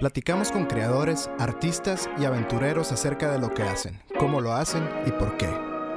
Platicamos 0.00 0.52
con 0.52 0.66
creadores, 0.66 1.30
artistas 1.38 2.10
y 2.18 2.26
aventureros 2.26 2.92
acerca 2.92 3.32
de 3.32 3.38
lo 3.38 3.54
que 3.54 3.62
hacen, 3.62 3.98
cómo 4.18 4.42
lo 4.42 4.52
hacen 4.52 4.86
y 5.06 5.10
por 5.10 5.38
qué, 5.38 5.48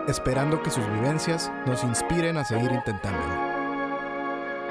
esperando 0.08 0.64
que 0.64 0.70
sus 0.70 0.88
vivencias 0.88 1.52
nos 1.68 1.84
inspiren 1.84 2.38
a 2.38 2.46
seguir 2.46 2.72
intentándolo. 2.72 3.36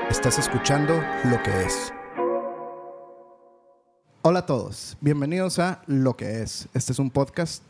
Estás 0.08 0.38
escuchando 0.38 0.94
Lo 1.24 1.42
que 1.42 1.62
es. 1.62 1.92
Hola 4.22 4.38
a 4.38 4.46
todos, 4.46 4.96
bienvenidos 5.03 5.58
a 5.58 5.83
Lo 5.87 6.17
que 6.17 6.40
es. 6.40 6.67
Este 6.72 6.92
es 6.92 6.99
un 6.99 7.10
podcast 7.10 7.63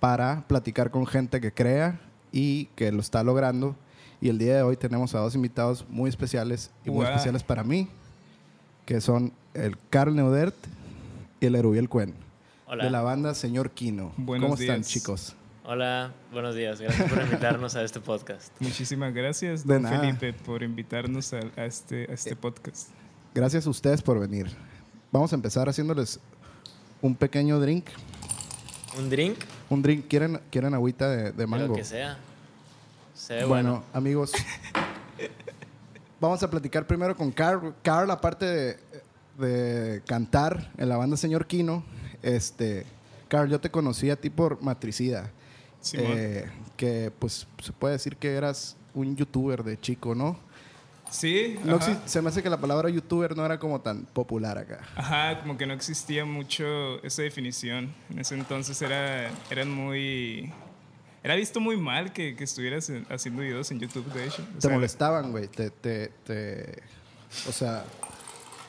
para 0.00 0.44
platicar 0.48 0.90
con 0.90 1.06
gente 1.06 1.40
que 1.40 1.50
crea 1.50 1.98
y 2.30 2.66
que 2.76 2.92
lo 2.92 3.00
está 3.00 3.24
logrando. 3.24 3.74
Y 4.20 4.28
el 4.28 4.36
día 4.36 4.56
de 4.56 4.62
hoy 4.62 4.76
tenemos 4.76 5.14
a 5.14 5.20
dos 5.20 5.34
invitados 5.34 5.86
muy 5.88 6.10
especiales 6.10 6.70
y 6.84 6.90
muy 6.90 7.06
especiales 7.06 7.42
para 7.42 7.64
mí, 7.64 7.88
que 8.84 9.00
son 9.00 9.32
el 9.54 9.78
Carl 9.88 10.14
Neudert 10.14 10.54
y 11.40 11.46
el 11.46 11.54
Erubiel 11.54 11.88
Cuen, 11.88 12.14
Hola. 12.66 12.84
de 12.84 12.90
la 12.90 13.02
banda 13.02 13.34
Señor 13.34 13.70
Kino. 13.70 14.12
Buenos 14.16 14.50
¿Cómo 14.50 14.60
están, 14.60 14.76
días. 14.76 14.88
chicos? 14.88 15.36
Hola, 15.64 16.12
buenos 16.32 16.54
días. 16.54 16.80
Gracias 16.80 17.10
por 17.10 17.22
invitarnos 17.22 17.76
a 17.76 17.82
este 17.82 18.00
podcast. 18.00 18.52
Muchísimas 18.60 19.14
gracias, 19.14 19.66
don. 19.66 19.86
Felipe, 19.86 20.32
por 20.32 20.62
invitarnos 20.62 21.32
a, 21.32 21.40
a 21.56 21.64
este, 21.64 22.06
a 22.10 22.14
este 22.14 22.34
podcast. 22.36 22.88
Gracias 23.34 23.66
a 23.66 23.70
ustedes 23.70 24.02
por 24.02 24.18
venir. 24.18 24.48
Vamos 25.12 25.32
a 25.32 25.36
empezar 25.36 25.68
haciéndoles 25.68 26.18
un 27.00 27.14
pequeño 27.14 27.60
drink. 27.60 27.86
¿Un 28.98 29.08
drink? 29.08 29.38
Un 29.68 29.82
drink, 29.82 30.08
¿quieren, 30.08 30.40
quieren 30.50 30.74
agüita 30.74 31.08
de, 31.08 31.22
de 31.24 31.32
De 31.32 31.46
mango? 31.46 31.68
lo 31.68 31.74
que 31.74 31.84
sea. 31.84 32.18
Se 33.14 33.34
ve 33.34 33.44
Bueno, 33.44 33.70
bueno. 33.70 33.84
amigos, 33.92 34.32
vamos 36.20 36.42
a 36.42 36.50
platicar 36.50 36.86
primero 36.86 37.16
con 37.16 37.30
Carl. 37.30 37.74
Carl, 37.82 38.10
aparte 38.10 38.46
de, 38.46 38.76
de 39.40 40.02
cantar 40.06 40.70
en 40.78 40.88
la 40.88 40.96
banda 40.96 41.16
Señor 41.16 41.46
Kino, 41.46 41.82
este, 42.22 42.86
Carl, 43.28 43.48
yo 43.50 43.60
te 43.60 43.70
conocí 43.70 44.10
a 44.10 44.16
ti 44.16 44.30
por 44.30 44.62
Matricida. 44.62 45.30
Simón. 45.80 46.12
Eh, 46.14 46.44
que 46.76 47.10
pues 47.18 47.46
se 47.62 47.72
puede 47.72 47.94
decir 47.94 48.16
que 48.16 48.34
eras 48.34 48.76
un 48.94 49.16
youtuber 49.16 49.64
de 49.64 49.78
chico, 49.80 50.14
¿no? 50.14 50.38
Sí, 51.10 51.58
No 51.64 51.78
se 52.06 52.22
me 52.22 52.28
hace 52.28 52.40
que 52.42 52.48
la 52.50 52.60
palabra 52.60 52.88
youtuber 52.88 53.36
no 53.36 53.44
era 53.44 53.58
como 53.58 53.80
tan 53.80 54.04
popular 54.04 54.58
acá. 54.58 54.80
Ajá, 54.94 55.40
como 55.40 55.56
que 55.58 55.66
no 55.66 55.74
existía 55.74 56.24
mucho 56.24 57.02
esa 57.02 57.22
definición. 57.22 57.92
En 58.10 58.20
ese 58.20 58.34
entonces 58.36 58.80
era, 58.80 59.28
eran 59.50 59.70
muy... 59.72 60.52
Era 61.24 61.34
visto 61.34 61.60
muy 61.60 61.76
mal 61.76 62.12
que, 62.12 62.36
que 62.36 62.44
estuvieras 62.44 62.88
en- 62.90 63.06
haciendo 63.10 63.42
videos 63.42 63.70
en 63.72 63.80
YouTube, 63.80 64.06
de 64.12 64.26
hecho. 64.26 64.42
O 64.52 64.54
Te 64.54 64.60
sea, 64.60 64.70
molestaban, 64.70 65.32
güey. 65.32 65.48
Te, 65.48 65.70
te, 65.70 66.12
te- 66.24 66.80
O 67.48 67.52
sea, 67.52 67.84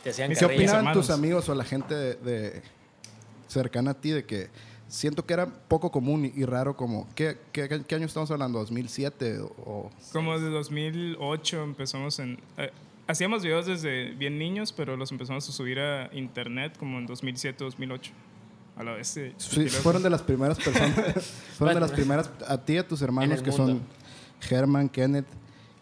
Te 0.03 0.09
hacían 0.11 0.30
Mis 0.30 0.39
¿qué 0.39 0.45
hermanos. 0.80 0.94
tus 1.07 1.09
amigos 1.09 1.47
o 1.49 1.55
la 1.55 1.63
gente 1.63 1.94
de, 1.95 2.16
de- 2.16 2.61
cercana 3.47 3.91
a 3.91 3.94
ti 3.94 4.11
de 4.11 4.25
que 4.25 4.49
siento 4.88 5.25
que 5.25 5.33
era 5.33 5.45
poco 5.45 5.91
común 5.91 6.25
y, 6.25 6.33
y 6.41 6.45
raro 6.45 6.75
como... 6.75 7.07
¿qué, 7.16 7.38
qué, 7.52 7.83
qué 7.88 7.95
año 7.95 8.05
estamos 8.05 8.31
hablando? 8.31 8.66
¿2007? 8.66 9.39
O, 9.66 9.89
Como 10.11 10.38
de 10.39 10.49
2008 10.49 11.63
empezamos 11.63 12.17
en... 12.19 12.39
eh, 12.57 12.72
hacíamos 13.07 13.44
videos 13.44 13.66
desde 13.67 14.11
bien 14.11 14.38
niños, 14.39 14.72
pero 14.73 14.95
los 14.97 15.11
empezamos 15.11 15.47
a 15.47 15.52
subir 15.52 15.79
a 15.79 16.09
internet 16.13 16.77
como 16.77 16.97
en 16.97 17.05
2007, 17.05 17.63
2008. 17.63 18.11
A 18.77 18.83
la 18.83 18.94
vez. 18.94 19.07
sí, 19.38 19.67
fueron 19.67 20.02
de 20.02 20.09
las 20.09 20.22
primeras 20.22 20.57
personas. 20.57 20.95
fueron 21.57 21.75
de 21.75 21.81
las 21.81 21.91
primeras. 21.91 22.29
A 22.47 22.57
ti 22.57 22.73
y 22.73 22.77
a 22.77 22.88
tus 22.88 23.02
hermanos 23.02 23.41
que 23.41 23.52
mundo. 23.52 23.66
son 23.67 23.81
Germán, 24.39 24.88
Kenneth 24.89 25.25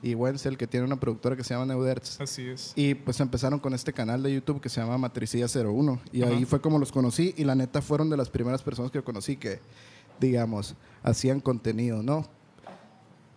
y 0.02 0.16
Wenzel, 0.16 0.58
que 0.58 0.66
tiene 0.67 0.86
una 0.86 1.00
productora 1.00 1.36
que 1.36 1.44
se 1.44 1.53
llama 1.53 1.66
Neudertz. 1.66 2.22
Así 2.22 2.47
es. 2.47 2.73
Y 2.75 2.94
pues 2.95 3.19
empezaron 3.19 3.59
con 3.59 3.73
este 3.73 3.92
canal 3.94 4.23
de 4.23 4.33
YouTube 4.33 4.61
que 4.61 4.69
se 4.69 4.80
llama 4.81 4.97
Matricilla 4.97 5.47
01. 5.47 6.00
Y 6.11 6.23
ahí 6.23 6.45
fue 6.45 6.61
como 6.61 6.80
los 6.80 6.91
conocí. 6.91 7.33
Y 7.38 7.44
la 7.44 7.56
neta 7.56 7.81
fueron 7.81 8.09
de 8.09 8.17
las 8.17 8.30
primeras 8.30 8.61
personas 8.64 8.91
que 8.91 9.02
conocí 9.02 9.36
que, 9.38 9.59
digamos, 10.19 10.75
hacían 11.03 11.40
contenido, 11.41 12.01
¿no? 12.03 12.28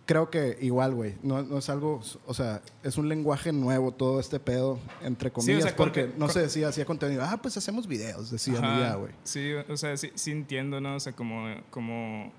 Creo 0.05 0.29
que 0.29 0.57
igual, 0.59 0.93
güey. 0.95 1.15
No, 1.23 1.43
no 1.43 1.59
es 1.59 1.69
algo. 1.69 2.01
O 2.27 2.33
sea, 2.33 2.61
es 2.83 2.97
un 2.97 3.07
lenguaje 3.07 3.53
nuevo 3.53 3.93
todo 3.93 4.19
este 4.19 4.37
pedo, 4.37 4.77
entre 5.01 5.31
comillas. 5.31 5.63
sea, 5.63 5.75
porque 5.77 6.07
conte- 6.07 6.17
no 6.17 6.27
se 6.27 6.41
decía, 6.41 6.67
hacía 6.67 6.83
contenido. 6.83 7.23
Ah, 7.23 7.39
pues 7.41 7.55
hacemos 7.55 7.87
videos, 7.87 8.29
ya, 8.45 8.95
güey. 8.95 9.13
Sí, 9.23 9.53
o 9.53 9.77
sea, 9.77 9.95
sí, 9.95 10.11
sí 10.15 10.31
entiendo, 10.31 10.81
¿no? 10.81 10.97
O 10.97 10.99
sea, 10.99 11.13
como, 11.13 11.45
como 11.69 12.33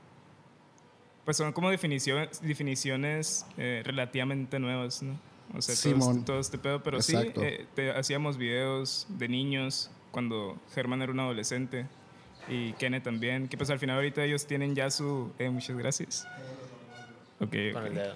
pues 1.25 1.37
son 1.37 1.53
como 1.53 1.71
definiciones, 1.71 2.41
definiciones 2.43 3.47
eh, 3.57 3.83
relativamente 3.85 4.59
nuevas, 4.59 5.03
¿no? 5.03 5.19
O 5.57 5.63
sea, 5.63 5.75
todo 5.75 5.83
Simón. 5.95 6.13
este, 6.17 6.27
todo 6.27 6.41
este 6.41 6.59
pedo, 6.59 6.83
pero 6.83 6.97
Exacto. 6.99 7.41
sí, 7.41 7.47
eh, 7.47 7.67
te- 7.75 7.91
hacíamos 7.91 8.37
videos 8.37 9.07
de 9.09 9.29
niños 9.29 9.91
cuando 10.11 10.59
Germán 10.75 11.03
era 11.03 11.13
un 11.13 11.21
adolescente 11.21 11.87
y 12.49 12.73
Kenneth 12.75 13.05
también, 13.05 13.49
que 13.49 13.57
pues 13.57 13.71
al 13.71 13.79
final 13.79 13.97
ahorita 13.97 14.25
ellos 14.25 14.47
tienen 14.47 14.75
ya 14.75 14.91
su... 14.91 15.33
eh, 15.39 15.49
muchas 15.51 15.77
gracias. 15.77 16.27
Ok, 17.41 17.55
Con 17.73 17.83
ok. 17.83 17.89
el 17.89 17.95
dedo. 17.95 18.15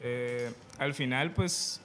Eh, 0.00 0.52
al 0.78 0.94
final, 0.94 1.32
pues, 1.32 1.80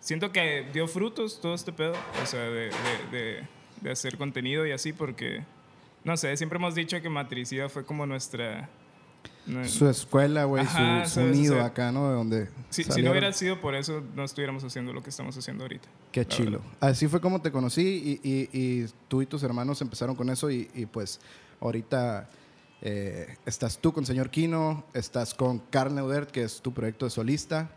siento 0.00 0.32
que 0.32 0.66
dio 0.72 0.88
frutos 0.88 1.40
todo 1.40 1.54
este 1.54 1.72
pedo, 1.72 1.94
o 2.22 2.26
sea, 2.26 2.40
de, 2.40 2.70
de- 2.70 2.70
de- 3.18 3.48
de 3.80 3.90
hacer 3.90 4.16
contenido 4.16 4.64
y 4.66 4.70
así, 4.72 4.92
porque, 4.92 5.42
no 6.04 6.16
sé, 6.16 6.36
siempre 6.36 6.56
hemos 6.58 6.74
dicho 6.74 7.00
que 7.02 7.08
Matricida 7.08 7.68
fue 7.68 7.84
como 7.84 8.06
nuestra... 8.06 8.68
no- 9.46 9.64
Su 9.68 9.88
escuela, 9.88 10.44
güey, 10.44 10.64
su, 10.66 11.20
o 11.20 11.24
nido 11.24 11.54
sea, 11.56 11.66
acá, 11.66 11.90
¿no? 11.92 12.08
De 12.08 12.14
donde. 12.14 12.48
si, 12.70 12.84
si 12.84 13.02
no 13.02 13.10
hubiera 13.10 13.32
sido 13.32 13.60
por 13.60 13.74
eso, 13.74 14.02
no 14.14 14.24
estuviéramos 14.24 14.62
haciendo 14.64 14.92
lo 14.92 15.02
que 15.02 15.10
estamos 15.10 15.36
haciendo 15.36 15.64
ahorita. 15.64 15.88
Qué 16.12 16.26
chilo. 16.26 16.60
verdad. 16.60 16.66
Así 16.80 17.08
fue 17.08 17.20
como 17.20 17.40
te 17.40 17.50
conocí 17.50 18.20
y, 18.22 18.28
y- 18.28 18.48
y 18.82 18.86
tú 19.08 19.22
y 19.22 19.26
tus 19.26 19.42
hermanos 19.42 19.80
empezaron 19.82 20.14
con 20.14 20.30
eso 20.30 20.50
y, 20.50 20.70
y, 20.74 20.86
pues 20.86 21.20
ahorita 21.60 22.28
eh, 22.82 23.36
estás 23.46 23.78
tú 23.78 23.92
con 23.92 24.04
Señor 24.06 24.30
Kino, 24.30 24.84
estás 24.94 25.34
con 25.34 25.58
Carl 25.70 25.94
Neudert, 25.94 26.30
que 26.30 26.42
es 26.44 26.60
tu 26.60 26.72
proyecto 26.72 27.04
de 27.06 27.10
solista. 27.10 27.70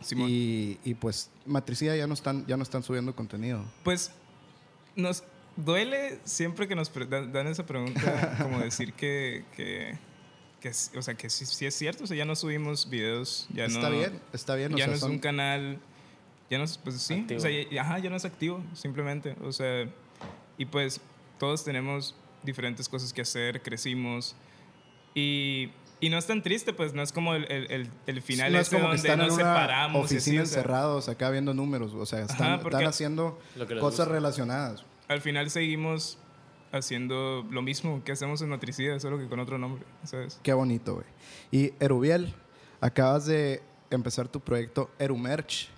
Simón. 0.00 0.28
Y, 0.30 0.94
pues 1.00 1.30
Matricida 1.46 1.94
ya 1.96 2.06
no 2.08 2.14
están, 2.14 2.44
ya 2.46 2.56
no 2.56 2.62
están 2.64 2.82
subiendo 2.82 3.14
contenido. 3.14 3.64
Pues, 3.84 4.10
nos 4.96 5.22
duele 5.56 6.18
siempre 6.24 6.66
que 6.66 6.74
nos 6.74 6.90
dan, 7.08 7.32
dan 7.32 7.46
esa 7.46 7.64
pregunta, 7.66 8.36
como 8.42 8.58
decir 8.58 8.92
que... 8.94 9.44
que 9.56 9.96
que 10.62 10.70
o 10.96 11.02
sea, 11.02 11.14
que 11.14 11.28
sí, 11.28 11.44
sí 11.44 11.66
es 11.66 11.74
cierto, 11.74 12.04
o 12.04 12.06
sea, 12.06 12.16
ya 12.16 12.24
no 12.24 12.36
subimos 12.36 12.88
videos, 12.88 13.48
ya 13.52 13.64
está 13.66 13.90
no... 13.90 13.96
bien, 13.96 14.20
está 14.32 14.54
bien. 14.54 14.72
o 14.72 14.76
ya 14.78 14.84
sea, 14.84 14.90
no 14.92 14.96
es 14.96 15.02
un 15.02 15.18
canal, 15.18 15.78
ya 16.48 16.58
no 16.58 16.64
es, 16.64 16.78
pues 16.78 16.96
sí, 17.02 17.14
Activo. 17.20 17.38
o 17.38 17.42
sea, 17.42 17.50
ya, 17.70 17.82
ajá, 17.82 17.98
ya 17.98 18.08
no 18.10 18.16
es 18.16 18.24
activo, 18.24 18.62
simplemente, 18.72 19.36
o 19.42 19.52
sea, 19.52 19.86
y 20.56 20.64
pues 20.66 21.00
todos 21.38 21.64
tenemos 21.64 22.14
diferentes 22.44 22.88
cosas 22.88 23.12
que 23.12 23.22
hacer, 23.22 23.60
crecimos, 23.62 24.34
y, 25.14 25.70
y 26.00 26.08
no 26.08 26.16
es 26.18 26.26
tan 26.26 26.42
triste, 26.42 26.72
pues 26.72 26.94
no 26.94 27.02
es 27.02 27.12
como 27.12 27.34
el, 27.34 27.50
el, 27.50 27.70
el, 27.70 27.90
el 28.06 28.22
final 28.22 28.52
no 28.52 28.58
es 28.58 28.64
este 28.66 28.76
como 28.76 28.90
que 28.90 28.96
donde 28.96 29.08
están 29.08 29.20
en 29.20 29.26
nos 29.28 29.34
una 29.36 29.44
separamos. 29.44 30.02
y 30.02 30.04
así, 30.04 30.14
oficina 30.16 30.42
o 30.42 30.46
sea, 30.46 30.58
encerrados 30.60 31.08
acá 31.08 31.30
viendo 31.30 31.54
números, 31.54 31.92
o 31.94 32.06
sea, 32.06 32.20
están, 32.22 32.60
porque- 32.60 32.76
están 32.76 32.88
haciendo 32.88 33.38
que 33.54 33.78
cosas 33.78 33.80
gusta. 33.80 34.04
relacionadas. 34.06 34.84
al 35.08 35.20
final 35.20 35.50
seguimos 35.50 36.18
haciendo 36.72 37.46
lo 37.50 37.62
mismo 37.62 38.02
que 38.04 38.12
hacemos 38.12 38.40
en 38.42 38.48
Matricida, 38.48 38.98
solo 38.98 39.18
que 39.18 39.28
con 39.28 39.38
otro 39.40 39.58
nombre, 39.58 39.84
¿sabes? 40.04 40.38
Qué 40.42 40.52
bonito, 40.52 40.94
güey. 40.94 41.06
Y 41.50 41.74
Erubiel, 41.84 42.34
acabas 42.80 43.26
de 43.26 43.62
empezar 43.90 44.28
tu 44.28 44.40
proyecto 44.40 44.90
Erumerch. 44.98 45.68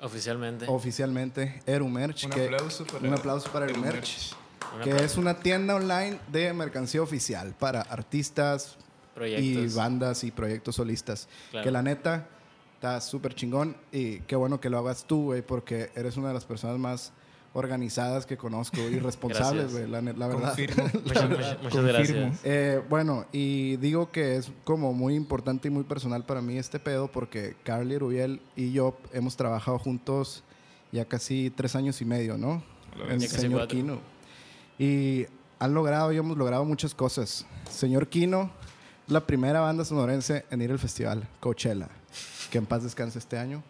Oficialmente. 0.00 0.66
oficialmente 0.68 1.62
Erumerch. 1.66 2.24
Un 2.24 2.30
que- 2.30 2.44
aplauso 2.44 2.84
para 2.86 3.08
un 3.08 3.14
aplauso 3.14 3.50
para 3.50 3.64
Erumerch. 3.66 4.32
Erumerch, 4.80 4.98
que 4.98 5.04
es 5.04 5.16
una 5.16 5.38
tienda 5.40 5.74
online 5.76 6.18
de 6.30 6.52
mercancía 6.52 7.00
oficial 7.02 7.54
para 7.58 7.80
artistas 7.82 8.76
y 8.76 9.14
Proyectos. 9.14 9.74
bandas 9.74 10.24
y 10.24 10.30
proyectos 10.30 10.74
solistas. 10.76 11.28
Claro. 11.50 11.64
Que 11.64 11.70
la 11.70 11.82
neta 11.82 12.28
está 12.74 13.00
súper 13.00 13.34
chingón 13.34 13.76
y 13.92 14.18
qué 14.20 14.36
bueno 14.36 14.60
que 14.60 14.68
lo 14.68 14.78
hagas 14.78 15.04
tú, 15.06 15.26
güey, 15.26 15.40
porque 15.42 15.90
eres 15.94 16.16
una 16.16 16.28
de 16.28 16.34
las 16.34 16.44
personas 16.44 16.78
más 16.78 17.12
organizadas 17.54 18.26
que 18.26 18.36
conozco 18.36 18.78
y 18.80 18.98
responsables, 19.00 19.72
güey, 19.72 19.88
la, 19.88 20.02
la 20.02 20.26
verdad. 20.26 20.48
Confirmo. 20.48 20.84
Muchas, 21.04 21.30
muchas- 21.30 21.62
muchas 21.62 21.84
gracias. 21.84 22.40
Eh, 22.44 22.82
bueno, 22.90 23.24
y 23.32 23.76
digo 23.76 24.10
que 24.12 24.36
es 24.36 24.50
como 24.64 24.92
muy 24.92 25.14
importante 25.14 25.68
y 25.68 25.70
muy 25.70 25.84
personal 25.84 26.24
para 26.26 26.42
mí 26.42 26.58
este 26.58 26.78
pedo 26.78 27.08
porque 27.08 27.56
Carly 27.64 27.96
Rubiel 27.96 28.40
y 28.56 28.72
yo 28.72 28.96
hemos 29.12 29.36
trabajado 29.36 29.78
juntos 29.78 30.42
ya 30.92 31.04
casi 31.06 31.50
tres 31.50 31.74
años 31.76 32.00
y 32.02 32.04
medio, 32.04 32.36
¿no? 32.36 32.62
La 32.98 33.06
casi 33.14 33.28
Señor. 33.28 33.66
Kino. 33.68 33.98
Y 34.78 35.26
han 35.58 35.74
logrado 35.74 36.12
y 36.12 36.16
hemos 36.16 36.36
logrado 36.36 36.64
muchas 36.64 36.94
cosas. 36.94 37.46
Señor 37.70 38.08
Kino, 38.08 38.50
la 39.06 39.26
primera 39.26 39.60
banda 39.60 39.84
sonorense 39.84 40.44
en 40.50 40.60
ir 40.62 40.70
al 40.72 40.78
festival 40.78 41.26
Coachella, 41.40 41.88
que 42.50 42.58
en 42.58 42.66
paz 42.66 42.82
descanse 42.82 43.18
este 43.18 43.38
año. 43.38 43.62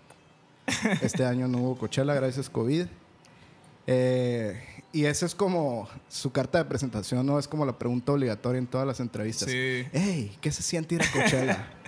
Este 1.02 1.26
año 1.26 1.46
no 1.46 1.58
hubo 1.58 1.76
Coachella, 1.76 2.14
gracias 2.14 2.48
COVID. 2.48 2.86
Eh, 3.86 4.60
y 4.92 5.06
esa 5.06 5.26
es 5.26 5.34
como 5.34 5.88
su 6.08 6.30
carta 6.30 6.58
de 6.58 6.64
presentación, 6.66 7.26
¿no? 7.26 7.38
Es 7.38 7.48
como 7.48 7.66
la 7.66 7.76
pregunta 7.78 8.12
obligatoria 8.12 8.58
en 8.58 8.66
todas 8.66 8.86
las 8.86 9.00
entrevistas. 9.00 9.50
Sí. 9.50 9.84
Hey, 9.92 10.36
¿qué 10.40 10.52
se 10.52 10.62
siente 10.62 10.94
ir 10.94 11.02
a 11.02 11.10
Coachella? 11.10 11.68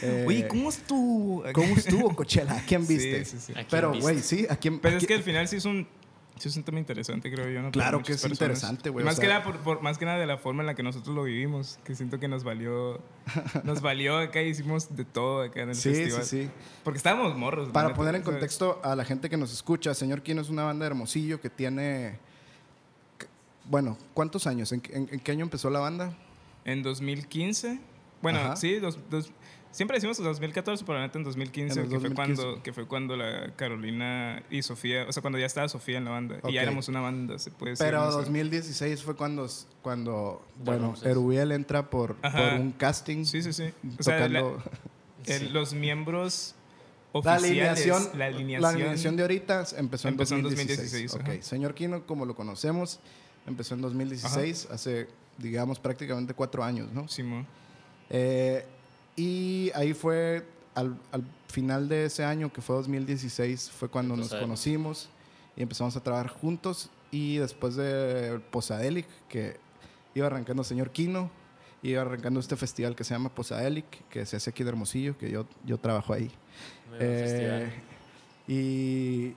Eh, 0.00 0.24
Oye, 0.26 0.48
¿cómo 0.48 0.70
estuvo? 0.70 1.44
¿cómo 1.52 1.76
estuvo 1.76 2.16
Coachella? 2.16 2.56
¿A 2.56 2.62
quién 2.62 2.86
Sí, 2.86 2.94
viste? 2.96 3.24
sí, 3.26 3.36
sí. 3.38 3.52
¿A 3.52 3.56
quién 3.56 3.66
Pero, 3.70 3.92
güey, 4.00 4.20
sí, 4.22 4.46
¿a 4.48 4.56
quién? 4.56 4.78
Pero 4.80 4.94
a 4.94 4.98
es 4.98 5.06
que 5.06 5.12
al 5.12 5.22
final 5.22 5.46
sí 5.48 5.56
es 5.56 5.66
un, 5.66 5.86
Eso 6.36 6.50
es 6.50 6.56
un 6.58 6.64
tema 6.64 6.78
interesante, 6.78 7.32
creo 7.32 7.48
yo. 7.48 7.62
¿no? 7.62 7.70
Claro 7.70 8.02
que 8.02 8.12
es 8.12 8.20
personas. 8.20 8.32
interesante, 8.40 8.90
güey, 8.90 9.02
o 9.02 9.06
Más, 9.06 9.18
que 9.18 9.26
nada 9.26 9.42
por, 9.42 9.56
por- 9.60 9.80
más 9.82 9.96
que 9.96 10.04
nada 10.04 10.18
de 10.18 10.26
la 10.26 10.36
forma 10.36 10.62
en 10.62 10.66
la 10.66 10.74
que 10.74 10.82
nosotros 10.82 11.14
lo 11.16 11.22
vivimos, 11.22 11.78
que 11.82 11.94
siento 11.94 12.20
que 12.20 12.28
nos 12.28 12.44
valió, 12.44 13.00
nos 13.64 13.80
valió 13.80 14.18
acá, 14.18 14.42
hicimos 14.42 14.94
de 14.94 15.04
todo 15.06 15.42
acá 15.42 15.62
en 15.62 15.70
el 15.70 15.74
Sí, 15.74 15.94
sí, 15.94 16.10
festival. 16.10 16.24
sí. 16.24 16.50
Porque 16.84 16.98
estábamos 16.98 17.36
morros. 17.38 17.70
Para 17.70 17.94
poner 17.94 18.14
en 18.16 18.22
contexto 18.22 18.80
a 18.84 18.94
la 18.94 19.04
gente 19.06 19.30
que 19.30 19.38
nos 19.38 19.50
escucha, 19.52 19.94
Señor 19.94 20.20
Kino 20.22 20.42
es 20.42 20.50
una 20.50 20.64
banda 20.64 20.84
de 20.84 20.88
Hermosillo 20.90 21.40
que 21.40 21.48
tiene... 21.48 22.18
Bueno, 23.68 23.96
¿cuántos 24.14 24.46
años? 24.46 24.70
¿En, 24.72 24.82
en- 24.90 25.08
en 25.10 25.20
qué 25.20 25.32
año 25.32 25.42
empezó 25.44 25.70
la 25.70 25.80
banda? 25.80 26.16
En 26.64 26.82
2015, 26.82 27.80
bueno, 28.22 28.38
Ajá. 28.40 28.56
sí, 28.56 28.78
dos, 28.78 28.98
dos- 29.10 29.32
siempre 29.76 29.98
decimos 29.98 30.16
2014, 30.18 30.84
pero 30.86 30.98
la 30.98 31.04
neta 31.06 31.18
en 31.18 31.24
2015, 31.24 31.80
En 31.80 31.86
que, 31.88 31.90
Fue 32.00 32.08
2015. 32.08 32.42
cuando, 32.42 32.62
que 32.62 32.72
fue 32.72 32.86
cuando 32.86 33.16
la 33.16 33.52
Carolina 33.56 34.42
y 34.50 34.62
Sofía, 34.62 35.04
o 35.08 35.12
sea, 35.12 35.20
cuando 35.20 35.38
ya 35.38 35.46
estaba 35.46 35.68
Sofía 35.68 35.98
en 35.98 36.06
la 36.06 36.10
banda. 36.12 36.36
Y 36.36 36.46
Ok. 36.46 36.50
ya 36.52 36.62
éramos 36.62 36.88
una 36.88 37.00
banda, 37.00 37.38
se 37.38 37.50
puede 37.50 37.72
decir. 37.72 37.84
Pero 37.86 38.04
no 38.04 38.10
sé. 38.10 38.16
2016 38.18 39.02
fue 39.02 39.14
cuando, 39.16 39.46
cuando 39.82 40.42
bueno. 40.64 40.94
Erubiel 41.04 41.52
entra 41.52 41.90
por, 41.90 42.16
Ajá. 42.22 42.38
por 42.52 42.60
un 42.60 42.72
casting. 42.72 43.24
Sí, 43.24 43.42
sí, 43.42 43.52
sí. 43.52 43.64
O 43.98 44.02
sea, 44.02 44.28
la- 44.28 44.40
tocando- 44.40 44.62
el- 45.26 45.52
los 45.52 45.74
miembros 45.74 46.54
La 47.12 47.20
oficiales, 47.20 47.44
alineación, 47.50 48.18
la 48.18 48.26
alineación, 48.26 48.62
la 48.62 48.68
alineación 48.70 49.16
de 49.16 49.22
ahorita 49.22 49.64
empezó 49.76 50.08
en 50.08 50.14
Empezó 50.14 50.34
en 50.36 50.42
2016. 50.42 50.92
2016, 51.12 51.14
Ok, 51.14 51.20
ajá. 51.20 51.42
Señor 51.42 51.74
Kino, 51.74 52.06
como 52.06 52.24
lo 52.26 52.34
conocemos, 52.34 53.00
empezó 53.46 53.74
en 53.74 53.82
2016, 53.82 54.68
hace, 54.70 55.08
digamos, 55.38 55.78
prácticamente 55.80 56.34
cuatro 56.34 56.64
años, 56.64 56.90
¿no? 56.92 57.06
Simón. 57.08 57.46
Eh, 58.10 58.64
y 59.16 59.70
ahí 59.74 59.94
fue, 59.94 60.46
al, 60.74 60.98
al 61.12 61.24
final 61.48 61.88
de 61.88 62.04
ese 62.06 62.24
año, 62.24 62.52
que 62.52 62.60
fue 62.60 62.76
2016, 62.76 63.70
fue 63.70 63.88
cuando 63.88 64.14
nos 64.16 64.26
Posadelic. 64.26 64.46
conocimos 64.46 65.08
y 65.56 65.62
empezamos 65.62 65.96
a 65.96 66.02
trabajar 66.02 66.28
juntos. 66.28 66.90
Y 67.10 67.36
después 67.38 67.76
de 67.76 68.40
Posadelic, 68.50 69.06
que 69.28 69.56
iba 70.14 70.26
arrancando 70.26 70.64
Señor 70.64 70.90
Kino, 70.90 71.30
iba 71.82 72.02
arrancando 72.02 72.40
este 72.40 72.56
festival 72.56 72.94
que 72.96 73.04
se 73.04 73.14
llama 73.14 73.34
Posadelic, 73.34 73.86
que 74.08 74.26
se 74.26 74.36
hace 74.36 74.50
aquí 74.50 74.62
en 74.62 74.68
Hermosillo, 74.68 75.16
que 75.16 75.30
yo, 75.30 75.46
yo 75.64 75.78
trabajo 75.78 76.12
ahí. 76.12 76.30
Eh, 76.98 77.70
festival. 77.70 77.72
y, 78.48 79.34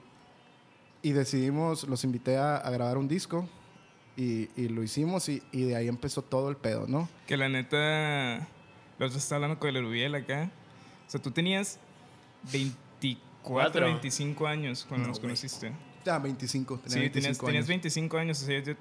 y 1.01 1.11
decidimos, 1.13 1.87
los 1.87 2.03
invité 2.03 2.37
a, 2.37 2.57
a 2.57 2.69
grabar 2.71 2.97
un 2.97 3.07
disco 3.07 3.47
y, 4.17 4.49
y 4.55 4.67
lo 4.69 4.83
hicimos 4.83 5.29
y, 5.29 5.41
y 5.51 5.63
de 5.63 5.75
ahí 5.75 5.87
empezó 5.87 6.21
todo 6.21 6.49
el 6.49 6.57
pedo, 6.57 6.85
¿no? 6.87 7.07
Que 7.27 7.37
la 7.37 7.47
neta, 7.49 8.47
los 8.99 9.13
dos 9.13 9.23
estaba 9.23 9.37
hablando 9.37 9.59
con 9.59 9.69
el 9.75 9.83
Urubiel 9.83 10.13
acá. 10.15 10.51
O 11.07 11.09
sea, 11.09 11.21
tú 11.21 11.31
tenías 11.31 11.79
24, 12.51 13.19
Cuatro. 13.43 13.85
25 13.85 14.47
años 14.47 14.85
cuando 14.87 15.03
No, 15.07 15.09
nos 15.09 15.19
conociste. 15.19 15.71
Ah, 16.05 16.19
25. 16.19 16.77
Tenía 16.79 16.89
Sí, 16.93 16.99
25 16.99 17.11
tenías, 17.11 17.37
tenías 17.39 17.55
años. 17.55 17.67
25 17.67 18.17
años. 18.17 18.43
O 18.43 18.45
sea, 18.45 18.59
yo, 18.63 18.73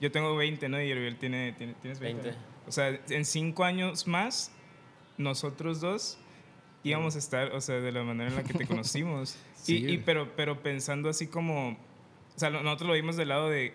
yo 0.00 0.12
tengo 0.12 0.36
20, 0.36 0.68
¿no? 0.68 0.80
Y 0.82 0.90
Erubiel 0.90 1.16
tiene, 1.16 1.52
tiene, 1.52 1.74
tienes 1.80 1.98
20. 1.98 2.22
20. 2.22 2.40
O 2.66 2.72
sea, 2.72 2.88
en 3.08 3.24
5 3.24 3.64
años 3.64 4.06
más, 4.06 4.50
nosotros 5.16 5.80
dos 5.80 6.18
íbamos 6.84 7.16
a 7.16 7.18
estar, 7.18 7.52
o 7.52 7.60
sea, 7.60 7.76
de 7.80 7.92
la 7.92 8.02
manera 8.04 8.30
en 8.30 8.36
la 8.36 8.44
que 8.44 8.54
te 8.54 8.66
conocimos. 8.68 9.36
Sí, 9.54 9.78
y, 9.84 9.92
y- 9.94 9.98
pero, 9.98 10.34
pero 10.36 10.62
pensando 10.62 11.08
así 11.08 11.26
como, 11.26 11.70
o 11.70 11.76
sea, 12.38 12.50
nosotros 12.50 12.88
lo 12.88 12.94
vimos 12.94 13.16
del 13.16 13.28
lado 13.28 13.48
de, 13.48 13.74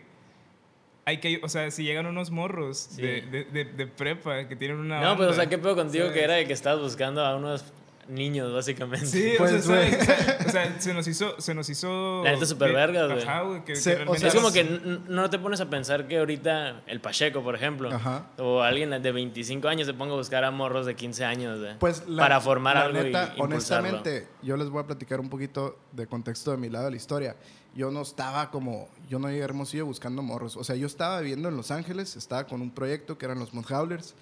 hay 1.05 1.17
que, 1.17 1.39
o 1.43 1.49
sea, 1.49 1.69
si 1.71 1.83
llegan 1.83 2.05
unos 2.05 2.31
morros 2.31 2.77
Sí. 2.91 3.01
de, 3.01 3.21
de, 3.23 3.43
de- 3.45 3.65
de 3.65 3.87
prepa 3.87 4.47
que 4.47 4.55
tienen 4.55 4.77
una... 4.77 5.01
No, 5.01 5.15
pues, 5.17 5.27
o 5.27 5.29
banda, 5.31 5.35
sea, 5.43 5.49
¿qué 5.49 5.57
pedo 5.57 5.75
contigo 5.75 6.05
¿sabes? 6.05 6.17
que 6.17 6.23
era 6.23 6.33
de 6.35 6.45
que 6.47 6.53
estabas 6.53 6.81
buscando 6.81 7.25
a 7.25 7.35
unos 7.35 7.65
niños, 8.07 8.53
básicamente? 8.53 9.05
Sí, 9.07 9.33
Pues, 9.37 9.53
o, 9.53 9.61
sea. 9.61 10.37
O 10.47 10.49
sea, 10.51 10.79
se 10.81 10.93
nos 10.93 11.07
hizo, 11.07 11.39
se 11.39 11.53
nos 11.53 11.69
hizo... 11.69 12.21
La 12.23 12.31
neta, 12.33 12.45
súper 12.45 12.69
de- 12.69 12.73
vergas, 12.75 13.11
güey. 13.11 13.23
Ajá, 13.23 13.41
güey. 13.41 13.63
Que, 13.65 13.75
Se- 13.75 13.97
que 13.97 14.03
o 14.09 14.15
sea, 14.15 14.27
Es 14.29 14.35
como 14.35 14.51
que 14.51 14.63
no 15.07 15.29
te 15.29 15.39
pones 15.39 15.61
a 15.61 15.69
pensar 15.69 16.07
que 16.07 16.17
ahorita 16.19 16.81
el 16.87 17.01
Pacheco, 17.01 17.41
por 17.43 17.55
ejemplo, 17.55 17.89
Ajá. 17.93 18.27
o 18.37 18.61
alguien 18.61 18.89
de 18.89 19.11
25 19.11 19.67
años 19.67 19.87
se 19.87 19.93
ponga 19.93 20.13
a 20.13 20.17
buscar 20.17 20.43
a 20.43 20.51
morros 20.51 20.85
de 20.85 20.95
15 20.95 21.25
años 21.25 21.59
güey, 21.59 21.77
Pues 21.79 22.07
la- 22.07 22.21
para 22.23 22.41
formar 22.41 22.75
la 22.75 22.81
algo 22.85 22.99
y 23.01 23.03
neta, 23.05 23.33
impulsarlo. 23.37 23.43
honestamente, 23.89 24.27
yo 24.41 24.57
les 24.57 24.69
voy 24.69 24.83
a 24.83 24.87
platicar 24.87 25.19
un 25.19 25.29
poquito 25.29 25.77
de 25.91 26.07
contexto 26.07 26.51
de 26.51 26.57
mi 26.57 26.69
lado 26.69 26.85
de 26.85 26.91
la 26.91 26.97
historia. 26.97 27.35
Yo 27.75 27.89
no 27.89 28.01
estaba 28.03 28.51
como, 28.51 28.87
yo 29.09 29.17
no 29.17 29.29
llegué 29.29 29.41
a 29.41 29.45
Hermosillo 29.45 29.85
buscando 29.87 30.21
morros. 30.21 30.57
O 30.57 30.63
sea, 30.63 30.75
yo 30.75 30.85
estaba 30.85 31.19
viviendo 31.21 31.49
en 31.49 31.57
Los 31.57 31.71
Ángeles, 31.71 32.15
estaba 32.15 32.45
con 32.45 32.61
un 32.61 32.69
proyecto 32.69 33.17
que 33.17 33.25
eran 33.25 33.39
los 33.39 33.51
Mudhowlers. 33.53 34.13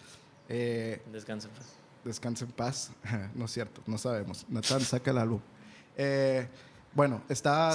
Eh, 0.47 1.01
Descansa. 1.11 1.49
pues. 1.55 1.67
Descansa 2.03 2.45
en 2.45 2.51
paz. 2.51 2.91
no 3.35 3.45
es 3.45 3.51
cierto, 3.51 3.81
no 3.87 3.97
sabemos. 3.97 4.45
Natán, 4.49 4.81
saca 4.81 5.11
el 5.11 5.17
álbum. 5.17 5.39
Eh, 5.97 6.47
bueno, 6.93 7.21
estaba, 7.29 7.73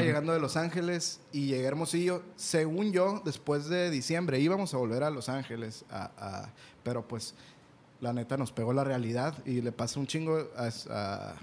llegando 0.00 0.32
de 0.32 0.40
Los 0.40 0.56
Ángeles 0.56 1.20
y 1.32 1.46
llegué 1.48 1.64
a 1.64 1.68
Hermosillo. 1.68 2.22
Según 2.36 2.90
yo, 2.92 3.20
después 3.24 3.68
de 3.68 3.90
diciembre 3.90 4.40
íbamos 4.40 4.72
a 4.72 4.78
volver 4.78 5.02
a 5.02 5.10
Los 5.10 5.28
Ángeles, 5.28 5.84
a- 5.90 6.10
a- 6.16 6.48
pero 6.82 7.06
pues 7.06 7.34
la 8.00 8.12
neta 8.12 8.36
nos 8.36 8.52
pegó 8.52 8.72
la 8.72 8.84
realidad 8.84 9.34
y 9.44 9.60
le 9.60 9.72
pasa 9.72 9.98
un 10.00 10.06
chingo 10.06 10.38
a, 10.56 11.34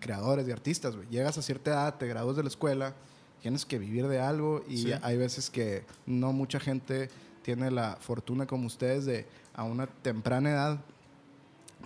creadores 0.00 0.46
y 0.48 0.52
artistas. 0.52 0.94
Llegas 1.10 1.36
a 1.38 1.42
cierta 1.42 1.70
edad, 1.72 1.94
te 1.96 2.06
gradúas 2.06 2.36
de 2.36 2.42
la 2.42 2.48
escuela, 2.48 2.94
tienes 3.42 3.64
que 3.66 3.78
vivir 3.78 4.06
de 4.08 4.20
algo 4.20 4.64
y 4.68 4.78
Sí. 4.84 4.92
hay 5.02 5.16
veces 5.16 5.50
que 5.50 5.84
no 6.06 6.32
mucha 6.32 6.58
gente 6.60 7.10
tiene 7.42 7.70
la 7.70 7.96
fortuna 8.00 8.46
como 8.46 8.66
ustedes 8.66 9.04
de 9.04 9.26
a 9.54 9.64
una 9.64 9.86
temprana 9.86 10.50
edad 10.50 10.78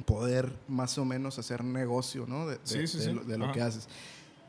poder 0.03 0.53
más 0.69 0.97
o 0.99 1.05
menos 1.05 1.39
hacer 1.39 1.65
negocio, 1.65 2.27
¿no? 2.27 2.47
De, 2.47 2.57
de- 2.57 2.61
Sí, 2.65 2.87
sí, 2.87 2.99
de 2.99 3.05
sí. 3.05 3.13
lo, 3.13 3.25
de 3.25 3.39
lo 3.39 3.53
que 3.53 3.61
haces. 3.63 3.89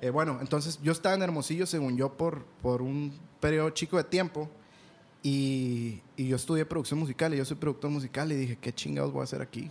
Eh, 0.02 0.10
bueno, 0.10 0.38
entonces 0.42 0.80
yo 0.82 0.92
estaba 0.92 1.14
en 1.16 1.22
Hermosillo, 1.22 1.66
según 1.66 1.96
yo, 1.98 2.18
por, 2.18 2.44
por 2.62 2.82
un 2.82 3.14
periodo 3.40 3.70
chico 3.72 3.98
de 3.98 4.04
tiempo 4.04 4.50
y, 5.24 6.02
y 6.18 6.28
yo 6.28 6.36
estudié 6.36 6.66
producción 6.66 7.00
musical 7.00 7.34
y 7.34 7.38
yo 7.38 7.46
soy 7.46 7.58
productor 7.58 7.92
musical 7.92 8.32
y 8.32 8.36
dije, 8.36 8.58
¿qué 8.60 8.74
chingados 8.74 9.12
voy 9.12 9.22
a 9.22 9.24
hacer 9.26 9.42
aquí? 9.42 9.70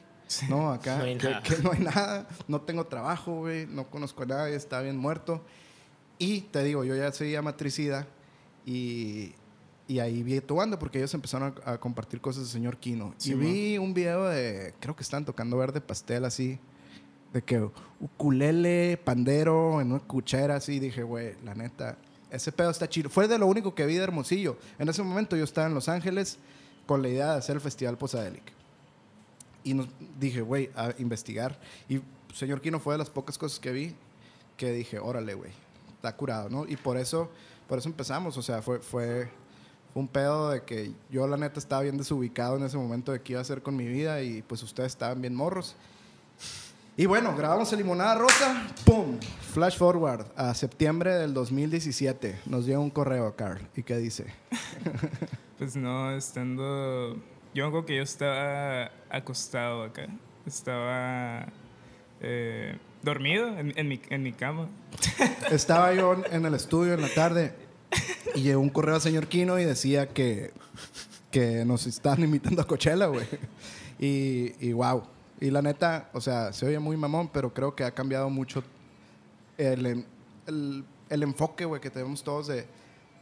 No, 0.49 0.71
acá 0.71 0.99
No 0.99 1.05
hay 1.05 1.19
que- 1.19 1.29
nada. 1.29 1.43
que 1.43 1.57
no 1.59 1.73
hay 1.73 1.81
nada, 1.81 2.29
no 2.47 2.61
tengo 2.61 2.87
trabajo, 2.87 3.39
güey, 3.41 3.67
no 3.67 3.91
conozco 3.91 4.23
a 4.23 4.27
nadie, 4.27 4.55
estaba 4.55 4.83
bien 4.83 4.97
muerto. 4.97 5.43
Y 6.19 6.43
te 6.43 6.63
digo, 6.63 6.85
yo 6.85 6.95
ya 6.95 7.11
seguía 7.11 7.43
matricida 7.43 8.07
y, 8.65 9.35
y 9.91 9.99
ahí 9.99 10.23
vi 10.23 10.41
tu 10.41 10.55
banda 10.55 10.79
porque 10.79 10.99
ellos 10.99 11.13
empezaron 11.15 11.53
a, 11.65 11.73
a 11.73 11.81
compartir 11.81 12.21
cosas 12.21 12.45
de 12.45 12.49
señor 12.49 12.77
Kino. 12.77 13.13
Sí, 13.17 13.33
y 13.33 13.35
vi 13.35 13.79
un 13.79 13.93
video 13.93 14.27
de, 14.27 14.73
creo 14.79 14.95
que 14.95 15.03
estaban 15.03 15.25
tocando 15.25 15.57
verde 15.57 15.81
pastel 15.81 16.25
así, 16.25 16.61
de 17.33 17.43
que 17.43 17.69
ukulele, 17.99 19.01
pandero, 19.03 19.81
en 19.81 19.91
una 19.91 19.99
cuchara 19.99 20.55
así. 20.55 20.79
Dije, 20.79 21.03
güey, 21.03 21.35
la 21.45 21.57
neta, 21.57 21.99
ese 22.31 22.53
pedo 22.53 22.71
está 22.71 22.89
chido. 22.89 23.11
Fue 23.11 23.27
de 23.27 23.37
lo 23.37 23.49
único 23.49 23.75
que 23.75 23.85
vi 23.85 23.97
de 23.97 24.05
Hermosillo. 24.05 24.57
En 24.79 24.89
ese 24.89 25.03
momento 25.03 25.35
yo 25.35 25.43
estaba 25.43 25.67
en 25.67 25.75
Los 25.75 25.89
Ángeles 25.89 26.39
con 26.87 27.03
la 27.03 27.09
idea 27.09 27.33
de 27.33 27.39
hacer 27.39 27.57
el 27.57 27.61
Festival 27.61 27.99
Posadelic. 27.99 28.45
Y 29.65 29.75
nos 29.75 29.89
dije, 30.21 30.41
güey, 30.41 30.71
a 30.77 30.95
investigar. 30.99 31.59
Y 31.89 32.01
señor 32.33 32.61
Kino 32.61 32.79
fue 32.79 32.95
de 32.95 32.99
las 32.99 33.11
pocas 33.11 33.37
cosas 33.37 33.59
que 33.59 33.73
vi 33.73 33.97
que 34.57 34.71
dije, 34.71 35.01
órale, 35.01 35.35
güey, 35.35 35.51
está 35.97 36.15
curado, 36.15 36.49
¿no? 36.49 36.65
Y 36.69 36.77
por 36.77 36.97
eso, 36.97 37.29
por 37.69 37.79
eso 37.79 37.89
empezamos. 37.89 38.37
O 38.37 38.43
sea, 38.43 38.63
fue, 38.63 38.79
fue, 38.79 39.29
fue 39.93 40.03
un 40.03 40.09
pedo 40.09 40.51
de 40.51 40.63
que 40.63 40.93
yo, 41.11 41.27
la 41.27 41.37
neta, 41.37 41.59
estaba 41.59 41.83
bien 41.83 41.97
desubicado 41.97 42.57
en 42.57 42.63
ese 42.63 42.77
momento 42.77 43.13
de 43.13 43.21
qué 43.21 43.33
iba 43.33 43.41
a 43.41 43.43
hacer 43.43 43.63
con 43.63 43.75
mi 43.77 43.87
vida 43.87 44.23
y 44.23 44.43
pues 44.43 44.63
ustedes 44.63 44.93
estaban 44.93 45.21
bien 45.21 45.35
morros. 45.35 45.75
Y 46.97 47.07
bueno, 47.07 47.35
grabamos 47.35 47.73
el 47.73 47.79
Limonada 47.79 48.15
Rosa, 48.17 48.67
¡pum! 48.85 49.19
Flash 49.53 49.79
forward 49.79 50.27
a 50.37 50.55
septiembre 50.55 51.15
del 51.15 51.33
2017. 51.35 52.41
Nos 52.47 52.67
llega 52.67 52.79
un 52.79 52.91
correo 52.91 53.27
a 53.27 53.35
Carl. 53.35 53.67
¿Y 53.77 53.83
qué 53.83 53.97
dice? 53.97 54.27
Pues 55.59 55.77
no, 55.77 56.11
estando... 56.13 57.19
Yo 57.53 57.67
acuerdo 57.67 57.85
que 57.85 57.97
yo 57.97 58.03
estaba 58.03 58.91
acostado 59.11 59.83
acá. 59.83 60.07
Estaba 60.47 61.49
eh, 62.23 62.79
dormido 63.03 63.47
en, 63.59 63.75
en 63.77 63.87
mi, 63.87 64.01
en 64.09 64.23
mi 64.23 64.33
cama. 64.33 64.69
Estaba 65.51 65.93
yo 65.93 66.17
en 66.31 66.47
el 66.47 66.55
estudio 66.55 66.95
en 66.95 67.03
la 67.03 67.13
tarde 67.13 67.53
y 68.35 68.43
llegó 68.43 68.61
un 68.61 68.71
correo 68.71 68.95
al 68.95 69.01
señor 69.01 69.27
Kino 69.29 69.59
y 69.59 69.65
decía 69.65 70.09
que, 70.09 70.53
que 71.31 71.65
nos 71.65 71.87
estaban 71.87 72.23
invitando 72.23 72.63
a 72.63 72.67
Coachella, 72.67 73.07
güey. 73.07 73.27
Y, 73.99 74.55
y 74.61 74.73
wow. 74.73 75.03
Y 75.41 75.51
la 75.51 75.63
neta, 75.63 76.11
o 76.13 76.21
sea, 76.21 76.53
se 76.53 76.67
oye 76.67 76.79
muy 76.79 76.97
mamón, 76.97 77.29
pero 77.33 77.53
creo 77.53 77.75
que 77.75 77.85
ha 77.85 77.91
cambiado 77.93 78.29
mucho 78.31 78.63
el, 79.59 80.05
el, 80.47 80.85
el 81.09 81.23
enfoque, 81.23 81.65
güey, 81.65 81.81
que 81.81 81.91
tenemos 81.91 82.23
todos 82.23 82.47
de 82.49 82.67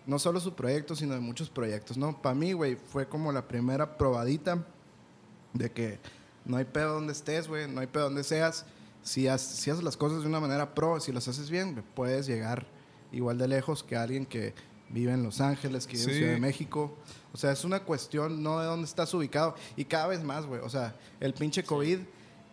no 0.06 0.18
solo 0.18 0.40
su 0.40 0.54
proyecto, 0.54 0.96
sino 0.96 1.14
de 1.14 1.20
muchos 1.20 1.50
proyectos, 1.50 1.96
¿no? 1.96 2.20
Para 2.20 2.34
mí, 2.34 2.52
güey, 2.52 2.76
fue 2.76 3.06
como 3.08 3.30
la 3.30 3.46
primera 3.46 3.96
probadita 3.98 4.64
de 5.52 5.70
que 5.70 5.98
no 6.44 6.56
hay 6.56 6.64
pedo 6.64 6.94
donde 6.94 7.12
estés, 7.12 7.46
güey, 7.46 7.68
no 7.70 7.80
hay 7.80 7.86
pedo 7.86 8.04
donde 8.04 8.24
seas. 8.24 8.64
Si, 9.02 9.28
has- 9.28 9.40
si 9.42 9.70
haces 9.70 9.84
las 9.84 9.96
cosas 9.96 10.22
de 10.22 10.28
una 10.28 10.40
manera 10.40 10.74
pro, 10.74 10.98
si 11.00 11.12
las 11.12 11.28
haces 11.28 11.50
bien, 11.50 11.84
puedes 11.94 12.26
llegar 12.26 12.66
igual 13.12 13.38
de 13.38 13.48
lejos 13.48 13.82
que 13.82 13.96
alguien 13.96 14.26
que 14.26 14.54
vive 14.90 15.12
en 15.12 15.22
Los 15.22 15.40
Ángeles, 15.40 15.86
que 15.86 15.96
vive 15.96 16.10
en. 16.12 16.16
Ciudad 16.18 16.32
de 16.34 16.40
México. 16.40 16.96
O 17.32 17.36
sea, 17.36 17.52
es 17.52 17.64
una 17.64 17.80
cuestión 17.80 18.42
no 18.42 18.58
de 18.60 18.66
dónde 18.66 18.86
estás 18.86 19.12
ubicado. 19.14 19.54
Y 19.76 19.84
cada 19.84 20.06
vez 20.06 20.22
más, 20.24 20.46
güey. 20.46 20.60
O 20.62 20.68
sea, 20.70 20.94
el 21.20 21.34
pinche 21.34 21.62
COVID 21.62 21.98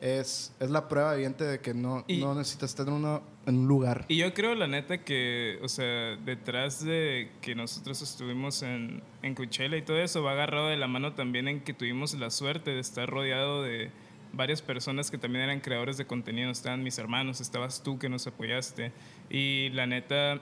es, 0.02 0.54
es 0.60 0.70
la 0.70 0.88
prueba 0.90 1.14
evidente 1.16 1.46
de 1.46 1.60
que 1.60 1.74
no, 1.74 2.04
Y- 2.08 2.18
no 2.18 2.36
necesitas 2.36 2.72
estar 2.72 2.88
en 2.88 2.94
una, 2.94 3.22
en 3.46 3.58
un 3.60 3.68
lugar. 3.68 4.06
Y 4.10 4.18
yo 4.18 4.34
creo, 4.34 4.54
la 4.54 4.68
neta, 4.68 5.04
que, 5.04 5.58
o 5.64 5.70
sea, 5.70 6.18
detrás 6.18 6.84
de 6.84 7.32
que 7.42 7.56
nosotros 7.56 8.02
estuvimos 8.02 8.62
en, 8.64 9.02
en 9.22 9.34
Coachella 9.34 9.78
y 9.78 9.82
todo 9.84 9.98
eso, 9.98 10.22
va 10.22 10.34
agarrado 10.34 10.68
de 10.68 10.78
la 10.78 10.88
mano 10.88 11.14
también 11.14 11.48
en 11.48 11.62
que 11.62 11.74
tuvimos 11.74 12.14
la 12.16 12.30
suerte 12.30 12.72
de 12.72 12.80
estar 12.82 13.10
rodeado 13.10 13.64
de 13.64 13.92
varias 14.36 14.62
personas 14.62 15.10
que 15.12 15.18
también 15.18 15.46
eran 15.46 15.60
creadores 15.60 15.98
de 15.98 16.06
contenido. 16.06 16.52
Estaban 16.52 16.84
mis 16.84 16.98
hermanos, 16.98 17.42
estabas 17.42 17.82
tú 17.84 17.98
que 18.00 18.10
nos 18.10 18.28
apoyaste. 18.28 18.92
Y 19.30 19.70
la 19.70 19.88
neta, 19.88 20.40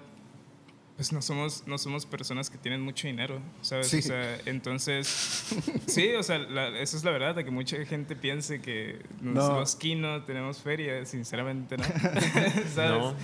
pues 0.95 1.11
no 1.11 1.21
somos, 1.21 1.63
no 1.67 1.77
somos 1.77 2.05
personas 2.05 2.49
que 2.49 2.57
tienen 2.57 2.81
mucho 2.81 3.07
dinero, 3.07 3.39
¿sabes? 3.61 3.87
Sí. 3.87 3.97
O 3.99 4.01
sea, 4.01 4.37
entonces, 4.45 5.07
sí, 5.87 6.09
o 6.13 6.23
sea, 6.23 6.37
la- 6.37 6.77
esa 6.79 6.97
es 6.97 7.03
la 7.03 7.11
verdad, 7.11 7.35
de 7.35 7.43
que 7.43 7.51
mucha 7.51 7.83
gente 7.85 8.15
piense 8.15 8.61
que 8.61 8.99
No. 9.21 9.31
no. 9.33 9.41
somos 9.47 9.75
Kino, 9.75 10.23
tenemos 10.23 10.57
feria, 10.59 11.05
sinceramente 11.05 11.77
no. 11.77 11.83
¿Sabes? 12.73 12.91
No. 12.91 13.15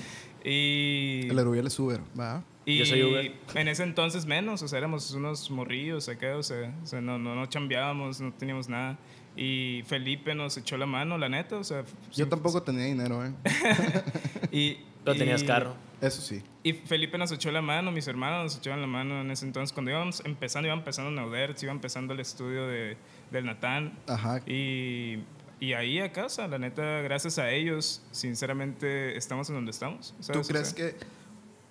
Y, 0.44 1.28
El 1.30 1.38
Erubiel 1.38 1.68
es 1.68 1.78
Uber, 1.78 2.00
¿va? 2.18 2.44
y 2.66 2.78
Yo 2.78 2.86
soy 2.86 3.04
Uber. 3.04 3.34
en 3.56 3.68
ese 3.68 3.84
entonces 3.84 4.26
menos, 4.26 4.62
o 4.62 4.68
sea, 4.68 4.78
éramos 4.78 5.12
unos 5.12 5.50
morrillos 5.52 6.08
acá, 6.08 6.38
o 6.38 6.44
sea, 6.44 6.74
o 6.84 6.86
sea, 6.86 7.02
no, 7.02 7.18
no, 7.20 7.36
no 7.36 7.46
chambeábamos, 7.48 8.22
no 8.22 8.32
teníamos 8.34 8.70
nada. 8.70 8.98
Y 9.36 9.84
Felipe 9.88 10.36
nos 10.36 10.58
echó 10.58 10.78
la 10.78 10.86
mano, 10.86 11.18
la 11.18 11.30
neta, 11.30 11.58
o 11.58 11.64
sea. 11.64 11.84
Yo 12.14 12.28
tampoco 12.28 12.62
tenía 12.64 12.86
dinero, 12.86 13.26
¿eh? 13.26 13.32
Y, 14.52 14.78
Pero 15.04 15.18
tenías 15.18 15.44
y- 15.44 15.46
carro. 15.46 15.76
Eso 16.02 16.22
sí. 16.22 16.42
Y 16.64 16.74
Felipe 16.74 17.18
nos 17.18 17.30
echó 17.32 17.52
la 17.52 17.62
mano, 17.62 17.92
mis 17.92 18.08
hermanos 18.08 18.44
nos 18.46 18.58
echaron 18.58 18.80
la 18.80 18.88
mano 18.88 19.20
en 19.22 19.32
ese 19.32 19.46
entonces. 19.46 19.74
Cuando 19.74 19.92
íbamos 19.92 20.22
empezando, 20.26 20.68
iba 20.68 20.76
empezando 20.76 21.12
Neudertz, 21.12 21.62
iba 21.64 21.74
empezando 21.74 22.14
el 22.14 22.22
estudio 22.22 22.68
de, 22.68 22.96
del 23.32 23.46
Natán. 23.46 23.98
Ajá. 24.08 24.40
Y, 24.48 25.20
y 25.60 25.74
ahí 25.74 26.00
a 26.00 26.12
casa, 26.14 26.48
la 26.48 26.58
neta, 26.58 27.02
gracias 27.02 27.38
a 27.38 27.52
ellos, 27.52 28.02
sinceramente, 28.12 29.18
estamos 29.18 29.50
en 29.50 29.56
donde 29.56 29.72
estamos. 29.72 30.14
¿Tú 30.18 30.24
¿sabes? 30.24 30.48
O 30.50 30.52
crees 30.54 30.70
sea, 30.70 30.76
que, 30.92 30.96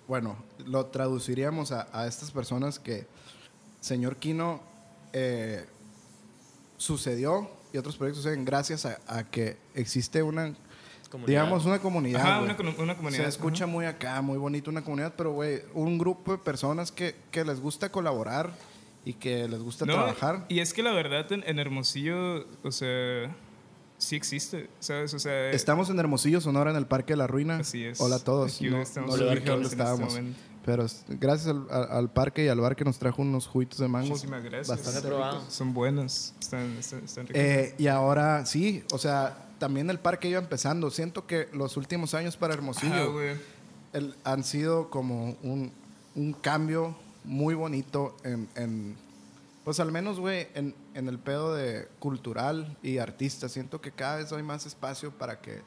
bueno, 0.07 0.37
lo 0.65 0.85
traduciríamos 0.85 1.71
a, 1.71 1.87
a 1.91 2.05
estas 2.05 2.29
personas 2.29 2.77
que, 2.77 3.07
señor 3.79 4.17
Kino, 4.17 4.61
eh, 5.11 5.65
sucedió 6.79 7.49
y 7.73 7.77
otros 7.77 7.97
proyectos 7.97 8.23
suceden 8.23 8.45
gracias 8.45 8.85
a, 8.85 8.99
a 9.07 9.23
que 9.29 9.57
existe 9.75 10.23
una, 10.23 10.55
Comunidad. 11.11 11.27
digamos, 11.43 11.65
una 11.65 11.79
comunidad. 11.79 12.21
Ajá, 12.21 12.37
güey. 12.39 12.45
una, 12.49 12.57
comu- 12.57 12.79
una 12.79 12.95
comunidad. 12.95 13.23
Se 13.23 13.29
escucha 13.29 13.65
muy 13.67 13.85
acá, 13.85 14.21
muy 14.21 14.37
bonito 14.37 14.71
una 14.71 14.83
comunidad, 14.83 15.13
pero, 15.17 15.33
güey, 15.33 15.61
un 15.73 15.97
grupo 15.97 16.31
de 16.31 16.37
personas 16.39 16.91
que, 16.91 17.15
que 17.31 17.43
les 17.43 17.59
gusta 17.59 17.91
colaborar 17.91 18.51
y 19.05 19.13
que 19.13 19.47
les 19.47 19.59
gusta 19.59 19.85
No, 19.85 19.93
trabajar. 19.93 20.45
Y 20.49 20.59
es 20.59 20.73
que 20.73 20.81
la 20.83 20.93
verdad 20.93 21.31
en, 21.31 21.43
en 21.47 21.59
Hermosillo, 21.59 22.45
o 22.63 22.71
sea, 22.71 23.35
sí 23.97 24.15
existe, 24.15 24.69
¿sabes? 24.79 25.13
O 25.13 25.19
sea, 25.19 25.51
Estamos 25.51 25.89
en 25.89 25.99
Hermosillo, 25.99 26.41
Sonora, 26.41 26.71
en 26.71 26.77
el 26.77 26.85
Parque 26.85 27.13
de 27.13 27.17
la 27.17 27.27
Ruina. 27.27 27.57
Así 27.57 27.83
es. 27.83 27.99
Hola 28.01 28.17
a 28.17 28.23
todos. 28.23 28.55
Aquí 28.55 28.69
No, 28.69 28.77
no 28.77 29.17
dije 29.17 29.39
dónde 29.45 29.63
este 29.67 29.75
estábamos. 29.75 30.17
Pero 30.69 30.85
gracias 31.07 31.47
al, 31.47 31.65
al- 31.89 32.11
parque 32.11 32.45
y 32.45 32.47
al 32.47 32.59
bar 32.59 32.75
que 32.75 32.85
nos 32.85 32.99
trajo 32.99 33.23
unos 33.23 33.47
juguitos 33.47 33.79
de 33.79 33.87
mango. 33.87 34.09
Muchísimas 34.09 34.43
gracias. 34.43 34.67
Bastante 34.67 35.09
son 35.49 35.73
buenos, 35.73 36.35
están, 36.39 36.77
están, 36.77 37.03
están 37.03 37.25
ricos. 37.25 37.41
Eh, 37.41 37.73
y 37.79 37.87
ahora 37.87 38.45
sí, 38.45 38.83
o 38.93 38.99
sea, 38.99 39.47
también 39.57 39.89
el 39.89 39.97
parque 39.97 40.29
iba 40.29 40.37
empezando. 40.39 40.91
Siento 40.91 41.25
que 41.25 41.49
los 41.53 41.75
últimos 41.75 42.13
años 42.13 42.37
para 42.37 42.53
Hermosillo 42.53 43.13
güey. 43.13 43.35
el- 43.93 44.15
han 44.23 44.43
sido 44.43 44.91
como 44.91 45.35
un, 45.41 45.71
un 46.13 46.33
cambio 46.33 46.95
muy 47.23 47.55
bonito 47.55 48.15
en, 48.23 48.47
en, 48.53 48.95
pues 49.63 49.79
al 49.79 49.91
menos, 49.91 50.19
güey, 50.19 50.49
en, 50.53 50.75
en 50.93 51.07
el 51.07 51.17
pedo 51.17 51.55
de 51.55 51.87
cultural 51.97 52.77
y 52.83 52.99
artista. 52.99 53.49
Siento 53.49 53.81
que 53.81 53.91
cada 53.91 54.17
vez 54.17 54.31
hay 54.31 54.43
más 54.43 54.67
espacio 54.67 55.09
para 55.17 55.41
que 55.41 55.63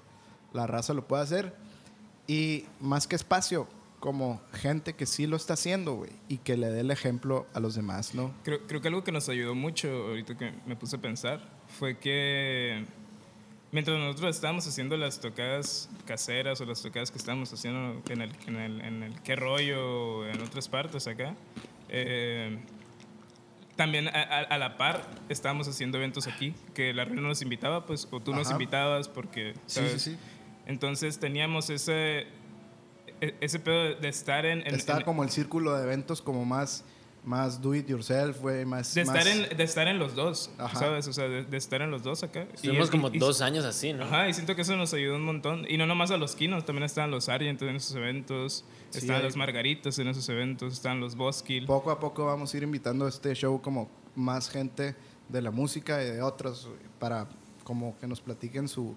la 0.53 0.69
raza 0.69 0.95
lo 0.95 1.09
pueda 1.09 1.25
hacer. 1.25 1.57
Y 2.29 2.67
más 2.79 3.09
que 3.09 3.17
espacio, 3.17 3.67
como 4.03 4.43
gente 4.53 4.95
que 4.95 5.07
sí 5.07 5.29
lo 5.29 5.37
está 5.37 5.55
haciendo, 5.55 5.95
güey, 5.95 6.11
y 6.29 6.39
que 6.39 6.57
le 6.57 6.67
dé 6.71 6.81
el 6.81 6.91
ejemplo 6.91 7.47
a 7.55 7.61
los 7.61 7.77
demás, 7.77 8.17
¿no? 8.17 8.35
Creo, 8.43 8.67
creo 8.67 8.81
que 8.81 8.89
algo 8.89 9.05
que 9.05 9.13
nos 9.13 9.29
ayudó 9.29 9.55
mucho, 9.55 9.89
ahorita 10.09 10.37
que 10.37 10.53
me 10.67 10.75
puse 10.75 10.97
a 10.97 11.01
pensar, 11.01 11.41
fue 11.69 11.97
que 11.99 12.85
mientras 13.71 13.97
nosotros 14.01 14.35
estábamos 14.35 14.67
haciendo 14.67 14.97
las 14.97 15.21
tocadas 15.21 15.89
caseras 16.05 16.61
o 16.61 16.65
las 16.65 16.83
tocadas 16.83 17.13
que 17.13 17.19
estábamos 17.19 17.53
haciendo 17.53 18.03
en 18.09 18.23
el, 18.23 18.33
en 18.49 18.57
el, 18.57 18.81
en 18.81 19.03
el 19.05 19.21
Qué 19.23 19.37
Rollo 19.37 20.17
o 20.19 20.27
en 20.27 20.41
otras 20.43 20.69
partes 20.69 21.07
acá, 21.07 21.37
eh, 21.89 22.59
también 23.77 24.09
a, 24.09 24.11
a- 24.21 24.41
a 24.43 24.59
la 24.59 24.77
par 24.79 25.09
estábamos 25.29 25.69
haciendo 25.69 25.97
eventos 25.99 26.27
aquí, 26.27 26.55
que 26.75 26.93
la 26.93 27.05
reina 27.05 27.23
nos 27.23 27.41
invitaba, 27.41 27.87
pues, 27.87 28.09
o 28.11 28.19
tú 28.19 28.35
nos 28.35 28.51
invitabas 28.51 29.07
porque, 29.09 29.53
Sí, 29.67 29.77
¿sabes? 29.77 30.03
sí, 30.03 30.11
sí. 30.11 30.19
Entonces 30.67 31.19
teníamos 31.21 31.71
ese, 31.71 32.27
ese 33.41 33.59
pedo 33.59 33.95
de 33.95 34.09
estar 34.09 34.45
en... 34.47 34.67
en- 34.67 34.75
Está 34.75 34.99
en- 34.99 35.05
como 35.05 35.23
el 35.23 35.31
círculo 35.31 35.77
de 35.77 35.85
eventos 35.85 36.21
como 36.23 36.45
más, 36.45 36.85
más 37.25 37.61
do 37.63 37.75
it 37.75 37.87
yourself, 37.87 38.41
güey, 38.41 38.65
más... 38.65 38.93
de, 38.95 39.05
más- 39.05 39.17
estar 39.17 39.33
en, 39.51 39.57
de 39.57 39.63
estar 39.65 39.87
en 39.89 39.99
los 39.99 40.15
dos, 40.15 40.51
Ajá. 40.59 40.79
¿sabes? 40.79 41.07
O 41.07 41.13
sea, 41.13 41.29
de, 41.29 41.45
de 41.45 41.57
estar 41.57 41.81
en 41.83 41.91
los 41.91 42.03
dos 42.03 42.23
acá. 42.25 42.47
Estuvimos 42.53 42.89
y- 42.89 42.91
como 42.91 43.09
y- 43.13 43.19
dos 43.19 43.41
años 43.41 43.65
así, 43.65 43.93
¿no? 43.93 44.05
Ajá, 44.05 44.29
y 44.29 44.35
siento 44.35 44.57
que 44.57 44.63
eso 44.63 44.77
nos 44.77 44.93
ayudó 44.95 45.17
un 45.17 45.25
montón. 45.25 45.65
Y 45.69 45.77
no 45.77 45.87
nomás 45.87 46.11
a 46.11 46.17
los 46.17 46.35
Kinos, 46.35 46.65
también 46.65 46.85
estaban 46.85 47.11
los 47.11 47.29
Argent 47.29 47.63
en 47.63 47.77
esos 47.77 47.95
eventos, 47.97 48.65
Sí, 48.91 48.99
estaban 48.99 49.21
hay- 49.23 49.27
los 49.29 49.37
Margaritas 49.37 49.99
en 50.01 50.09
esos 50.09 50.29
eventos, 50.29 50.73
estaban 50.73 51.01
los 51.01 51.15
Boskill. 51.15 51.67
Poco 51.67 51.91
a 51.93 52.01
poco 52.01 52.27
vamos 52.27 52.53
a 52.53 52.57
ir 52.57 52.63
invitando 52.65 53.07
a 53.07 53.09
este 53.09 53.35
show 53.35 53.61
como 53.63 53.89
más 54.17 54.51
gente 54.51 54.95
de 55.29 55.41
la 55.41 55.51
música 55.51 56.03
y 56.03 56.11
de 56.11 56.21
otros 56.23 56.69
para 56.99 57.27
como 57.65 57.97
que 57.99 58.07
nos 58.09 58.21
platiquen 58.21 58.67
su, 58.69 58.95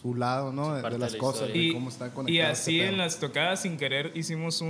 su 0.00 0.14
lado, 0.14 0.52
¿no? 0.52 0.64
Su 0.66 0.70
De, 0.70 0.76
de 0.76 0.82
parte 0.82 0.94
de 0.96 1.00
las 1.00 1.12
la 1.12 1.18
cosas, 1.18 1.42
historia. 1.48 1.62
de 1.62 1.68
Y, 1.68 1.72
cómo 1.72 1.88
están 1.88 2.08
y 2.08 2.12
conectados. 2.12 2.58
así 2.58 2.80
este 2.80 2.92
en 2.92 2.98
las 2.98 3.18
tocadas 3.18 3.62
sin 3.62 3.76
querer 3.76 4.12
hicimos 4.14 4.60
un, 4.60 4.68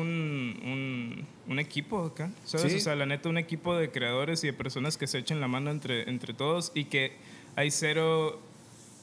un, 0.65 1.27
un 1.53 1.59
equipo 1.59 2.05
acá, 2.07 2.31
¿sabes? 2.45 2.73
Sí. 2.73 2.79
O 2.79 2.81
sea, 2.81 2.95
la 2.95 3.05
neta, 3.07 3.29
un 3.29 3.39
equipo 3.39 3.77
de 3.77 3.91
creadores 3.91 4.43
y 4.45 4.47
de 4.49 4.53
personas 4.53 4.97
que 4.97 5.07
se 5.07 5.19
echen 5.19 5.41
la 5.41 5.49
mano 5.49 5.71
entre, 5.71 6.09
entre 6.09 6.33
todos 6.35 6.73
y 6.75 6.85
que 6.87 7.17
hay 7.57 7.71
cero 7.71 8.41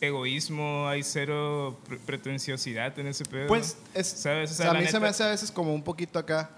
egoísmo, 0.02 0.88
hay 0.88 1.04
cero 1.04 1.80
pre- 1.88 1.98
pretenciosidad 2.00 2.98
en 3.00 3.08
ese 3.08 3.26
pedo. 3.26 3.48
Pues, 3.48 3.78
es, 3.94 4.08
¿Sabes? 4.08 4.52
O 4.52 4.54
o 4.54 4.58
sea, 4.58 4.72
a 4.72 4.74
mí 4.74 4.86
se 4.88 5.00
me 5.00 5.08
hace 5.08 5.24
a 5.24 5.28
veces 5.28 5.52
como 5.52 5.74
un 5.74 5.84
poquito 5.84 6.20
acá 6.20 6.50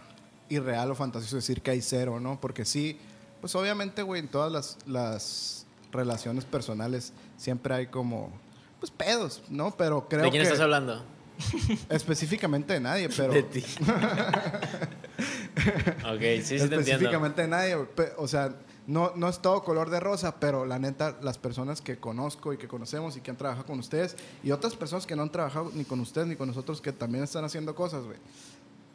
irreal 0.50 0.92
o 0.92 0.96
fantasioso 0.96 1.36
decir 1.36 1.62
que 1.62 1.72
hay 1.72 1.82
cero, 1.82 2.20
¿no? 2.20 2.40
Porque 2.40 2.66
sí, 2.66 2.98
pues 3.42 3.54
obviamente, 3.56 4.02
güey, 4.02 4.22
en 4.22 4.28
todas 4.28 4.52
las, 4.52 4.78
las 4.88 5.66
relaciones 5.92 6.46
personales 6.46 7.14
siempre 7.38 7.74
hay 7.76 7.88
como, 7.88 8.32
pues 8.80 8.92
pedos, 8.92 9.44
¿no? 9.50 9.76
Pero 9.76 10.08
creo 10.08 10.24
¿De 10.24 10.30
quién 10.30 10.44
que 10.44 10.48
estás 10.48 10.62
hablando? 10.62 11.04
específicamente 11.90 12.74
de 12.74 12.80
nadie, 12.80 13.10
pero... 13.16 13.34
De 13.34 13.44
ti. 13.44 13.60
ok, 16.06 16.22
sí, 16.42 16.42
sí 16.42 16.58
te 16.58 16.64
entiendo. 16.64 16.80
específicamente 16.80 17.42
de 17.44 17.48
nadie. 17.48 17.76
O 18.18 18.28
sea, 18.28 18.56
no, 18.88 19.12
no 19.16 19.28
es 19.28 19.40
todo 19.40 19.64
color 19.64 19.90
de 19.90 20.00
rosa, 20.00 20.40
pero 20.40 20.66
la 20.66 20.80
neta, 20.80 21.18
las 21.22 21.38
personas 21.38 21.82
que 21.82 21.98
conozco 21.98 22.54
y 22.54 22.58
que 22.58 22.68
conocemos 22.68 23.18
y 23.18 23.22
que 23.22 23.32
han 23.32 23.38
trabajado 23.38 23.68
con 23.68 23.80
ustedes 23.80 24.16
y 24.44 24.52
otras 24.52 24.76
personas 24.76 25.06
que 25.06 25.16
no 25.16 25.24
han 25.24 25.32
trabajado 25.32 25.72
ni 25.74 25.84
con 25.84 26.00
ustedes 26.00 26.28
ni 26.28 26.36
con 26.36 26.48
nosotros 26.48 26.82
que 26.82 26.94
también 26.94 27.24
están 27.24 27.44
haciendo 27.44 27.76
cosas, 27.76 28.06
güey, 28.06 28.18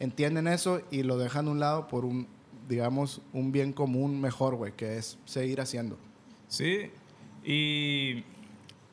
entienden 0.00 0.48
eso 0.48 0.80
y 0.90 1.02
lo 1.02 1.18
dejan 1.18 1.46
a 1.46 1.50
un 1.50 1.60
lado 1.60 1.88
por 1.88 2.06
un, 2.06 2.26
digamos, 2.68 3.20
un 3.34 3.52
bien 3.52 3.74
común 3.74 4.20
mejor, 4.20 4.54
güey, 4.54 4.72
que 4.72 4.96
es 4.96 5.18
seguir 5.26 5.60
haciendo. 5.60 5.98
Sí, 6.48 6.90
y 7.44 8.24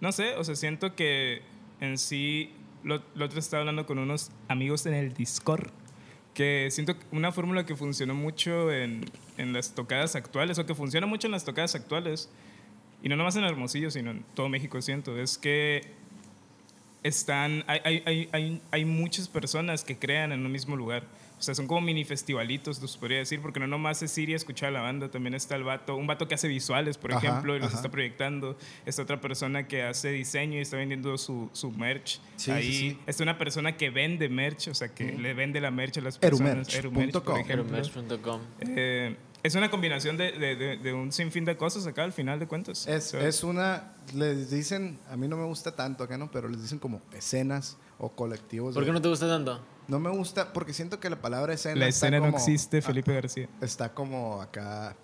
no 0.01 0.12
sé, 0.12 0.36
o 0.36 0.44
sea, 0.44 0.56
siento 0.56 0.96
que 0.96 1.41
en 1.79 1.98
sí, 1.98 2.51
lo, 2.84 3.01
lo 3.15 3.25
otro 3.25 3.39
estaba 3.39 3.62
hablando 3.62 3.86
con 3.86 4.00
unos 4.00 4.32
amigos 4.48 4.86
en 4.86 4.94
el 4.94 5.13
Discord, 5.13 5.70
que 6.34 6.70
siento 6.72 6.96
una 7.12 7.32
fórmula 7.32 7.65
que 7.65 7.75
funcionó 7.75 8.15
mucho 8.15 8.72
en, 8.72 9.06
en 9.38 9.53
las 9.53 9.75
tocadas 9.75 10.15
actuales, 10.15 10.58
o 10.60 10.65
que 10.65 10.75
funciona 10.75 11.08
mucho 11.08 11.27
en 11.27 11.32
las 11.32 11.44
tocadas 11.44 11.75
actuales, 11.75 12.29
y 13.01 13.10
no 13.10 13.15
nomás 13.15 13.36
en 13.36 13.44
Hermosillo, 13.44 13.91
sino 13.91 14.12
en 14.12 14.24
todo 14.34 14.50
México, 14.50 14.82
siento, 14.82 15.18
es 15.18 15.38
que 15.38 15.82
están, 17.03 17.63
hay, 17.68 18.01
hay, 18.06 18.29
hay, 18.32 18.62
hay 18.72 18.86
muchas 18.86 19.27
personas 19.27 19.84
que 19.84 19.98
crean 19.98 20.32
en 20.32 20.46
un 20.46 20.51
mismo 20.51 20.75
lugar. 20.75 21.03
O 21.39 21.41
sea, 21.41 21.55
son 21.55 21.67
como 21.67 21.79
mini 21.79 22.03
festivalitos, 22.03 22.81
los 22.81 22.98
podría 22.98 23.19
decir, 23.19 23.41
porque 23.41 23.62
no 23.62 23.67
nomás 23.67 24.01
es 24.03 24.17
ir 24.17 24.29
y 24.29 24.34
escuchar 24.34 24.67
a 24.69 24.72
la 24.72 24.81
banda, 24.81 25.10
también 25.10 25.34
está 25.34 25.55
el 25.55 25.63
vato, 25.63 25.96
un 25.96 26.05
vato 26.05 26.27
que 26.27 26.36
hace 26.36 26.50
visuales, 26.50 26.98
por 26.98 27.13
Ajá, 27.13 27.25
ejemplo, 27.25 27.55
y 27.55 27.60
los 27.60 27.69
ajá. 27.69 27.77
está 27.77 27.89
proyectando. 27.89 28.58
Está 28.86 29.03
otra 29.03 29.22
persona 29.22 29.65
que 29.67 29.84
hace 29.84 30.10
diseño 30.12 30.58
y 30.58 30.62
está 30.62 30.75
vendiendo 30.75 31.17
su, 31.17 31.50
su 31.53 31.72
merch. 31.72 32.19
Sí, 32.36 32.51
Ahí 32.51 32.63
sí, 32.63 32.74
sí. 32.91 33.00
está 33.08 33.24
una 33.24 33.38
persona 33.38 33.77
que 33.77 33.89
vende 33.89 34.27
merch, 34.27 34.67
o 34.67 34.74
sea, 34.75 34.93
que 34.93 35.13
le 35.13 35.34
vende 35.34 35.62
la 35.62 35.72
merch 35.72 35.98
a 35.98 36.01
las 36.01 36.19
Erumerch 36.22 36.55
personas. 36.65 36.75
Erumerch, 36.75 37.03
punto 37.13 37.24
por 37.24 37.34
com. 37.36 37.41
ejemplo. 37.41 37.77
Heromerch.com. 37.77 38.41
Eh, 38.60 39.15
es 39.41 39.55
una 39.55 39.72
combinación 39.72 40.17
de, 40.17 40.34
de, 40.34 40.55
de, 40.58 40.75
de 40.77 40.93
un 40.93 41.13
sinfín 41.13 41.46
de 41.46 41.55
cosas 41.55 41.88
acá 41.88 42.03
al 42.03 42.12
final 42.12 42.38
de 42.39 42.48
cuentas. 42.48 42.86
Es, 42.86 43.12
¿sabes? 43.12 43.27
es 43.38 43.43
una, 43.46 43.93
les 44.13 44.51
dicen, 44.51 45.00
a 45.10 45.15
mí 45.15 45.29
no 45.29 45.38
me 45.38 45.46
gusta 45.46 45.74
tanto 45.74 46.03
acá, 46.03 46.17
¿no? 46.17 46.29
Pero 46.29 46.50
les 46.50 46.62
dicen 46.62 46.79
como 46.79 47.01
escenas 47.13 47.77
o 47.98 48.10
colectivos. 48.10 48.74
¿Por 48.74 48.84
de- 48.84 48.88
qué 48.89 48.91
no 48.93 49.01
te 49.01 49.08
gusta 49.08 49.27
tanto? 49.29 49.62
No 49.89 50.00
me 50.00 50.10
gusta 50.10 50.53
porque 50.53 50.72
siento 50.74 51.00
que 51.00 51.10
la 51.10 51.19
palabra 51.19 51.53
escena 51.53 51.75
la 51.75 51.88
está 51.88 52.05
escena 52.08 52.19
no 52.19 52.25
como- 52.27 52.38
existe, 52.38 52.81
Felipe 52.81 53.13
García. 53.13 53.50
está 53.60 53.93
como 53.93 54.41
acá 54.41 54.96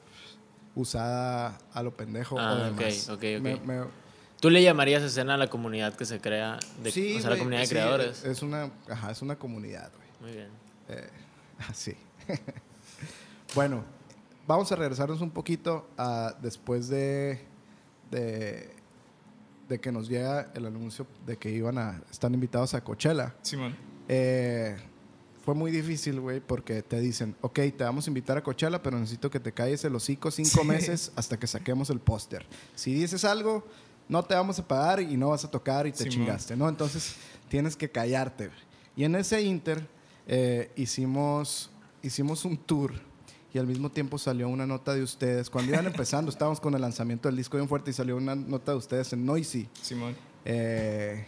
usada 0.76 1.58
a 1.74 1.84
lo 1.84 1.96
pendejo 1.96 2.40
Ah, 2.40 2.54
o 2.54 2.72
ok, 2.72 2.78
demás. 2.80 3.10
ok, 3.10 3.24
ok. 3.38 3.42
Me- 3.42 3.56
me- 3.62 3.86
¿Tú 4.40 4.50
le 4.50 4.62
llamarías 4.62 5.02
escena 5.02 5.34
a 5.34 5.38
la 5.38 5.48
comunidad 5.48 5.96
que 5.96 6.06
se 6.06 6.20
crea? 6.20 6.60
De, 6.84 6.92
sí, 6.92 7.16
o 7.18 7.22
sea, 7.22 7.32
la 7.32 7.38
comunidad 7.38 7.62
de 7.62 7.66
sí, 7.68 7.72
creadores. 7.74 8.24
Es 8.26 8.42
una, 8.44 8.70
ajá, 8.90 9.12
es 9.12 9.22
una 9.22 9.38
comunidad, 9.38 9.92
güey. 9.96 10.08
Muy 10.22 10.32
bien. 10.40 10.50
Eh, 10.90 11.10
así. 11.70 11.96
bueno, 13.56 13.84
vamos 14.46 14.72
a 14.72 14.76
regresarnos 14.76 15.22
un 15.22 15.32
poquito 15.32 15.88
a 15.98 16.36
después 16.42 16.90
de, 16.90 17.44
de, 18.12 18.70
de 19.68 19.80
que 19.80 19.92
nos 19.92 20.08
llega 20.10 20.52
el 20.54 20.66
anuncio 20.68 21.08
de 21.26 21.38
que 21.38 21.50
iban 21.50 21.78
a 21.78 22.02
están 22.12 22.34
invitados 22.34 22.74
a 22.74 22.84
Coachella. 22.84 23.34
Simón. 23.42 23.76
Eh, 24.08 24.76
fue 25.44 25.54
muy 25.54 25.70
difícil, 25.72 26.20
güey, 26.20 26.40
porque 26.40 26.82
te 26.82 27.00
dicen, 27.00 27.36
ok, 27.42 27.60
te 27.78 27.84
vamos 27.84 28.08
a 28.08 28.10
invitar 28.10 28.38
a 28.38 28.42
Coachella, 28.44 28.82
pero 28.82 28.98
necesito 29.00 29.30
que 29.30 29.40
te 29.40 29.52
calles 29.52 29.84
el 29.86 29.94
hocico 29.96 30.32
cinco 30.32 30.62
Sí. 30.62 30.68
meses 30.68 31.12
hasta 31.16 31.38
que 31.38 31.46
saquemos 31.46 31.90
el 31.92 32.00
póster. 32.00 32.46
Si 32.74 32.94
dices 32.94 33.24
algo, 33.26 33.64
no 34.10 34.24
te 34.24 34.34
vamos 34.34 34.58
a 34.60 34.68
pagar 34.68 35.02
y 35.02 35.18
no 35.18 35.30
vas 35.30 35.46
a 35.46 35.52
tocar 35.52 35.86
y 35.86 35.92
te 35.92 36.00
Simón. 36.00 36.12
chingaste, 36.12 36.56
¿no? 36.56 36.68
Entonces 36.68 37.16
tienes 37.48 37.76
que 37.76 37.90
callarte. 37.92 38.50
Y 38.96 39.04
en 39.04 39.16
ese 39.16 39.42
inter 39.44 39.88
eh, 40.28 40.72
hicimos, 40.76 41.70
hicimos 42.02 42.44
un 42.46 42.58
tour 42.58 42.94
y 43.54 43.60
al 43.60 43.68
mismo 43.68 43.92
tiempo 43.92 44.18
salió 44.18 44.50
una 44.50 44.66
nota 44.66 44.94
de 44.96 45.04
ustedes. 45.04 45.52
Cuando 45.52 45.72
iban 45.74 45.86
empezando, 45.86 46.30
estábamos 46.32 46.60
con 46.60 46.74
el 46.74 46.82
lanzamiento 46.82 47.28
del 47.30 47.38
disco 47.38 47.58
bien 47.58 47.70
fuerte 47.70 47.92
y 47.92 47.94
salió 47.94 48.18
una 48.18 48.34
nota 48.36 48.72
de 48.72 48.78
ustedes 48.80 49.14
en 49.14 49.24
Noisy. 49.26 49.70
Simón. 49.82 50.16
Eh, 50.44 51.26